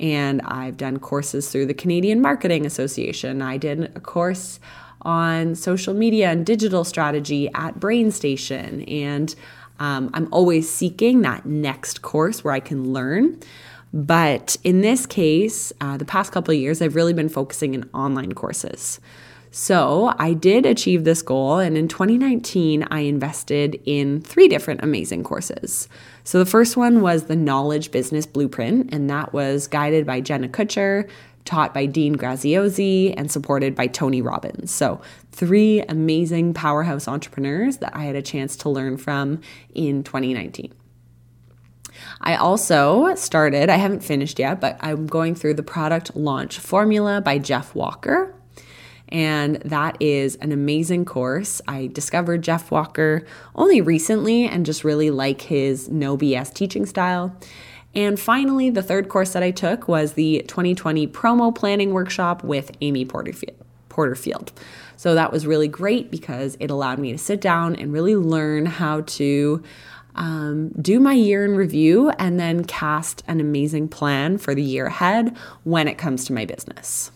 and 0.00 0.42
I've 0.42 0.76
done 0.76 0.98
courses 0.98 1.50
through 1.50 1.66
the 1.66 1.74
Canadian 1.74 2.20
Marketing 2.20 2.66
Association. 2.66 3.42
I 3.42 3.58
did 3.58 3.96
a 3.96 4.00
course 4.00 4.60
on 5.02 5.54
social 5.54 5.94
media 5.94 6.30
and 6.30 6.44
digital 6.44 6.84
strategy 6.84 7.48
at 7.54 7.78
BrainStation, 7.78 8.90
and 8.90 9.34
um, 9.78 10.10
I'm 10.14 10.28
always 10.32 10.70
seeking 10.70 11.22
that 11.22 11.46
next 11.46 12.02
course 12.02 12.42
where 12.42 12.54
I 12.54 12.60
can 12.60 12.92
learn. 12.92 13.40
But 13.92 14.56
in 14.64 14.80
this 14.80 15.06
case, 15.06 15.72
uh, 15.80 15.96
the 15.96 16.04
past 16.04 16.32
couple 16.32 16.52
of 16.52 16.60
years, 16.60 16.82
I've 16.82 16.94
really 16.94 17.14
been 17.14 17.28
focusing 17.28 17.74
in 17.74 17.88
online 17.94 18.32
courses. 18.32 19.00
So 19.50 20.12
I 20.18 20.34
did 20.34 20.66
achieve 20.66 21.04
this 21.04 21.22
goal, 21.22 21.58
and 21.58 21.78
in 21.78 21.88
2019, 21.88 22.86
I 22.90 23.00
invested 23.00 23.80
in 23.86 24.20
three 24.20 24.46
different 24.46 24.82
amazing 24.82 25.24
courses. 25.24 25.88
So 26.22 26.38
the 26.38 26.46
first 26.46 26.76
one 26.76 27.00
was 27.00 27.24
the 27.24 27.36
Knowledge 27.36 27.90
Business 27.90 28.26
Blueprint, 28.26 28.92
and 28.92 29.08
that 29.08 29.32
was 29.32 29.66
guided 29.66 30.04
by 30.04 30.20
Jenna 30.20 30.48
Kutcher, 30.48 31.08
taught 31.46 31.72
by 31.72 31.86
Dean 31.86 32.14
Graziosi, 32.14 33.14
and 33.16 33.32
supported 33.32 33.74
by 33.74 33.86
Tony 33.86 34.20
Robbins. 34.20 34.70
So, 34.70 35.00
three 35.32 35.80
amazing 35.88 36.52
powerhouse 36.52 37.08
entrepreneurs 37.08 37.78
that 37.78 37.96
I 37.96 38.04
had 38.04 38.16
a 38.16 38.22
chance 38.22 38.54
to 38.58 38.68
learn 38.68 38.98
from 38.98 39.40
in 39.74 40.04
2019. 40.04 40.74
I 42.20 42.36
also 42.36 43.14
started, 43.14 43.70
I 43.70 43.76
haven't 43.76 44.00
finished 44.04 44.38
yet, 44.38 44.60
but 44.60 44.76
I'm 44.80 45.06
going 45.06 45.34
through 45.34 45.54
the 45.54 45.62
product 45.62 46.16
launch 46.16 46.58
formula 46.58 47.20
by 47.20 47.38
Jeff 47.38 47.74
Walker. 47.74 48.34
And 49.10 49.56
that 49.56 49.96
is 50.00 50.36
an 50.36 50.52
amazing 50.52 51.06
course. 51.06 51.62
I 51.66 51.86
discovered 51.86 52.42
Jeff 52.42 52.70
Walker 52.70 53.24
only 53.54 53.80
recently 53.80 54.46
and 54.46 54.66
just 54.66 54.84
really 54.84 55.10
like 55.10 55.42
his 55.42 55.88
no 55.88 56.18
BS 56.18 56.52
teaching 56.52 56.84
style. 56.84 57.34
And 57.94 58.20
finally, 58.20 58.68
the 58.68 58.82
third 58.82 59.08
course 59.08 59.32
that 59.32 59.42
I 59.42 59.50
took 59.50 59.88
was 59.88 60.12
the 60.12 60.44
2020 60.46 61.08
promo 61.08 61.54
planning 61.54 61.94
workshop 61.94 62.44
with 62.44 62.70
Amy 62.82 63.06
Porterfield. 63.06 64.52
So 64.96 65.14
that 65.14 65.32
was 65.32 65.46
really 65.46 65.68
great 65.68 66.10
because 66.10 66.58
it 66.60 66.70
allowed 66.70 66.98
me 66.98 67.12
to 67.12 67.18
sit 67.18 67.40
down 67.40 67.74
and 67.76 67.92
really 67.92 68.14
learn 68.14 68.66
how 68.66 69.00
to 69.02 69.62
um, 70.18 70.70
do 70.70 70.98
my 70.98 71.12
year 71.12 71.44
in 71.44 71.54
review 71.54 72.10
and 72.18 72.38
then 72.38 72.64
cast 72.64 73.22
an 73.28 73.40
amazing 73.40 73.88
plan 73.88 74.36
for 74.36 74.54
the 74.54 74.62
year 74.62 74.86
ahead 74.86 75.34
when 75.62 75.86
it 75.88 75.96
comes 75.96 76.24
to 76.26 76.32
my 76.32 76.44
business. 76.44 77.12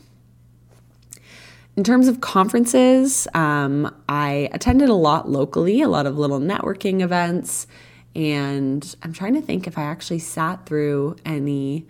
In 1.76 1.82
terms 1.84 2.06
of 2.06 2.20
conferences, 2.20 3.26
um, 3.34 3.92
I 4.08 4.48
attended 4.52 4.88
a 4.88 4.94
lot 4.94 5.28
locally, 5.28 5.82
a 5.82 5.88
lot 5.88 6.06
of 6.06 6.16
little 6.16 6.38
networking 6.38 7.00
events, 7.00 7.66
and 8.14 8.94
I'm 9.02 9.12
trying 9.12 9.34
to 9.34 9.42
think 9.42 9.66
if 9.66 9.76
I 9.76 9.82
actually 9.82 10.20
sat 10.20 10.64
through 10.66 11.16
any 11.24 11.86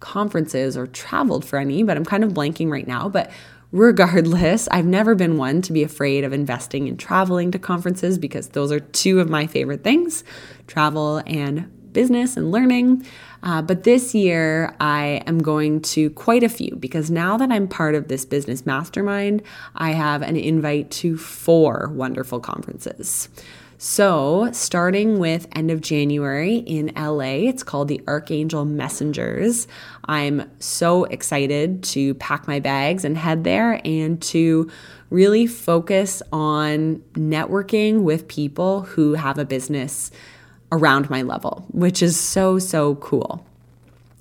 conferences 0.00 0.76
or 0.76 0.86
traveled 0.86 1.44
for 1.44 1.58
any, 1.58 1.82
but 1.82 1.96
I'm 1.96 2.04
kind 2.04 2.24
of 2.24 2.32
blanking 2.32 2.70
right 2.70 2.86
now. 2.86 3.08
But 3.08 3.30
regardless, 3.76 4.68
I've 4.70 4.86
never 4.86 5.14
been 5.14 5.36
one 5.36 5.62
to 5.62 5.72
be 5.72 5.82
afraid 5.82 6.24
of 6.24 6.32
investing 6.32 6.88
in 6.88 6.96
traveling 6.96 7.50
to 7.50 7.58
conferences 7.58 8.18
because 8.18 8.48
those 8.48 8.72
are 8.72 8.80
two 8.80 9.20
of 9.20 9.28
my 9.28 9.46
favorite 9.46 9.84
things 9.84 10.24
travel 10.66 11.22
and 11.26 11.70
business 11.92 12.36
and 12.36 12.50
learning. 12.50 13.06
Uh, 13.42 13.62
but 13.62 13.84
this 13.84 14.14
year, 14.14 14.74
I 14.80 15.22
am 15.26 15.38
going 15.38 15.80
to 15.82 16.10
quite 16.10 16.42
a 16.42 16.48
few 16.48 16.76
because 16.76 17.10
now 17.10 17.36
that 17.36 17.52
I'm 17.52 17.68
part 17.68 17.94
of 17.94 18.08
this 18.08 18.24
business 18.24 18.66
mastermind, 18.66 19.42
I 19.74 19.92
have 19.92 20.22
an 20.22 20.36
invite 20.36 20.90
to 20.92 21.16
four 21.16 21.90
wonderful 21.94 22.40
conferences. 22.40 23.28
So, 23.88 24.48
starting 24.50 25.20
with 25.20 25.46
end 25.52 25.70
of 25.70 25.80
January 25.80 26.56
in 26.56 26.90
LA, 26.96 27.46
it's 27.46 27.62
called 27.62 27.86
the 27.86 28.02
Archangel 28.08 28.64
Messengers. 28.64 29.68
I'm 30.06 30.50
so 30.58 31.04
excited 31.04 31.84
to 31.84 32.14
pack 32.14 32.48
my 32.48 32.58
bags 32.58 33.04
and 33.04 33.16
head 33.16 33.44
there 33.44 33.80
and 33.84 34.20
to 34.22 34.68
really 35.08 35.46
focus 35.46 36.20
on 36.32 36.96
networking 37.12 38.02
with 38.02 38.26
people 38.26 38.80
who 38.80 39.14
have 39.14 39.38
a 39.38 39.44
business 39.44 40.10
around 40.72 41.08
my 41.08 41.22
level, 41.22 41.64
which 41.70 42.02
is 42.02 42.18
so, 42.18 42.58
so 42.58 42.96
cool. 42.96 43.46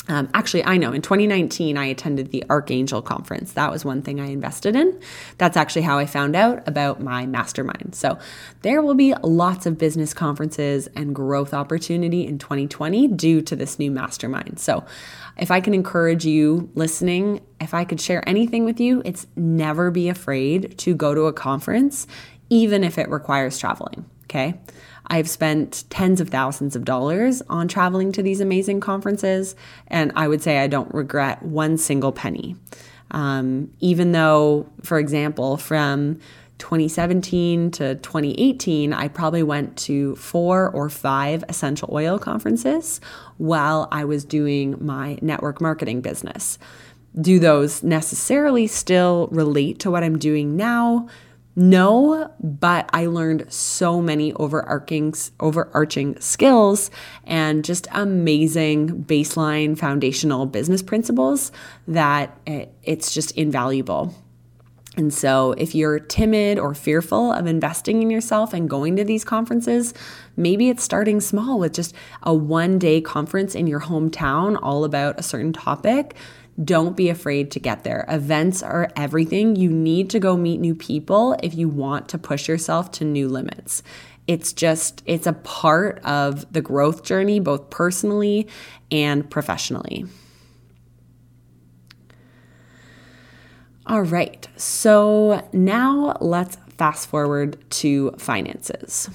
Um, 0.07 0.29
actually, 0.33 0.63
I 0.63 0.77
know 0.77 0.91
in 0.91 1.01
2019, 1.01 1.77
I 1.77 1.85
attended 1.85 2.31
the 2.31 2.43
Archangel 2.49 3.01
Conference. 3.01 3.53
That 3.53 3.71
was 3.71 3.83
one 3.83 4.01
thing 4.01 4.19
I 4.19 4.27
invested 4.27 4.75
in. 4.75 4.99
That's 5.37 5.57
actually 5.57 5.81
how 5.81 5.97
I 5.97 6.05
found 6.05 6.35
out 6.35 6.67
about 6.67 7.01
my 7.01 7.25
mastermind. 7.25 7.95
So, 7.95 8.19
there 8.61 8.81
will 8.81 8.93
be 8.93 9.13
lots 9.23 9.65
of 9.65 9.77
business 9.77 10.13
conferences 10.13 10.87
and 10.95 11.15
growth 11.15 11.53
opportunity 11.53 12.25
in 12.25 12.37
2020 12.37 13.07
due 13.09 13.41
to 13.41 13.55
this 13.55 13.79
new 13.79 13.89
mastermind. 13.89 14.59
So, 14.59 14.85
if 15.37 15.49
I 15.49 15.59
can 15.59 15.73
encourage 15.73 16.25
you 16.25 16.69
listening, 16.75 17.41
if 17.59 17.73
I 17.73 17.83
could 17.83 17.99
share 17.99 18.27
anything 18.29 18.63
with 18.63 18.79
you, 18.79 19.01
it's 19.05 19.25
never 19.35 19.91
be 19.91 20.07
afraid 20.07 20.77
to 20.79 20.93
go 20.93 21.15
to 21.15 21.21
a 21.21 21.33
conference, 21.33 22.05
even 22.49 22.83
if 22.83 22.97
it 22.97 23.09
requires 23.09 23.57
traveling. 23.57 24.05
Okay. 24.25 24.59
I've 25.07 25.29
spent 25.29 25.83
tens 25.89 26.19
of 26.19 26.29
thousands 26.29 26.75
of 26.75 26.85
dollars 26.85 27.41
on 27.49 27.67
traveling 27.67 28.11
to 28.13 28.23
these 28.23 28.39
amazing 28.39 28.79
conferences, 28.79 29.55
and 29.87 30.11
I 30.15 30.27
would 30.27 30.41
say 30.41 30.59
I 30.59 30.67
don't 30.67 30.93
regret 30.93 31.43
one 31.43 31.77
single 31.77 32.11
penny. 32.11 32.55
Um, 33.11 33.71
even 33.79 34.11
though, 34.11 34.67
for 34.83 34.97
example, 34.97 35.57
from 35.57 36.19
2017 36.57 37.71
to 37.71 37.95
2018, 37.95 38.93
I 38.93 39.07
probably 39.09 39.43
went 39.43 39.77
to 39.77 40.15
four 40.15 40.69
or 40.69 40.89
five 40.89 41.43
essential 41.49 41.89
oil 41.91 42.17
conferences 42.17 43.01
while 43.37 43.87
I 43.91 44.05
was 44.05 44.23
doing 44.23 44.77
my 44.83 45.17
network 45.21 45.59
marketing 45.59 46.01
business. 46.01 46.57
Do 47.19 47.39
those 47.39 47.83
necessarily 47.83 48.67
still 48.67 49.27
relate 49.31 49.79
to 49.79 49.91
what 49.91 50.03
I'm 50.03 50.17
doing 50.17 50.55
now? 50.55 51.07
No, 51.57 52.31
but 52.41 52.89
I 52.91 53.05
learned 53.05 53.51
so 53.51 54.01
many 54.01 54.33
overarching 54.33 55.13
overarching 55.39 56.19
skills 56.19 56.91
and 57.23 57.63
just 57.63 57.87
amazing 57.93 59.05
baseline 59.05 59.77
foundational 59.77 60.45
business 60.47 60.83
principles 60.83 61.53
that 61.87 62.37
it's 62.45 63.13
just 63.13 63.31
invaluable. 63.37 64.13
And 64.97 65.13
so, 65.13 65.53
if 65.53 65.75
you're 65.75 65.99
timid 65.99 66.57
or 66.57 66.73
fearful 66.73 67.31
of 67.33 67.47
investing 67.47 68.01
in 68.01 68.09
yourself 68.09 68.53
and 68.53 68.69
going 68.69 68.95
to 68.95 69.03
these 69.03 69.25
conferences, 69.25 69.93
maybe 70.37 70.69
it's 70.69 70.83
starting 70.83 71.19
small 71.19 71.59
with 71.59 71.73
just 71.73 71.93
a 72.23 72.33
one 72.33 72.79
day 72.79 73.01
conference 73.01 73.55
in 73.55 73.67
your 73.67 73.81
hometown 73.81 74.57
all 74.61 74.85
about 74.85 75.19
a 75.19 75.23
certain 75.23 75.51
topic 75.51 76.15
don't 76.63 76.95
be 76.95 77.09
afraid 77.09 77.51
to 77.51 77.59
get 77.59 77.83
there. 77.83 78.05
Events 78.07 78.63
are 78.63 78.89
everything. 78.95 79.55
You 79.55 79.69
need 79.69 80.09
to 80.11 80.19
go 80.19 80.37
meet 80.37 80.59
new 80.59 80.75
people 80.75 81.35
if 81.43 81.53
you 81.53 81.67
want 81.67 82.07
to 82.09 82.17
push 82.17 82.47
yourself 82.47 82.91
to 82.93 83.05
new 83.05 83.27
limits. 83.27 83.83
It's 84.27 84.53
just, 84.53 85.03
it's 85.05 85.27
a 85.27 85.33
part 85.33 85.99
of 86.03 86.51
the 86.51 86.61
growth 86.61 87.03
journey, 87.03 87.39
both 87.39 87.69
personally 87.69 88.47
and 88.89 89.29
professionally. 89.29 90.05
All 93.87 94.01
right, 94.01 94.47
so 94.55 95.47
now 95.53 96.17
let's 96.19 96.57
fast 96.77 97.07
forward 97.07 97.57
to 97.69 98.11
finances. 98.17 99.09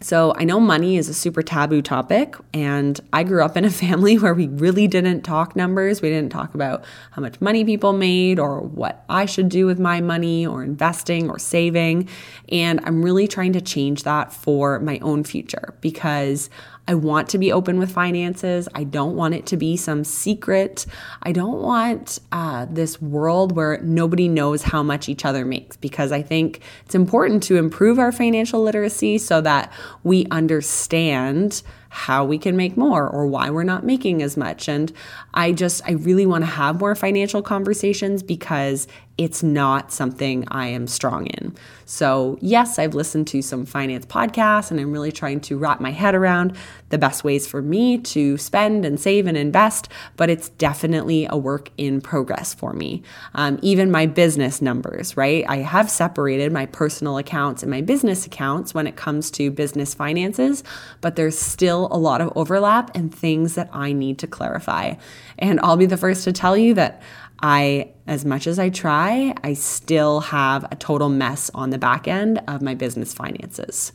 So, 0.00 0.32
I 0.36 0.44
know 0.44 0.60
money 0.60 0.96
is 0.96 1.08
a 1.08 1.14
super 1.14 1.42
taboo 1.42 1.82
topic, 1.82 2.36
and 2.54 3.00
I 3.12 3.24
grew 3.24 3.42
up 3.42 3.56
in 3.56 3.64
a 3.64 3.70
family 3.84 4.16
where 4.16 4.32
we 4.32 4.46
really 4.46 4.86
didn't 4.86 5.22
talk 5.22 5.56
numbers. 5.56 6.00
We 6.00 6.08
didn't 6.08 6.30
talk 6.30 6.54
about 6.54 6.84
how 7.10 7.22
much 7.22 7.40
money 7.40 7.64
people 7.64 7.92
made 7.92 8.38
or 8.38 8.60
what 8.60 9.04
I 9.08 9.26
should 9.26 9.48
do 9.48 9.66
with 9.66 9.80
my 9.80 10.00
money 10.00 10.46
or 10.46 10.62
investing 10.62 11.28
or 11.28 11.38
saving. 11.38 12.08
And 12.50 12.80
I'm 12.84 13.02
really 13.02 13.26
trying 13.26 13.52
to 13.54 13.60
change 13.60 14.04
that 14.04 14.32
for 14.32 14.78
my 14.78 14.98
own 15.00 15.24
future 15.24 15.74
because 15.80 16.48
I 16.88 16.94
want 16.94 17.28
to 17.28 17.38
be 17.38 17.52
open 17.52 17.78
with 17.78 17.92
finances. 17.92 18.66
I 18.74 18.84
don't 18.84 19.14
want 19.14 19.34
it 19.34 19.44
to 19.46 19.58
be 19.58 19.76
some 19.76 20.04
secret. 20.04 20.86
I 21.22 21.32
don't 21.32 21.60
want 21.60 22.18
uh, 22.32 22.66
this 22.70 23.00
world 23.00 23.54
where 23.54 23.78
nobody 23.82 24.26
knows 24.26 24.62
how 24.62 24.82
much 24.82 25.08
each 25.08 25.26
other 25.26 25.44
makes 25.44 25.76
because 25.76 26.12
I 26.12 26.22
think 26.22 26.60
it's 26.86 26.94
important 26.94 27.42
to 27.44 27.56
improve 27.56 27.98
our 27.98 28.10
financial 28.10 28.62
literacy 28.62 29.18
so 29.18 29.42
that 29.42 29.70
we 30.02 30.26
understand 30.30 31.62
how 31.90 32.24
we 32.24 32.38
can 32.38 32.56
make 32.56 32.76
more 32.76 33.08
or 33.08 33.26
why 33.26 33.50
we're 33.50 33.64
not 33.64 33.84
making 33.84 34.22
as 34.22 34.36
much. 34.36 34.68
And 34.68 34.92
I 35.34 35.52
just, 35.52 35.82
I 35.86 35.92
really 35.92 36.26
want 36.26 36.42
to 36.42 36.50
have 36.50 36.80
more 36.80 36.94
financial 36.94 37.42
conversations 37.42 38.22
because 38.22 38.86
it's 39.18 39.42
not 39.42 39.92
something 39.92 40.44
I 40.48 40.68
am 40.68 40.86
strong 40.86 41.26
in. 41.26 41.56
So, 41.86 42.38
yes, 42.40 42.78
I've 42.78 42.94
listened 42.94 43.26
to 43.28 43.42
some 43.42 43.66
finance 43.66 44.06
podcasts 44.06 44.70
and 44.70 44.78
I'm 44.78 44.92
really 44.92 45.10
trying 45.10 45.40
to 45.40 45.58
wrap 45.58 45.80
my 45.80 45.90
head 45.90 46.14
around 46.14 46.56
the 46.90 46.98
best 46.98 47.24
ways 47.24 47.46
for 47.46 47.60
me 47.60 47.98
to 47.98 48.36
spend 48.38 48.84
and 48.84 49.00
save 49.00 49.26
and 49.26 49.36
invest, 49.36 49.88
but 50.16 50.30
it's 50.30 50.50
definitely 50.50 51.26
a 51.28 51.36
work 51.36 51.70
in 51.76 52.00
progress 52.00 52.54
for 52.54 52.72
me. 52.72 53.02
Um, 53.34 53.58
even 53.60 53.90
my 53.90 54.06
business 54.06 54.62
numbers, 54.62 55.16
right? 55.16 55.44
I 55.48 55.56
have 55.58 55.90
separated 55.90 56.52
my 56.52 56.66
personal 56.66 57.18
accounts 57.18 57.62
and 57.62 57.70
my 57.70 57.80
business 57.80 58.24
accounts 58.24 58.72
when 58.72 58.86
it 58.86 58.96
comes 58.96 59.30
to 59.32 59.50
business 59.50 59.94
finances, 59.94 60.62
but 61.00 61.16
there's 61.16 61.38
still 61.38 61.88
a 61.90 61.98
lot 61.98 62.20
of 62.20 62.32
overlap 62.36 62.94
and 62.94 63.12
things 63.12 63.56
that 63.56 63.68
I 63.72 63.92
need 63.92 64.18
to 64.18 64.26
clarify. 64.28 64.94
And 65.38 65.58
I'll 65.60 65.76
be 65.76 65.86
the 65.86 65.96
first 65.96 66.22
to 66.24 66.32
tell 66.32 66.56
you 66.56 66.74
that 66.74 67.02
I, 67.40 67.92
as 68.06 68.24
much 68.24 68.46
as 68.46 68.58
I 68.58 68.68
try, 68.68 69.34
I 69.44 69.54
still 69.54 70.20
have 70.20 70.66
a 70.72 70.76
total 70.76 71.08
mess 71.08 71.50
on 71.54 71.70
the 71.70 71.78
back 71.78 72.08
end 72.08 72.40
of 72.48 72.62
my 72.62 72.74
business 72.74 73.14
finances. 73.14 73.92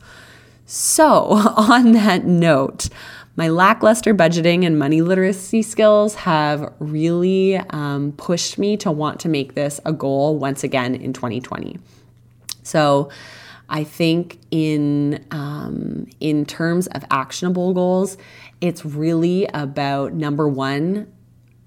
So, 0.66 1.24
on 1.56 1.92
that 1.92 2.24
note, 2.24 2.88
my 3.36 3.48
lackluster 3.48 4.14
budgeting 4.14 4.64
and 4.64 4.78
money 4.78 5.02
literacy 5.02 5.62
skills 5.62 6.14
have 6.14 6.72
really 6.78 7.56
um, 7.56 8.12
pushed 8.12 8.58
me 8.58 8.76
to 8.78 8.90
want 8.90 9.20
to 9.20 9.28
make 9.28 9.54
this 9.54 9.80
a 9.84 9.92
goal 9.92 10.38
once 10.38 10.64
again 10.64 10.94
in 10.94 11.12
2020. 11.12 11.78
So, 12.62 13.10
I 13.68 13.82
think 13.82 14.38
in 14.50 15.24
um, 15.30 16.06
in 16.20 16.44
terms 16.44 16.86
of 16.88 17.04
actionable 17.10 17.72
goals, 17.72 18.16
it's 18.60 18.84
really 18.84 19.46
about 19.52 20.12
number 20.12 20.48
one, 20.48 21.12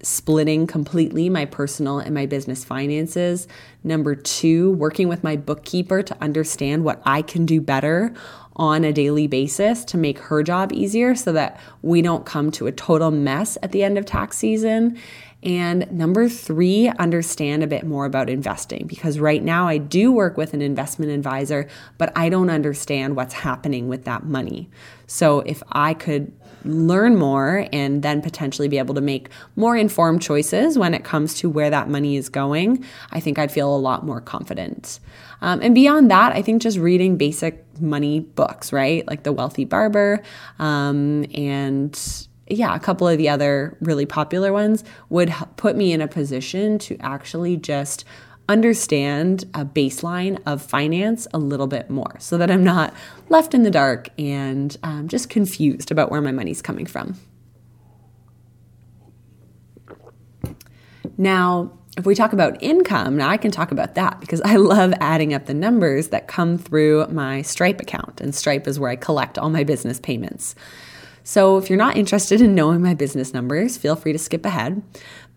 splitting 0.02 0.66
completely 0.66 1.28
my 1.28 1.44
personal 1.44 1.98
and 1.98 2.14
my 2.14 2.26
business 2.26 2.64
finances. 2.64 3.48
Number 3.82 4.14
two, 4.14 4.72
working 4.72 5.08
with 5.08 5.24
my 5.24 5.36
bookkeeper 5.36 6.02
to 6.02 6.16
understand 6.20 6.84
what 6.84 7.02
I 7.04 7.22
can 7.22 7.46
do 7.46 7.60
better 7.60 8.14
on 8.56 8.84
a 8.84 8.92
daily 8.92 9.26
basis 9.26 9.84
to 9.84 9.96
make 9.96 10.18
her 10.18 10.42
job 10.42 10.72
easier 10.72 11.14
so 11.14 11.32
that 11.32 11.60
we 11.82 12.02
don't 12.02 12.26
come 12.26 12.50
to 12.50 12.66
a 12.66 12.72
total 12.72 13.10
mess 13.10 13.56
at 13.62 13.72
the 13.72 13.84
end 13.84 13.96
of 13.96 14.04
tax 14.04 14.36
season. 14.36 14.98
And 15.40 15.90
number 15.92 16.28
three, 16.28 16.88
understand 16.88 17.62
a 17.62 17.68
bit 17.68 17.86
more 17.86 18.06
about 18.06 18.28
investing 18.28 18.88
because 18.88 19.20
right 19.20 19.42
now 19.42 19.68
I 19.68 19.78
do 19.78 20.10
work 20.10 20.36
with 20.36 20.52
an 20.52 20.60
investment 20.60 21.12
advisor, 21.12 21.68
but 21.96 22.12
I 22.16 22.28
don't 22.28 22.50
understand 22.50 23.14
what's 23.14 23.34
happening 23.34 23.86
with 23.86 24.04
that 24.04 24.24
money. 24.24 24.68
So 25.06 25.40
if 25.40 25.62
I 25.70 25.94
could 25.94 26.32
learn 26.64 27.16
more 27.16 27.66
and 27.72 28.02
then 28.02 28.22
potentially 28.22 28.68
be 28.68 28.78
able 28.78 28.94
to 28.94 29.00
make 29.00 29.28
more 29.56 29.76
informed 29.76 30.22
choices 30.22 30.78
when 30.78 30.94
it 30.94 31.04
comes 31.04 31.34
to 31.34 31.48
where 31.48 31.70
that 31.70 31.88
money 31.88 32.16
is 32.16 32.28
going, 32.28 32.84
I 33.10 33.20
think 33.20 33.38
I'd 33.38 33.52
feel 33.52 33.74
a 33.74 33.78
lot 33.78 34.04
more 34.04 34.20
confident. 34.20 35.00
Um, 35.40 35.60
and 35.62 35.74
beyond 35.74 36.10
that, 36.10 36.32
I 36.32 36.42
think 36.42 36.62
just 36.62 36.78
reading 36.78 37.16
basic 37.16 37.64
money 37.80 38.20
books, 38.20 38.72
right? 38.72 39.06
Like 39.06 39.22
The 39.22 39.32
Wealthy 39.32 39.64
Barber 39.64 40.22
um, 40.58 41.26
and 41.34 42.26
yeah, 42.50 42.74
a 42.74 42.80
couple 42.80 43.06
of 43.06 43.18
the 43.18 43.28
other 43.28 43.76
really 43.80 44.06
popular 44.06 44.52
ones 44.52 44.82
would 45.10 45.32
put 45.56 45.76
me 45.76 45.92
in 45.92 46.00
a 46.00 46.08
position 46.08 46.78
to 46.78 46.96
actually 47.00 47.56
just 47.56 48.04
understand 48.48 49.44
a 49.54 49.64
baseline 49.64 50.40
of 50.46 50.62
finance 50.62 51.26
a 51.34 51.38
little 51.38 51.66
bit 51.66 51.90
more 51.90 52.16
so 52.18 52.38
that 52.38 52.50
I'm 52.50 52.64
not 52.64 52.94
left 53.28 53.54
in 53.54 53.62
the 53.62 53.70
dark 53.70 54.08
and 54.18 54.76
um, 54.82 55.08
just 55.08 55.28
confused 55.28 55.90
about 55.90 56.10
where 56.10 56.22
my 56.22 56.32
money's 56.32 56.62
coming 56.62 56.86
from. 56.86 57.16
Now, 61.18 61.72
if 61.98 62.06
we 62.06 62.14
talk 62.14 62.32
about 62.32 62.62
income, 62.62 63.16
now 63.16 63.28
I 63.28 63.36
can 63.36 63.50
talk 63.50 63.72
about 63.72 63.96
that 63.96 64.20
because 64.20 64.40
I 64.42 64.56
love 64.56 64.94
adding 65.00 65.34
up 65.34 65.46
the 65.46 65.54
numbers 65.54 66.08
that 66.08 66.28
come 66.28 66.56
through 66.56 67.08
my 67.08 67.42
Stripe 67.42 67.80
account. 67.80 68.20
And 68.20 68.32
Stripe 68.32 68.68
is 68.68 68.78
where 68.78 68.90
I 68.90 68.96
collect 68.96 69.36
all 69.36 69.50
my 69.50 69.64
business 69.64 69.98
payments. 69.98 70.54
So 71.24 71.58
if 71.58 71.68
you're 71.68 71.76
not 71.76 71.96
interested 71.96 72.40
in 72.40 72.54
knowing 72.54 72.80
my 72.80 72.94
business 72.94 73.34
numbers, 73.34 73.76
feel 73.76 73.96
free 73.96 74.12
to 74.12 74.18
skip 74.18 74.46
ahead. 74.46 74.80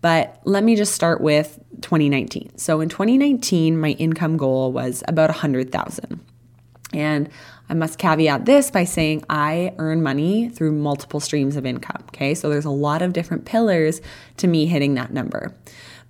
But 0.02 0.40
let 0.44 0.64
me 0.64 0.76
just 0.76 0.94
start 0.94 1.20
with 1.20 1.58
2019. 1.80 2.58
So 2.58 2.80
in 2.80 2.88
2019, 2.90 3.78
my 3.78 3.92
income 3.92 4.36
goal 4.36 4.72
was 4.72 5.02
about 5.08 5.30
100,000. 5.30 6.20
And 6.92 7.30
I 7.68 7.74
must 7.74 7.98
caveat 7.98 8.44
this 8.44 8.70
by 8.70 8.84
saying 8.84 9.24
I 9.30 9.72
earn 9.78 10.02
money 10.02 10.50
through 10.50 10.72
multiple 10.72 11.20
streams 11.20 11.56
of 11.56 11.64
income. 11.64 12.02
Okay. 12.08 12.34
So 12.34 12.50
there's 12.50 12.66
a 12.66 12.70
lot 12.70 13.00
of 13.00 13.14
different 13.14 13.46
pillars 13.46 14.02
to 14.36 14.46
me 14.46 14.66
hitting 14.66 14.94
that 14.94 15.12
number. 15.12 15.54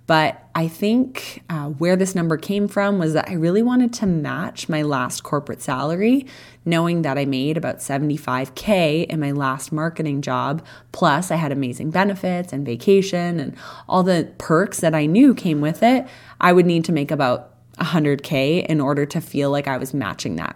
But 0.05 0.49
I 0.53 0.67
think 0.67 1.43
uh, 1.49 1.69
where 1.69 1.95
this 1.95 2.13
number 2.13 2.35
came 2.35 2.67
from 2.67 2.99
was 2.99 3.13
that 3.13 3.29
I 3.29 3.33
really 3.33 3.61
wanted 3.61 3.93
to 3.93 4.05
match 4.05 4.67
my 4.67 4.81
last 4.81 5.23
corporate 5.23 5.61
salary, 5.61 6.25
knowing 6.65 7.03
that 7.03 7.17
I 7.17 7.25
made 7.25 7.55
about 7.55 7.77
75K 7.77 9.05
in 9.05 9.19
my 9.19 9.31
last 9.31 9.71
marketing 9.71 10.21
job. 10.21 10.63
Plus, 10.91 11.31
I 11.31 11.37
had 11.37 11.51
amazing 11.51 11.91
benefits 11.91 12.51
and 12.51 12.65
vacation 12.65 13.39
and 13.39 13.55
all 13.87 14.03
the 14.03 14.31
perks 14.37 14.81
that 14.81 14.93
I 14.93 15.05
knew 15.05 15.33
came 15.33 15.61
with 15.61 15.81
it. 15.81 16.05
I 16.41 16.51
would 16.51 16.65
need 16.65 16.83
to 16.85 16.91
make 16.91 17.09
about 17.09 17.51
100K 17.77 18.65
in 18.65 18.81
order 18.81 19.05
to 19.05 19.21
feel 19.21 19.51
like 19.51 19.67
I 19.67 19.77
was 19.77 19.93
matching 19.93 20.35
that. 20.35 20.55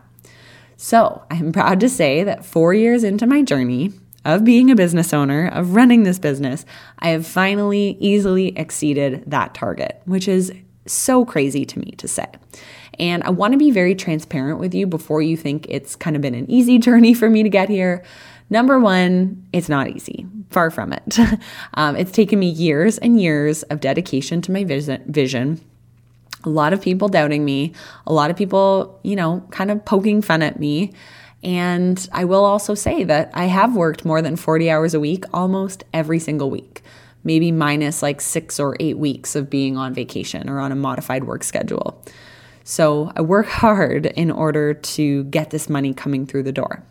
So 0.76 1.24
I'm 1.32 1.52
proud 1.54 1.80
to 1.80 1.90
say 1.90 2.24
that 2.24 2.46
four 2.46 2.74
years 2.74 3.04
into 3.04 3.26
my 3.26 3.42
journey, 3.44 3.94
of 4.28 4.44
being 4.44 4.70
a 4.70 4.76
business 4.76 5.14
owner, 5.14 5.48
of 5.48 5.74
running 5.74 6.04
this 6.04 6.20
business, 6.20 6.66
I 7.00 7.10
have 7.10 7.26
finally 7.26 7.96
easily 8.00 8.50
exceeded 8.58 9.24
that 9.26 9.54
target, 9.54 10.02
which 10.04 10.28
is 10.28 10.52
so 10.86 11.24
crazy 11.24 11.66
to 11.66 11.80
me 11.80 11.92
to 11.92 12.10
say. 12.10 12.28
And 13.00 13.24
I 13.24 13.30
want 13.30 13.54
to 13.54 13.58
be 13.58 13.72
very 13.72 13.96
transparent 13.96 14.60
with 14.60 14.74
you 14.74 14.86
before 14.86 15.22
you 15.22 15.38
think 15.38 15.66
it's 15.70 15.96
kind 15.96 16.16
of 16.16 16.22
been 16.22 16.36
an 16.36 16.50
easy 16.52 16.78
journey 16.88 17.14
for 17.14 17.30
me 17.30 17.42
to 17.42 17.50
get 17.50 17.70
here. 17.70 18.04
Number 18.50 18.80
one, 18.80 19.48
it's 19.54 19.70
not 19.70 19.88
easy. 19.88 20.26
Far 20.50 20.72
from 20.72 20.92
it. 20.92 21.18
um, 21.76 21.96
it's 21.96 22.12
taken 22.12 22.38
me 22.38 22.50
years 22.50 22.98
and 22.98 23.22
years 23.22 23.64
of 23.64 23.80
dedication 23.80 24.42
to 24.42 24.52
my 24.52 24.66
vision. 24.66 25.62
A 26.44 26.50
lot 26.50 26.74
of 26.74 26.82
people 26.82 27.08
doubting 27.08 27.46
me, 27.46 27.74
a 28.06 28.14
lot 28.14 28.30
of 28.30 28.36
people, 28.36 29.00
you 29.04 29.16
know, 29.16 29.46
kind 29.52 29.72
of 29.72 29.84
poking 29.86 30.22
fun 30.22 30.42
at 30.42 30.60
me. 30.60 30.92
And 31.44 32.08
I 32.12 32.26
will 32.26 32.44
also 32.44 32.74
say 32.74 33.04
that 33.04 33.32
I 33.34 33.46
have 33.46 33.76
worked 33.76 34.06
more 34.06 34.22
than 34.22 34.36
40 34.36 34.70
hours 34.70 34.94
a 34.94 35.00
week 35.00 35.26
almost 35.34 35.84
every 35.94 36.20
single 36.20 36.50
week, 36.50 36.82
maybe 37.24 37.52
minus 37.52 38.02
like 38.02 38.22
six 38.22 38.60
or 38.60 38.76
eight 38.80 38.98
weeks 38.98 39.36
of 39.36 39.50
being 39.50 39.78
on 39.78 39.94
vacation 39.94 40.50
or 40.50 40.60
on 40.60 40.72
a 40.72 40.76
modified 40.76 41.26
work 41.26 41.44
schedule. 41.44 42.04
So 42.64 43.12
I 43.16 43.22
work 43.22 43.48
hard 43.64 44.08
in 44.08 44.32
order 44.32 44.74
to 44.74 45.24
get 45.26 45.52
this 45.52 45.70
money 45.70 45.94
coming 45.94 46.26
through 46.26 46.44
the 46.44 46.52
door. 46.52 46.84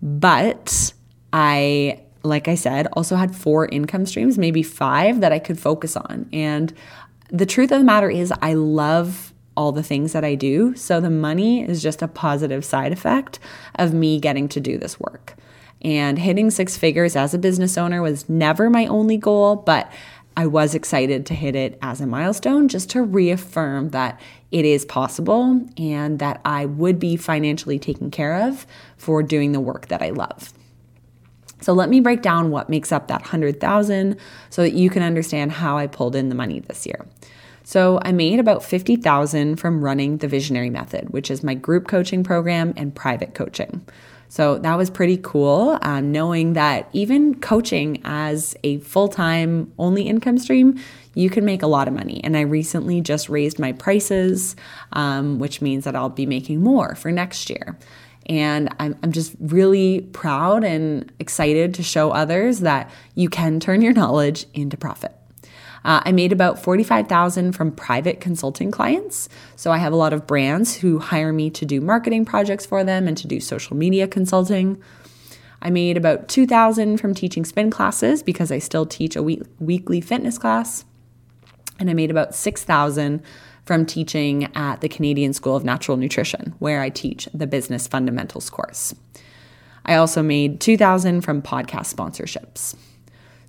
But 0.00 0.92
I, 1.32 2.00
like 2.22 2.48
I 2.48 2.54
said, 2.54 2.86
also 2.92 3.16
had 3.16 3.34
four 3.34 3.66
income 3.66 4.06
streams, 4.06 4.38
maybe 4.38 4.62
five 4.62 5.20
that 5.20 5.32
I 5.32 5.38
could 5.38 5.58
focus 5.58 5.96
on. 5.96 6.28
And 6.32 6.72
the 7.30 7.46
truth 7.46 7.70
of 7.72 7.78
the 7.78 7.84
matter 7.84 8.08
is, 8.08 8.32
I 8.40 8.54
love 8.54 9.27
all 9.58 9.72
the 9.72 9.82
things 9.82 10.12
that 10.12 10.24
I 10.24 10.36
do. 10.36 10.76
So 10.76 11.00
the 11.00 11.10
money 11.10 11.62
is 11.62 11.82
just 11.82 12.00
a 12.00 12.06
positive 12.06 12.64
side 12.64 12.92
effect 12.92 13.40
of 13.74 13.92
me 13.92 14.20
getting 14.20 14.48
to 14.50 14.60
do 14.60 14.78
this 14.78 15.00
work. 15.00 15.34
And 15.82 16.16
hitting 16.16 16.52
six 16.52 16.76
figures 16.76 17.16
as 17.16 17.34
a 17.34 17.38
business 17.38 17.76
owner 17.76 18.00
was 18.00 18.28
never 18.28 18.70
my 18.70 18.86
only 18.86 19.16
goal, 19.16 19.56
but 19.56 19.90
I 20.36 20.46
was 20.46 20.76
excited 20.76 21.26
to 21.26 21.34
hit 21.34 21.56
it 21.56 21.76
as 21.82 22.00
a 22.00 22.06
milestone 22.06 22.68
just 22.68 22.88
to 22.90 23.02
reaffirm 23.02 23.90
that 23.90 24.20
it 24.52 24.64
is 24.64 24.84
possible 24.84 25.66
and 25.76 26.20
that 26.20 26.40
I 26.44 26.64
would 26.64 27.00
be 27.00 27.16
financially 27.16 27.80
taken 27.80 28.12
care 28.12 28.36
of 28.46 28.64
for 28.96 29.24
doing 29.24 29.50
the 29.50 29.60
work 29.60 29.88
that 29.88 30.02
I 30.02 30.10
love. 30.10 30.52
So 31.60 31.72
let 31.72 31.88
me 31.88 31.98
break 31.98 32.22
down 32.22 32.52
what 32.52 32.70
makes 32.70 32.92
up 32.92 33.08
that 33.08 33.22
100,000 33.22 34.16
so 34.50 34.62
that 34.62 34.74
you 34.74 34.88
can 34.88 35.02
understand 35.02 35.50
how 35.50 35.76
I 35.76 35.88
pulled 35.88 36.14
in 36.14 36.28
the 36.28 36.36
money 36.36 36.60
this 36.60 36.86
year. 36.86 37.04
So 37.68 38.00
I 38.00 38.12
made 38.12 38.40
about 38.40 38.64
50,000 38.64 39.56
from 39.56 39.84
running 39.84 40.16
the 40.16 40.26
Visionary 40.26 40.70
Method, 40.70 41.10
which 41.10 41.30
is 41.30 41.42
my 41.42 41.52
group 41.52 41.86
coaching 41.86 42.24
program 42.24 42.72
and 42.78 42.94
private 42.94 43.34
coaching. 43.34 43.86
So 44.30 44.56
that 44.60 44.74
was 44.76 44.88
pretty 44.88 45.18
cool, 45.18 45.78
um, 45.82 46.10
knowing 46.10 46.54
that 46.54 46.88
even 46.94 47.38
coaching 47.40 48.00
as 48.04 48.56
a 48.64 48.78
full 48.78 49.08
time 49.08 49.70
only 49.78 50.04
income 50.04 50.38
stream, 50.38 50.80
you 51.12 51.28
can 51.28 51.44
make 51.44 51.60
a 51.62 51.66
lot 51.66 51.88
of 51.88 51.92
money. 51.92 52.24
And 52.24 52.38
I 52.38 52.40
recently 52.40 53.02
just 53.02 53.28
raised 53.28 53.58
my 53.58 53.72
prices, 53.72 54.56
um, 54.94 55.38
which 55.38 55.60
means 55.60 55.84
that 55.84 55.94
I'll 55.94 56.08
be 56.08 56.24
making 56.24 56.62
more 56.62 56.94
for 56.94 57.12
next 57.12 57.50
year. 57.50 57.76
And 58.24 58.74
I'm, 58.80 58.96
I'm 59.02 59.12
just 59.12 59.34
really 59.40 60.08
proud 60.14 60.64
and 60.64 61.12
excited 61.18 61.74
to 61.74 61.82
show 61.82 62.12
others 62.12 62.60
that 62.60 62.90
you 63.14 63.28
can 63.28 63.60
turn 63.60 63.82
your 63.82 63.92
knowledge 63.92 64.46
into 64.54 64.78
profit. 64.78 65.17
Uh, 65.88 66.02
I 66.04 66.12
made 66.12 66.32
about 66.32 66.62
45,000 66.62 67.52
from 67.52 67.72
private 67.72 68.20
consulting 68.20 68.70
clients. 68.70 69.26
So 69.56 69.72
I 69.72 69.78
have 69.78 69.94
a 69.94 69.96
lot 69.96 70.12
of 70.12 70.26
brands 70.26 70.76
who 70.76 70.98
hire 70.98 71.32
me 71.32 71.48
to 71.48 71.64
do 71.64 71.80
marketing 71.80 72.26
projects 72.26 72.66
for 72.66 72.84
them 72.84 73.08
and 73.08 73.16
to 73.16 73.26
do 73.26 73.40
social 73.40 73.74
media 73.74 74.06
consulting. 74.06 74.82
I 75.62 75.70
made 75.70 75.96
about 75.96 76.28
2,000 76.28 76.98
from 76.98 77.14
teaching 77.14 77.46
spin 77.46 77.70
classes 77.70 78.22
because 78.22 78.52
I 78.52 78.58
still 78.58 78.84
teach 78.84 79.16
a 79.16 79.22
week- 79.22 79.44
weekly 79.60 80.02
fitness 80.02 80.36
class. 80.36 80.84
And 81.78 81.88
I 81.88 81.94
made 81.94 82.10
about 82.10 82.34
6,000 82.34 83.22
from 83.64 83.86
teaching 83.86 84.54
at 84.54 84.82
the 84.82 84.90
Canadian 84.90 85.32
School 85.32 85.56
of 85.56 85.64
Natural 85.64 85.96
Nutrition, 85.96 86.54
where 86.58 86.82
I 86.82 86.90
teach 86.90 87.30
the 87.32 87.46
business 87.46 87.86
fundamentals 87.86 88.50
course. 88.50 88.94
I 89.86 89.94
also 89.94 90.22
made 90.22 90.60
2000 90.60 91.22
from 91.22 91.40
podcast 91.40 91.94
sponsorships. 91.94 92.74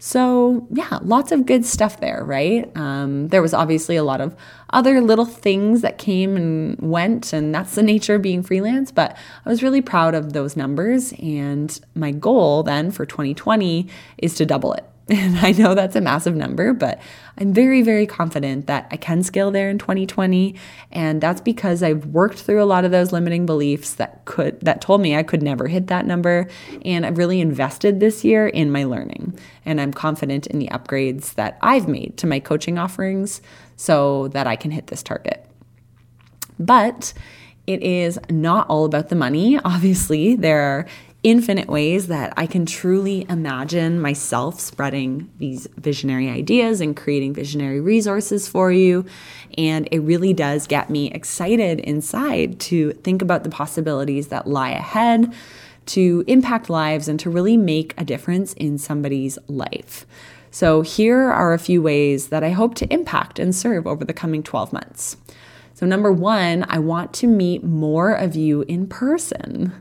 So, 0.02 0.66
yeah, 0.72 1.00
lots 1.02 1.34
of 1.34 1.46
good 1.46 1.66
stuff 1.66 2.00
there, 2.00 2.24
right? 2.24 2.72
Um, 2.78 3.28
there 3.28 3.42
was 3.42 3.54
obviously 3.54 3.98
a 3.98 4.04
lot 4.04 4.22
of 4.22 4.34
other 4.70 5.02
little 5.02 5.26
things 5.26 5.82
that 5.82 5.98
came 5.98 6.38
and 6.38 6.80
went, 6.80 7.34
and 7.34 7.54
that's 7.54 7.76
the 7.76 7.84
nature 7.84 8.16
of 8.16 8.22
being 8.22 8.42
freelance. 8.42 8.94
But 8.94 9.18
I 9.46 9.50
was 9.50 9.62
really 9.62 9.82
proud 9.82 10.16
of 10.16 10.32
those 10.32 10.56
numbers. 10.56 11.14
And 11.22 11.78
my 11.96 12.12
goal 12.12 12.64
then 12.64 12.92
for 12.92 13.06
2020 13.06 13.88
is 14.18 14.36
to 14.36 14.46
double 14.46 14.72
it. 14.72 14.89
And 15.10 15.40
I 15.40 15.52
know 15.54 15.74
that's 15.74 15.96
a 15.96 16.02
massive 16.02 16.36
number, 16.36 16.72
but 16.72 17.02
I'm 17.40 17.52
very, 17.52 17.82
very 17.82 18.06
confident 18.06 18.68
that 18.68 18.88
I 18.92 18.98
can 18.98 19.24
scale 19.24 19.50
there 19.50 19.70
in 19.70 19.80
2020. 19.80 20.56
And 20.92 21.20
that's 21.20 21.42
because 21.42 21.82
I've 21.82 22.06
worked 22.08 22.40
through 22.40 22.62
a 22.62 22.66
lot 22.66 22.86
of 22.86 22.92
those 22.92 23.12
limiting 23.12 23.46
beliefs 23.46 23.96
that 23.96 24.24
could 24.26 24.60
that 24.62 24.82
told 24.82 25.02
me 25.02 25.16
I 25.16 25.24
could 25.24 25.42
never 25.42 25.68
hit 25.68 25.88
that 25.88 26.06
number. 26.06 26.48
And 26.86 27.06
I've 27.06 27.18
really 27.18 27.42
invested 27.42 28.00
this 28.00 28.24
year 28.24 28.48
in 28.48 28.72
my 28.72 28.84
learning. 28.84 29.38
And 29.66 29.82
I'm 29.82 29.94
confident 29.94 30.46
in 30.48 30.60
the 30.60 30.68
upgrades 30.68 31.34
that 31.36 31.58
I've 31.62 31.88
made 31.88 32.18
to 32.18 32.28
my 32.28 32.40
coaching 32.40 32.78
offerings 32.78 33.42
so 33.78 34.28
that 34.30 34.46
I 34.46 34.56
can 34.56 34.70
hit 34.70 34.88
this 34.88 35.02
target. 35.02 35.46
But 36.60 37.14
it 37.66 37.84
is 37.84 38.20
not 38.30 38.68
all 38.68 38.86
about 38.86 39.10
the 39.10 39.16
money. 39.16 39.60
Obviously, 39.64 40.36
there 40.36 40.62
are 40.62 40.86
infinite 41.22 41.68
ways 41.68 42.08
that 42.08 42.34
I 42.38 42.48
can 42.48 42.66
truly 42.66 43.26
imagine 43.30 44.00
myself 44.00 44.60
spreading 44.60 45.30
these 45.38 45.68
visionary 45.76 46.30
ideas 46.30 46.80
and 46.80 46.96
creating 46.96 47.34
visionary 47.34 47.82
resources 47.82 48.48
for 48.48 48.72
you. 48.72 49.06
And 49.58 49.88
it 49.92 50.00
really 50.00 50.34
does 50.34 50.66
get 50.66 50.90
me 50.90 51.12
excited 51.12 51.80
inside 51.82 52.60
to 52.62 52.94
think 52.94 53.22
about 53.22 53.44
the 53.44 53.50
possibilities 53.50 54.30
that 54.30 54.48
lie 54.48 54.72
ahead, 54.72 55.34
to 55.88 56.24
impact 56.28 56.70
lives, 56.70 57.10
and 57.10 57.20
to 57.20 57.30
really 57.30 57.58
make 57.58 57.94
a 57.98 58.06
difference 58.06 58.54
in 58.54 58.78
somebody's 58.78 59.38
life. 59.48 60.06
So, 60.52 60.82
here 60.82 61.30
are 61.32 61.54
a 61.54 61.60
few 61.60 61.82
ways 61.82 62.30
that 62.30 62.44
I 62.44 62.50
hope 62.50 62.74
to 62.76 62.92
impact 62.92 63.38
and 63.38 63.54
serve 63.54 63.86
over 63.86 64.04
the 64.04 64.14
coming 64.14 64.42
12 64.42 64.74
months. 64.74 65.18
So, 65.76 65.86
number 65.86 66.12
one, 66.12 66.66
I 66.70 66.80
want 66.80 67.14
to 67.16 67.28
meet 67.28 67.64
more 67.64 68.12
of 68.12 68.36
you 68.36 68.64
in 68.64 68.88
person. 68.88 69.74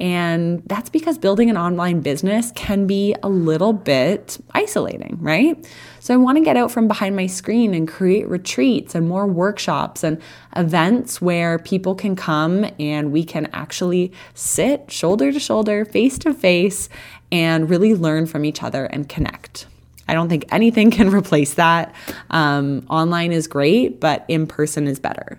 And 0.00 0.62
that's 0.66 0.88
because 0.90 1.18
building 1.18 1.50
an 1.50 1.56
online 1.56 2.00
business 2.00 2.52
can 2.54 2.86
be 2.86 3.14
a 3.22 3.28
little 3.28 3.72
bit 3.72 4.38
isolating, 4.52 5.18
right? 5.20 5.68
So 5.98 6.14
I 6.14 6.16
want 6.16 6.38
to 6.38 6.44
get 6.44 6.56
out 6.56 6.70
from 6.70 6.86
behind 6.86 7.16
my 7.16 7.26
screen 7.26 7.74
and 7.74 7.88
create 7.88 8.28
retreats 8.28 8.94
and 8.94 9.08
more 9.08 9.26
workshops 9.26 10.04
and 10.04 10.20
events 10.56 11.20
where 11.20 11.58
people 11.58 11.94
can 11.94 12.14
come 12.14 12.66
and 12.78 13.10
we 13.12 13.24
can 13.24 13.46
actually 13.52 14.12
sit 14.34 14.90
shoulder 14.90 15.32
to 15.32 15.40
shoulder, 15.40 15.84
face 15.84 16.18
to 16.18 16.32
face, 16.32 16.88
and 17.32 17.68
really 17.68 17.94
learn 17.94 18.26
from 18.26 18.44
each 18.44 18.62
other 18.62 18.84
and 18.86 19.08
connect. 19.08 19.66
I 20.06 20.14
don't 20.14 20.28
think 20.28 20.46
anything 20.50 20.90
can 20.92 21.10
replace 21.10 21.54
that. 21.54 21.94
Um, 22.30 22.86
online 22.88 23.32
is 23.32 23.46
great, 23.46 24.00
but 24.00 24.24
in 24.28 24.46
person 24.46 24.86
is 24.86 24.98
better. 24.98 25.38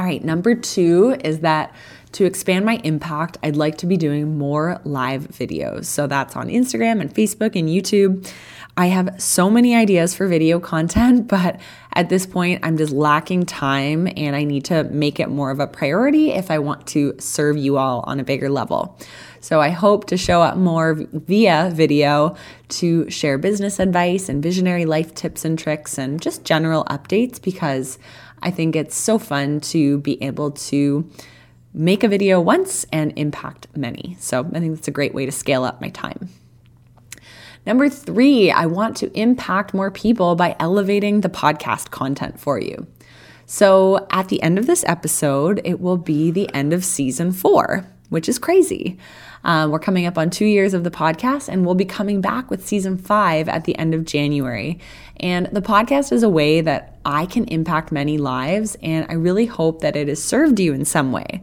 All 0.00 0.06
right, 0.06 0.24
number 0.24 0.54
two 0.54 1.18
is 1.22 1.40
that 1.40 1.74
to 2.12 2.24
expand 2.24 2.64
my 2.64 2.80
impact, 2.84 3.36
I'd 3.42 3.54
like 3.54 3.76
to 3.78 3.86
be 3.86 3.98
doing 3.98 4.38
more 4.38 4.80
live 4.82 5.28
videos. 5.28 5.84
So 5.84 6.06
that's 6.06 6.36
on 6.36 6.48
Instagram 6.48 7.02
and 7.02 7.14
Facebook 7.14 7.54
and 7.54 7.68
YouTube. 7.68 8.26
I 8.78 8.86
have 8.86 9.20
so 9.20 9.50
many 9.50 9.76
ideas 9.76 10.14
for 10.14 10.26
video 10.26 10.58
content, 10.58 11.28
but 11.28 11.60
at 11.92 12.08
this 12.08 12.24
point, 12.24 12.60
I'm 12.62 12.78
just 12.78 12.94
lacking 12.94 13.44
time 13.44 14.08
and 14.16 14.34
I 14.34 14.44
need 14.44 14.64
to 14.66 14.84
make 14.84 15.20
it 15.20 15.28
more 15.28 15.50
of 15.50 15.60
a 15.60 15.66
priority 15.66 16.30
if 16.30 16.50
I 16.50 16.60
want 16.60 16.86
to 16.88 17.14
serve 17.18 17.58
you 17.58 17.76
all 17.76 18.02
on 18.06 18.20
a 18.20 18.24
bigger 18.24 18.48
level. 18.48 18.98
So 19.40 19.60
I 19.60 19.68
hope 19.68 20.06
to 20.06 20.16
show 20.16 20.40
up 20.40 20.56
more 20.56 20.94
via 20.94 21.70
video 21.74 22.36
to 22.68 23.10
share 23.10 23.36
business 23.36 23.78
advice 23.78 24.30
and 24.30 24.42
visionary 24.42 24.86
life 24.86 25.14
tips 25.14 25.44
and 25.44 25.58
tricks 25.58 25.98
and 25.98 26.22
just 26.22 26.44
general 26.44 26.84
updates 26.86 27.40
because 27.40 27.98
I 28.42 28.50
think 28.50 28.76
it's 28.76 28.96
so 28.96 29.18
fun 29.18 29.60
to 29.60 29.98
be 29.98 30.22
able 30.22 30.52
to 30.52 31.10
make 31.72 32.02
a 32.02 32.08
video 32.08 32.40
once 32.40 32.84
and 32.92 33.12
impact 33.16 33.68
many. 33.76 34.16
So 34.18 34.40
I 34.52 34.60
think 34.60 34.74
that's 34.74 34.88
a 34.88 34.92
great 34.92 35.14
way 35.14 35.26
to 35.26 35.32
scale 35.32 35.64
up 35.64 35.80
my 35.80 35.90
time. 35.90 36.28
Number 37.66 37.88
three, 37.88 38.50
I 38.50 38.66
want 38.66 38.96
to 38.98 39.18
impact 39.18 39.74
more 39.74 39.90
people 39.90 40.34
by 40.34 40.56
elevating 40.58 41.20
the 41.20 41.28
podcast 41.28 41.90
content 41.90 42.40
for 42.40 42.58
you. 42.58 42.86
So 43.46 44.06
at 44.10 44.28
the 44.28 44.42
end 44.42 44.58
of 44.58 44.66
this 44.66 44.84
episode, 44.86 45.60
it 45.64 45.80
will 45.80 45.98
be 45.98 46.30
the 46.30 46.52
end 46.54 46.72
of 46.72 46.84
season 46.84 47.32
four, 47.32 47.86
which 48.08 48.28
is 48.28 48.38
crazy. 48.38 48.98
Um, 49.44 49.70
we're 49.70 49.78
coming 49.78 50.06
up 50.06 50.16
on 50.16 50.30
two 50.30 50.44
years 50.44 50.72
of 50.74 50.84
the 50.84 50.90
podcast, 50.90 51.48
and 51.48 51.64
we'll 51.64 51.74
be 51.74 51.84
coming 51.84 52.20
back 52.20 52.50
with 52.50 52.66
season 52.66 52.96
five 52.96 53.48
at 53.48 53.64
the 53.64 53.76
end 53.76 53.94
of 53.94 54.04
January. 54.04 54.78
And 55.16 55.46
the 55.46 55.62
podcast 55.62 56.12
is 56.12 56.22
a 56.22 56.28
way 56.28 56.60
that 56.60 56.89
I 57.04 57.26
can 57.26 57.44
impact 57.46 57.92
many 57.92 58.18
lives, 58.18 58.76
and 58.82 59.06
I 59.08 59.14
really 59.14 59.46
hope 59.46 59.80
that 59.80 59.96
it 59.96 60.08
has 60.08 60.22
served 60.22 60.60
you 60.60 60.72
in 60.72 60.84
some 60.84 61.12
way 61.12 61.42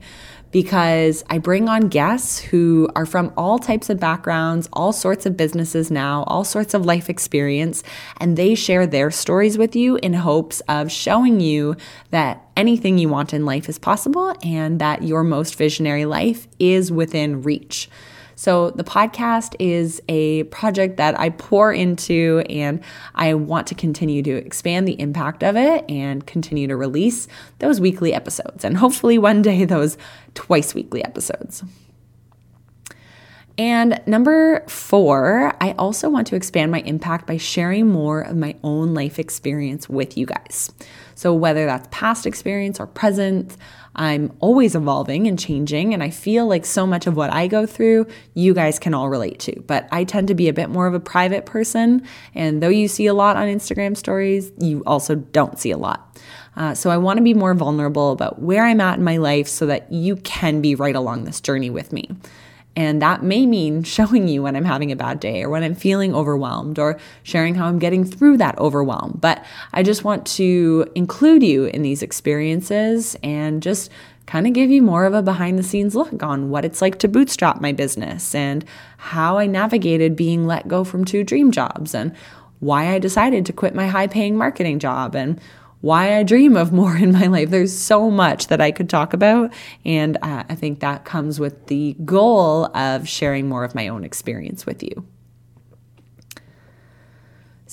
because 0.51 1.23
I 1.29 1.39
bring 1.39 1.67
on 1.67 1.89
guests 1.89 2.39
who 2.39 2.89
are 2.95 3.05
from 3.05 3.33
all 3.35 3.59
types 3.59 3.89
of 3.89 3.99
backgrounds, 3.99 4.69
all 4.71 4.93
sorts 4.93 5.25
of 5.25 5.35
businesses 5.35 5.91
now, 5.91 6.23
all 6.27 6.43
sorts 6.43 6.73
of 6.73 6.85
life 6.85 7.09
experience, 7.09 7.83
and 8.19 8.37
they 8.37 8.55
share 8.55 8.87
their 8.87 9.11
stories 9.11 9.57
with 9.57 9.75
you 9.75 9.97
in 9.97 10.13
hopes 10.13 10.61
of 10.61 10.91
showing 10.91 11.39
you 11.39 11.75
that 12.11 12.47
anything 12.55 12.97
you 12.97 13.09
want 13.09 13.33
in 13.33 13.45
life 13.45 13.67
is 13.67 13.77
possible 13.77 14.33
and 14.41 14.79
that 14.79 15.03
your 15.03 15.23
most 15.23 15.55
visionary 15.55 16.05
life 16.05 16.47
is 16.59 16.91
within 16.91 17.41
reach. 17.41 17.89
So, 18.37 18.69
the 18.69 18.83
podcast 18.83 19.55
is 19.57 19.99
a 20.07 20.43
project 20.43 20.97
that 20.97 21.19
I 21.19 21.31
pour 21.31 21.73
into, 21.73 22.43
and 22.47 22.81
I 23.15 23.33
want 23.33 23.65
to 23.67 23.75
continue 23.75 24.21
to 24.21 24.31
expand 24.31 24.87
the 24.87 24.99
impact 25.01 25.43
of 25.43 25.57
it 25.57 25.83
and 25.89 26.25
continue 26.27 26.67
to 26.67 26.75
release 26.75 27.27
those 27.57 27.81
weekly 27.81 28.13
episodes, 28.13 28.63
and 28.63 28.77
hopefully 28.77 29.17
one 29.17 29.41
day 29.41 29.65
those 29.65 29.97
twice 30.35 30.75
weekly 30.75 31.03
episodes. 31.03 31.63
And 33.57 33.99
number 34.05 34.63
four, 34.67 35.55
I 35.59 35.71
also 35.79 36.07
want 36.09 36.27
to 36.27 36.35
expand 36.35 36.71
my 36.71 36.81
impact 36.81 37.25
by 37.25 37.37
sharing 37.37 37.87
more 37.87 38.21
of 38.21 38.37
my 38.37 38.55
own 38.63 38.93
life 38.93 39.17
experience 39.17 39.89
with 39.89 40.15
you 40.15 40.27
guys. 40.27 40.71
So, 41.15 41.33
whether 41.33 41.65
that's 41.65 41.87
past 41.89 42.27
experience 42.27 42.79
or 42.79 42.85
present, 42.85 43.57
I'm 43.97 44.31
always 44.39 44.75
evolving 44.75 45.27
and 45.27 45.39
changing. 45.39 45.93
And 45.93 46.03
I 46.03 46.09
feel 46.09 46.47
like 46.47 46.65
so 46.65 46.85
much 46.85 47.07
of 47.07 47.15
what 47.15 47.31
I 47.31 47.47
go 47.47 47.65
through, 47.65 48.07
you 48.33 48.53
guys 48.53 48.79
can 48.79 48.93
all 48.93 49.09
relate 49.09 49.39
to. 49.41 49.59
But 49.61 49.87
I 49.91 50.03
tend 50.03 50.27
to 50.27 50.35
be 50.35 50.47
a 50.47 50.53
bit 50.53 50.69
more 50.69 50.87
of 50.87 50.93
a 50.93 50.99
private 50.99 51.45
person. 51.45 52.07
And 52.35 52.61
though 52.61 52.69
you 52.69 52.87
see 52.87 53.07
a 53.07 53.13
lot 53.13 53.35
on 53.37 53.47
Instagram 53.47 53.97
stories, 53.97 54.51
you 54.59 54.83
also 54.85 55.15
don't 55.15 55.59
see 55.59 55.71
a 55.71 55.77
lot. 55.77 56.17
Uh, 56.55 56.73
so 56.73 56.89
I 56.89 56.97
want 56.97 57.17
to 57.17 57.23
be 57.23 57.33
more 57.33 57.53
vulnerable 57.53 58.11
about 58.11 58.41
where 58.41 58.65
I'm 58.65 58.81
at 58.81 58.97
in 58.97 59.03
my 59.03 59.17
life 59.17 59.47
so 59.47 59.67
that 59.67 59.91
you 59.91 60.15
can 60.17 60.61
be 60.61 60.75
right 60.75 60.95
along 60.95 61.25
this 61.25 61.39
journey 61.39 61.69
with 61.69 61.93
me. 61.93 62.09
And 62.77 63.01
that 63.01 63.23
may 63.23 63.45
mean 63.45 63.83
showing 63.97 64.29
you 64.29 64.43
when 64.43 64.55
I'm 64.55 64.63
having 64.63 64.91
a 64.91 64.95
bad 64.95 65.19
day 65.19 65.43
or 65.43 65.49
when 65.49 65.63
I'm 65.63 65.75
feeling 65.75 66.15
overwhelmed 66.15 66.79
or 66.79 66.97
sharing 67.23 67.55
how 67.55 67.65
I'm 67.65 67.79
getting 67.79 68.05
through 68.05 68.37
that 68.37 68.57
overwhelm. 68.59 69.17
But 69.19 69.43
I 69.73 69.83
just 69.83 70.05
want 70.05 70.25
to 70.27 70.89
include 70.95 71.43
you 71.43 71.65
in 71.65 71.81
these 71.81 72.01
experiences 72.03 73.17
and 73.23 73.61
just 73.61 73.91
kind 74.27 74.45
of 74.45 74.53
give 74.53 74.69
you 74.69 74.81
more 74.81 75.05
of 75.05 75.13
a 75.13 75.21
behind 75.23 75.57
the 75.57 75.63
scenes 75.63 75.95
look 75.95 76.21
on 76.21 76.49
what 76.49 76.65
it's 76.65 76.81
like 76.81 76.99
to 76.99 77.07
bootstrap 77.07 77.61
my 77.61 77.71
business 77.71 78.35
and 78.35 78.63
how 78.97 79.37
I 79.37 79.47
navigated 79.47 80.15
being 80.15 80.45
let 80.45 80.67
go 80.67 80.83
from 80.83 81.05
two 81.05 81.23
dream 81.23 81.49
jobs 81.49 81.95
and 81.95 82.13
why 82.59 82.93
I 82.93 82.99
decided 82.99 83.45
to 83.45 83.53
quit 83.53 83.73
my 83.73 83.87
high 83.87 84.07
paying 84.07 84.35
marketing 84.35 84.79
job 84.79 85.15
and 85.15 85.39
why 85.87 86.17
I 86.17 86.23
dream 86.23 86.57
of 86.57 86.73
more 86.73 86.97
in 86.97 87.13
my 87.13 87.27
life. 87.27 87.49
There's 87.49 87.73
so 87.73 88.11
much 88.11 88.47
that 88.47 88.59
I 88.59 88.71
could 88.71 88.89
talk 88.89 89.13
about. 89.13 89.53
And 89.85 90.17
uh, 90.21 90.43
I 90.49 90.53
think 90.53 90.81
that 90.81 91.05
comes 91.05 91.39
with 91.39 91.67
the 91.67 91.95
goal 92.03 92.65
of 92.75 93.07
sharing 93.07 93.47
more 93.47 93.63
of 93.63 93.73
my 93.73 93.87
own 93.87 94.03
experience 94.03 94.65
with 94.65 94.83
you. 94.83 95.05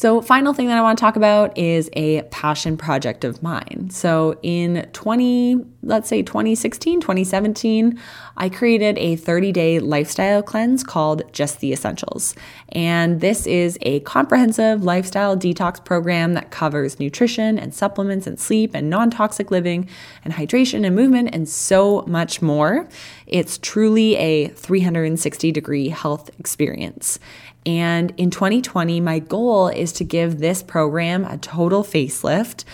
So, 0.04 0.20
final 0.20 0.52
thing 0.52 0.66
that 0.66 0.76
I 0.76 0.82
want 0.82 0.98
to 0.98 1.00
talk 1.00 1.16
about 1.16 1.56
is 1.56 1.88
a 1.94 2.20
passion 2.24 2.76
project 2.76 3.24
of 3.24 3.42
mine. 3.42 3.88
So, 3.90 4.38
in 4.42 4.86
20, 4.92 5.64
let's 5.82 6.10
say 6.10 6.20
2016, 6.20 7.00
2017, 7.00 7.98
I 8.36 8.50
created 8.50 8.98
a 8.98 9.16
30 9.16 9.50
day 9.50 9.78
lifestyle 9.78 10.42
cleanse 10.42 10.84
called 10.84 11.22
Just 11.32 11.60
the 11.60 11.72
Essentials. 11.72 12.34
And 12.68 13.22
this 13.22 13.46
is 13.46 13.78
a 13.80 14.00
comprehensive 14.00 14.84
lifestyle 14.84 15.38
detox 15.38 15.82
program 15.82 16.34
that 16.34 16.50
covers 16.50 17.00
nutrition 17.00 17.58
and 17.58 17.72
supplements 17.72 18.26
and 18.26 18.38
sleep 18.38 18.72
and 18.74 18.90
non 18.90 19.10
toxic 19.10 19.50
living 19.50 19.88
and 20.22 20.34
hydration 20.34 20.84
and 20.84 20.94
movement 20.94 21.30
and 21.32 21.48
so 21.48 22.02
much 22.06 22.42
more. 22.42 22.86
It's 23.26 23.56
truly 23.56 24.16
a 24.16 24.48
360 24.48 25.50
degree 25.50 25.88
health 25.88 26.28
experience. 26.38 27.18
And 27.66 28.12
in 28.16 28.30
2020, 28.30 29.00
my 29.00 29.18
goal 29.18 29.68
is 29.68 29.92
to 29.94 30.04
give 30.04 30.38
this 30.38 30.62
program 30.62 31.24
a 31.24 31.38
total 31.38 31.82
facelift 31.82 32.64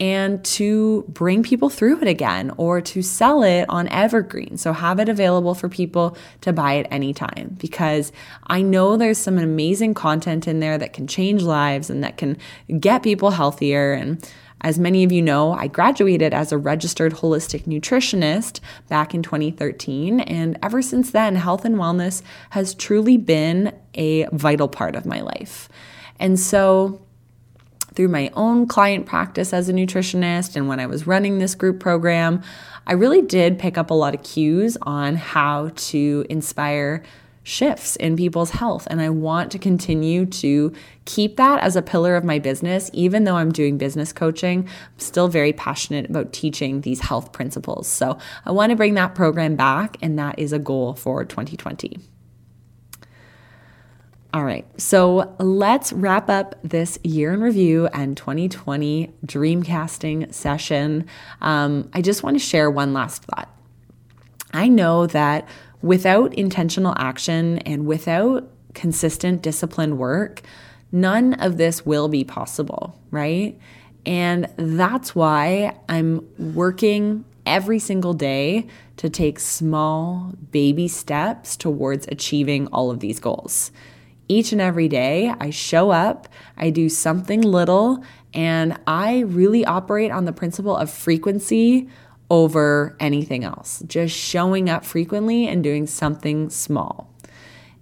and 0.00 0.44
to 0.44 1.04
bring 1.06 1.44
people 1.44 1.70
through 1.70 2.00
it 2.00 2.08
again 2.08 2.50
or 2.56 2.80
to 2.80 3.02
sell 3.02 3.44
it 3.44 3.64
on 3.68 3.86
Evergreen. 3.86 4.56
So 4.56 4.72
have 4.72 4.98
it 4.98 5.08
available 5.08 5.54
for 5.54 5.68
people 5.68 6.16
to 6.40 6.52
buy 6.52 6.78
at 6.78 6.88
any 6.90 7.14
time 7.14 7.56
because 7.60 8.10
I 8.48 8.62
know 8.62 8.96
there's 8.96 9.18
some 9.18 9.38
amazing 9.38 9.94
content 9.94 10.48
in 10.48 10.58
there 10.58 10.76
that 10.76 10.92
can 10.92 11.06
change 11.06 11.42
lives 11.42 11.88
and 11.88 12.02
that 12.02 12.16
can 12.16 12.36
get 12.80 13.04
people 13.04 13.30
healthier 13.30 13.92
and 13.92 14.28
as 14.62 14.78
many 14.78 15.04
of 15.04 15.12
you 15.12 15.20
know, 15.20 15.52
I 15.52 15.66
graduated 15.66 16.32
as 16.32 16.52
a 16.52 16.58
registered 16.58 17.14
holistic 17.14 17.64
nutritionist 17.64 18.60
back 18.88 19.14
in 19.14 19.22
2013. 19.22 20.20
And 20.20 20.58
ever 20.62 20.80
since 20.80 21.10
then, 21.10 21.36
health 21.36 21.64
and 21.64 21.76
wellness 21.76 22.22
has 22.50 22.74
truly 22.74 23.16
been 23.16 23.74
a 23.94 24.26
vital 24.32 24.68
part 24.68 24.94
of 24.94 25.04
my 25.04 25.20
life. 25.20 25.68
And 26.18 26.38
so, 26.38 27.00
through 27.94 28.08
my 28.08 28.30
own 28.34 28.66
client 28.66 29.04
practice 29.04 29.52
as 29.52 29.68
a 29.68 29.72
nutritionist 29.72 30.56
and 30.56 30.66
when 30.66 30.80
I 30.80 30.86
was 30.86 31.06
running 31.06 31.38
this 31.38 31.54
group 31.54 31.78
program, 31.78 32.42
I 32.86 32.94
really 32.94 33.20
did 33.20 33.58
pick 33.58 33.76
up 33.76 33.90
a 33.90 33.94
lot 33.94 34.14
of 34.14 34.22
cues 34.22 34.78
on 34.82 35.16
how 35.16 35.72
to 35.74 36.24
inspire 36.30 37.02
shifts 37.42 37.96
in 37.96 38.16
people's 38.16 38.50
health. 38.50 38.86
And 38.90 39.00
I 39.00 39.10
want 39.10 39.50
to 39.52 39.58
continue 39.58 40.26
to 40.26 40.72
keep 41.04 41.36
that 41.36 41.60
as 41.62 41.76
a 41.76 41.82
pillar 41.82 42.16
of 42.16 42.24
my 42.24 42.38
business, 42.38 42.90
even 42.92 43.24
though 43.24 43.36
I'm 43.36 43.52
doing 43.52 43.78
business 43.78 44.12
coaching. 44.12 44.68
I'm 44.68 44.98
still 44.98 45.28
very 45.28 45.52
passionate 45.52 46.08
about 46.08 46.32
teaching 46.32 46.82
these 46.82 47.00
health 47.00 47.32
principles. 47.32 47.88
So 47.88 48.18
I 48.44 48.52
want 48.52 48.70
to 48.70 48.76
bring 48.76 48.94
that 48.94 49.14
program 49.14 49.56
back, 49.56 49.96
and 50.00 50.18
that 50.18 50.38
is 50.38 50.52
a 50.52 50.58
goal 50.58 50.94
for 50.94 51.24
2020. 51.24 51.98
All 54.34 54.44
right, 54.44 54.64
so 54.80 55.34
let's 55.38 55.92
wrap 55.92 56.30
up 56.30 56.54
this 56.62 56.98
year 57.04 57.34
in 57.34 57.42
review 57.42 57.86
and 57.88 58.16
2020 58.16 59.12
dreamcasting 59.26 60.32
session. 60.32 61.04
Um, 61.42 61.90
I 61.92 62.00
just 62.00 62.22
want 62.22 62.36
to 62.36 62.38
share 62.38 62.70
one 62.70 62.94
last 62.94 63.24
thought. 63.24 63.54
I 64.54 64.68
know 64.68 65.06
that 65.08 65.46
without 65.82 66.32
intentional 66.34 66.94
action 66.96 67.58
and 67.58 67.86
without 67.86 68.48
consistent 68.74 69.42
disciplined 69.42 69.98
work, 69.98 70.42
none 70.90 71.34
of 71.34 71.56
this 71.56 71.84
will 71.84 72.08
be 72.08 72.24
possible, 72.24 72.98
right? 73.10 73.58
And 74.06 74.48
that's 74.56 75.14
why 75.14 75.76
I'm 75.88 76.26
working 76.54 77.24
every 77.44 77.78
single 77.78 78.14
day 78.14 78.66
to 78.96 79.10
take 79.10 79.38
small 79.38 80.32
baby 80.50 80.88
steps 80.88 81.56
towards 81.56 82.06
achieving 82.08 82.68
all 82.68 82.90
of 82.90 83.00
these 83.00 83.20
goals. 83.20 83.72
Each 84.28 84.52
and 84.52 84.60
every 84.60 84.88
day, 84.88 85.32
I 85.40 85.50
show 85.50 85.90
up, 85.90 86.28
I 86.56 86.70
do 86.70 86.88
something 86.88 87.42
little, 87.42 88.02
and 88.32 88.78
I 88.86 89.20
really 89.20 89.64
operate 89.64 90.10
on 90.10 90.24
the 90.24 90.32
principle 90.32 90.76
of 90.76 90.90
frequency 90.90 91.88
over 92.32 92.96
anything 92.98 93.44
else. 93.44 93.84
Just 93.86 94.16
showing 94.16 94.70
up 94.70 94.86
frequently 94.86 95.46
and 95.46 95.62
doing 95.62 95.86
something 95.86 96.48
small. 96.48 97.10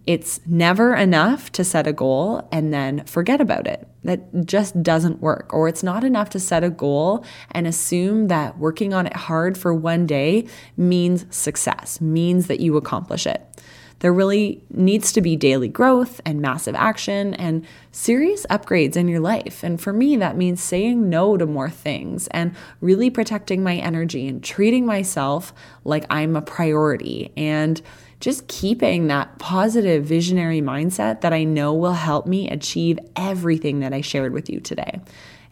It's 0.06 0.40
never 0.44 0.92
enough 0.92 1.52
to 1.52 1.62
set 1.62 1.86
a 1.86 1.92
goal 1.92 2.48
and 2.50 2.74
then 2.74 3.04
forget 3.04 3.40
about 3.40 3.68
it. 3.68 3.86
That 4.02 4.44
just 4.44 4.82
doesn't 4.82 5.20
work. 5.20 5.54
Or 5.54 5.68
it's 5.68 5.84
not 5.84 6.02
enough 6.02 6.30
to 6.30 6.40
set 6.40 6.64
a 6.64 6.70
goal 6.70 7.24
and 7.52 7.64
assume 7.64 8.26
that 8.26 8.58
working 8.58 8.92
on 8.92 9.06
it 9.06 9.14
hard 9.14 9.56
for 9.56 9.72
one 9.72 10.04
day 10.04 10.48
means 10.76 11.26
success, 11.30 12.00
means 12.00 12.48
that 12.48 12.58
you 12.58 12.76
accomplish 12.76 13.28
it. 13.28 13.46
There 14.00 14.12
really 14.12 14.62
needs 14.70 15.12
to 15.12 15.20
be 15.20 15.36
daily 15.36 15.68
growth 15.68 16.20
and 16.24 16.40
massive 16.40 16.74
action 16.74 17.34
and 17.34 17.64
serious 17.92 18.44
upgrades 18.50 18.96
in 18.96 19.08
your 19.08 19.20
life. 19.20 19.62
And 19.62 19.80
for 19.80 19.92
me, 19.92 20.16
that 20.16 20.36
means 20.36 20.62
saying 20.62 21.08
no 21.08 21.36
to 21.36 21.46
more 21.46 21.70
things 21.70 22.26
and 22.28 22.54
really 22.80 23.10
protecting 23.10 23.62
my 23.62 23.76
energy 23.76 24.26
and 24.26 24.42
treating 24.42 24.84
myself 24.84 25.52
like 25.84 26.04
I'm 26.10 26.34
a 26.34 26.42
priority 26.42 27.32
and 27.36 27.80
just 28.20 28.48
keeping 28.48 29.06
that 29.06 29.38
positive 29.38 30.04
visionary 30.04 30.60
mindset 30.60 31.22
that 31.22 31.32
I 31.32 31.44
know 31.44 31.72
will 31.72 31.94
help 31.94 32.26
me 32.26 32.50
achieve 32.50 32.98
everything 33.16 33.80
that 33.80 33.94
I 33.94 34.02
shared 34.02 34.32
with 34.32 34.50
you 34.50 34.60
today. 34.60 35.00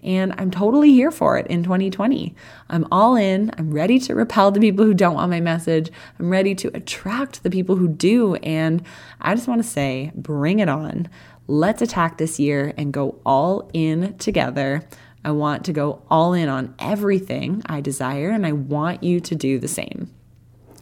And 0.08 0.34
I'm 0.38 0.50
totally 0.50 0.90
here 0.90 1.10
for 1.10 1.36
it 1.36 1.46
in 1.48 1.62
2020. 1.62 2.34
I'm 2.70 2.86
all 2.90 3.14
in. 3.14 3.50
I'm 3.58 3.70
ready 3.70 3.98
to 4.00 4.14
repel 4.14 4.50
the 4.50 4.58
people 4.58 4.86
who 4.86 4.94
don't 4.94 5.16
want 5.16 5.30
my 5.30 5.40
message. 5.40 5.90
I'm 6.18 6.30
ready 6.30 6.54
to 6.54 6.68
attract 6.72 7.42
the 7.42 7.50
people 7.50 7.76
who 7.76 7.88
do. 7.88 8.36
And 8.36 8.82
I 9.20 9.34
just 9.34 9.46
want 9.46 9.62
to 9.62 9.68
say, 9.68 10.10
bring 10.14 10.60
it 10.60 10.68
on. 10.70 11.10
Let's 11.46 11.82
attack 11.82 12.16
this 12.16 12.40
year 12.40 12.72
and 12.78 12.90
go 12.90 13.20
all 13.26 13.70
in 13.74 14.16
together. 14.16 14.88
I 15.26 15.32
want 15.32 15.66
to 15.66 15.74
go 15.74 16.00
all 16.08 16.32
in 16.32 16.48
on 16.48 16.74
everything 16.78 17.62
I 17.66 17.82
desire, 17.82 18.30
and 18.30 18.46
I 18.46 18.52
want 18.52 19.02
you 19.02 19.20
to 19.20 19.34
do 19.34 19.58
the 19.58 19.68
same. 19.68 20.10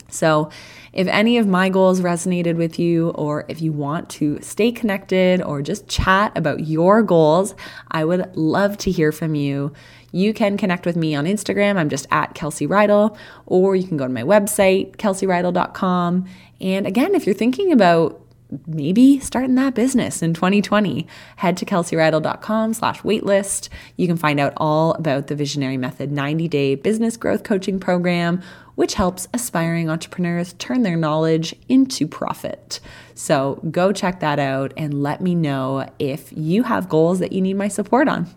So, 0.08 0.50
if 0.96 1.06
any 1.08 1.36
of 1.36 1.46
my 1.46 1.68
goals 1.68 2.00
resonated 2.00 2.56
with 2.56 2.78
you, 2.78 3.10
or 3.10 3.44
if 3.48 3.60
you 3.60 3.70
want 3.70 4.08
to 4.08 4.40
stay 4.40 4.72
connected 4.72 5.42
or 5.42 5.60
just 5.60 5.86
chat 5.88 6.32
about 6.34 6.66
your 6.66 7.02
goals, 7.02 7.54
I 7.90 8.06
would 8.06 8.34
love 8.34 8.78
to 8.78 8.90
hear 8.90 9.12
from 9.12 9.34
you. 9.34 9.74
You 10.10 10.32
can 10.32 10.56
connect 10.56 10.86
with 10.86 10.96
me 10.96 11.14
on 11.14 11.26
Instagram. 11.26 11.76
I'm 11.76 11.90
just 11.90 12.06
at 12.10 12.34
Kelsey 12.34 12.66
Reidl, 12.66 13.14
or 13.44 13.76
you 13.76 13.86
can 13.86 13.98
go 13.98 14.06
to 14.06 14.12
my 14.12 14.22
website, 14.22 14.96
kelseyreidl.com. 14.96 16.26
And 16.62 16.86
again, 16.86 17.14
if 17.14 17.26
you're 17.26 17.34
thinking 17.34 17.72
about 17.72 18.22
maybe 18.66 19.18
starting 19.18 19.56
that 19.56 19.74
business 19.74 20.22
in 20.22 20.32
2020 20.32 21.06
head 21.34 21.56
to 21.56 21.64
kelseyreidl.com 21.64 22.72
slash 22.72 23.00
waitlist 23.02 23.68
you 23.96 24.06
can 24.06 24.16
find 24.16 24.38
out 24.38 24.52
all 24.56 24.94
about 24.94 25.26
the 25.26 25.34
visionary 25.34 25.76
method 25.76 26.12
90 26.12 26.46
day 26.46 26.76
business 26.76 27.16
growth 27.16 27.42
coaching 27.42 27.80
program 27.80 28.40
which 28.76 28.94
helps 28.94 29.26
aspiring 29.34 29.90
entrepreneurs 29.90 30.54
turn 30.54 30.82
their 30.82 30.96
knowledge 30.96 31.54
into 31.68 32.06
profit. 32.06 32.78
So 33.14 33.58
go 33.70 33.92
check 33.92 34.20
that 34.20 34.38
out 34.38 34.74
and 34.76 35.02
let 35.02 35.22
me 35.22 35.34
know 35.34 35.88
if 35.98 36.30
you 36.36 36.62
have 36.64 36.86
goals 36.88 37.18
that 37.20 37.32
you 37.32 37.40
need 37.40 37.54
my 37.54 37.68
support 37.68 38.08
on. 38.08 38.28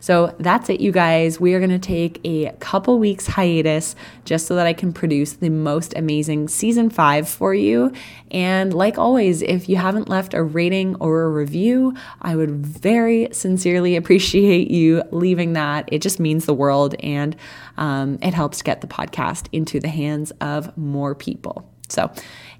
So 0.00 0.34
that's 0.38 0.68
it, 0.68 0.80
you 0.80 0.92
guys. 0.92 1.40
We 1.40 1.54
are 1.54 1.58
going 1.58 1.70
to 1.70 1.78
take 1.78 2.20
a 2.22 2.52
couple 2.60 2.98
weeks 2.98 3.26
hiatus 3.26 3.96
just 4.26 4.46
so 4.46 4.54
that 4.56 4.66
I 4.66 4.74
can 4.74 4.92
produce 4.92 5.32
the 5.32 5.48
most 5.48 5.94
amazing 5.96 6.48
season 6.48 6.90
five 6.90 7.26
for 7.26 7.54
you. 7.54 7.92
And 8.30 8.74
like 8.74 8.98
always, 8.98 9.40
if 9.40 9.70
you 9.70 9.76
haven't 9.76 10.10
left 10.10 10.34
a 10.34 10.42
rating 10.42 10.96
or 10.96 11.22
a 11.22 11.30
review, 11.30 11.94
I 12.20 12.36
would 12.36 12.50
very 12.50 13.28
sincerely 13.32 13.96
appreciate 13.96 14.70
you 14.70 15.02
leaving 15.12 15.54
that. 15.54 15.88
It 15.90 16.02
just 16.02 16.20
means 16.20 16.44
the 16.44 16.54
world 16.54 16.94
and 17.00 17.34
um, 17.76 18.18
it 18.22 18.34
helps 18.34 18.62
get 18.62 18.80
the 18.80 18.86
podcast 18.86 19.48
into 19.52 19.80
the 19.80 19.88
hands 19.88 20.32
of 20.40 20.76
more 20.76 21.14
people. 21.14 21.70
So, 21.88 22.10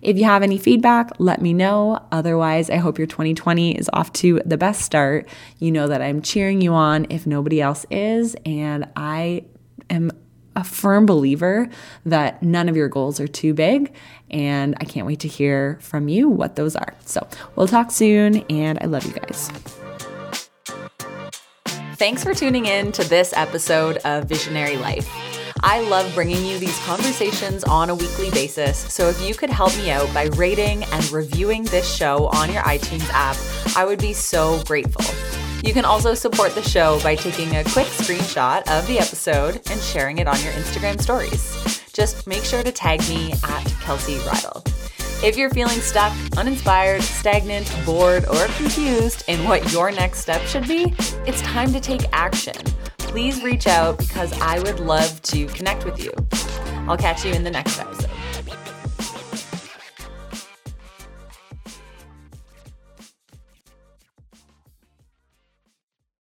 if 0.03 0.17
you 0.17 0.25
have 0.25 0.43
any 0.43 0.59
feedback, 0.59 1.11
let 1.19 1.43
me 1.43 1.53
know. 1.53 2.01
Otherwise, 2.13 2.71
I 2.71 2.77
hope 2.77 2.99
your 2.99 3.09
2020 3.09 3.77
is 3.77 3.91
off 3.93 4.13
to 4.15 4.41
the 4.45 4.57
best 4.57 4.83
start. 4.83 5.29
You 5.59 5.73
know 5.73 5.89
that 5.89 6.01
I'm 6.01 6.23
cheering 6.23 6.61
you 6.61 6.75
on 6.75 7.07
if 7.11 7.27
nobody 7.27 7.61
else 7.61 7.87
is. 7.91 8.37
And 8.45 8.89
I 8.95 9.45
am 9.91 10.13
a 10.55 10.65
firm 10.65 11.07
believer 11.07 11.69
that 12.05 12.43
none 12.43 12.69
of 12.69 12.77
your 12.77 12.89
goals 12.89 13.19
are 13.21 13.29
too 13.29 13.53
big. 13.53 13.93
And 14.31 14.77
I 14.81 14.85
can't 14.85 15.07
wait 15.07 15.21
to 15.21 15.29
hear 15.29 15.79
from 15.81 16.09
you 16.09 16.29
what 16.29 16.57
those 16.57 16.77
are. 16.77 16.95
So, 17.05 17.27
we'll 17.57 17.69
talk 17.69 17.91
soon. 17.91 18.39
And 18.49 18.79
I 18.81 18.87
love 18.87 19.05
you 19.05 19.13
guys. 19.13 19.51
Thanks 21.97 22.23
for 22.23 22.35
tuning 22.35 22.67
in 22.67 22.93
to 22.93 23.09
this 23.09 23.33
episode 23.35 23.97
of 24.05 24.25
Visionary 24.25 24.77
Life. 24.77 25.09
I 25.63 25.81
love 25.81 26.15
bringing 26.15 26.45
you 26.45 26.59
these 26.59 26.79
conversations 26.81 27.65
on 27.65 27.89
a 27.89 27.95
weekly 27.95 28.31
basis, 28.33 28.77
so 28.93 29.09
if 29.09 29.19
you 29.27 29.35
could 29.35 29.49
help 29.49 29.75
me 29.79 29.91
out 29.91 30.13
by 30.13 30.25
rating 30.37 30.85
and 30.85 31.11
reviewing 31.11 31.65
this 31.65 31.91
show 31.91 32.27
on 32.27 32.53
your 32.53 32.63
iTunes 32.65 33.09
app, 33.15 33.39
I 33.75 33.87
would 33.87 33.99
be 33.99 34.13
so 34.13 34.63
grateful. 34.65 35.07
You 35.67 35.73
can 35.73 35.87
also 35.87 36.13
support 36.13 36.55
the 36.55 36.61
show 36.61 37.01
by 37.03 37.15
taking 37.15 37.57
a 37.57 37.65
quick 37.65 37.87
screenshot 37.87 38.61
of 38.69 38.87
the 38.87 38.99
episode 38.99 39.63
and 39.71 39.81
sharing 39.81 40.19
it 40.19 40.29
on 40.29 40.39
your 40.43 40.53
Instagram 40.53 41.01
stories. 41.01 41.83
Just 41.95 42.27
make 42.27 42.45
sure 42.45 42.63
to 42.63 42.73
tag 42.73 43.01
me 43.09 43.33
at 43.33 43.65
Kelsey 43.81 44.17
Reidl. 44.19 44.86
If 45.23 45.37
you're 45.37 45.51
feeling 45.51 45.81
stuck, 45.81 46.13
uninspired, 46.37 47.03
stagnant, 47.03 47.75
bored, 47.87 48.27
or 48.27 48.45
confused 48.57 49.25
in 49.29 49.43
what 49.45 49.73
your 49.73 49.91
next 49.91 50.21
step 50.21 50.43
should 50.43 50.69
be, 50.69 50.95
it's 51.27 51.41
time 51.41 51.73
to 51.73 51.81
take 51.81 52.03
action. 52.13 52.55
Please 52.99 53.43
reach 53.43 53.67
out 53.67 53.99
because 53.99 54.33
I 54.41 54.59
would 54.61 54.79
love 54.79 55.23
to 55.23 55.47
connect 55.47 55.85
with 55.87 56.03
you. 56.03 56.13
I'll 56.87 56.99
catch 56.99 57.25
you 57.25 57.33
in 57.33 57.45
the 57.45 57.51
next 57.51 57.81
episode. 57.81 58.11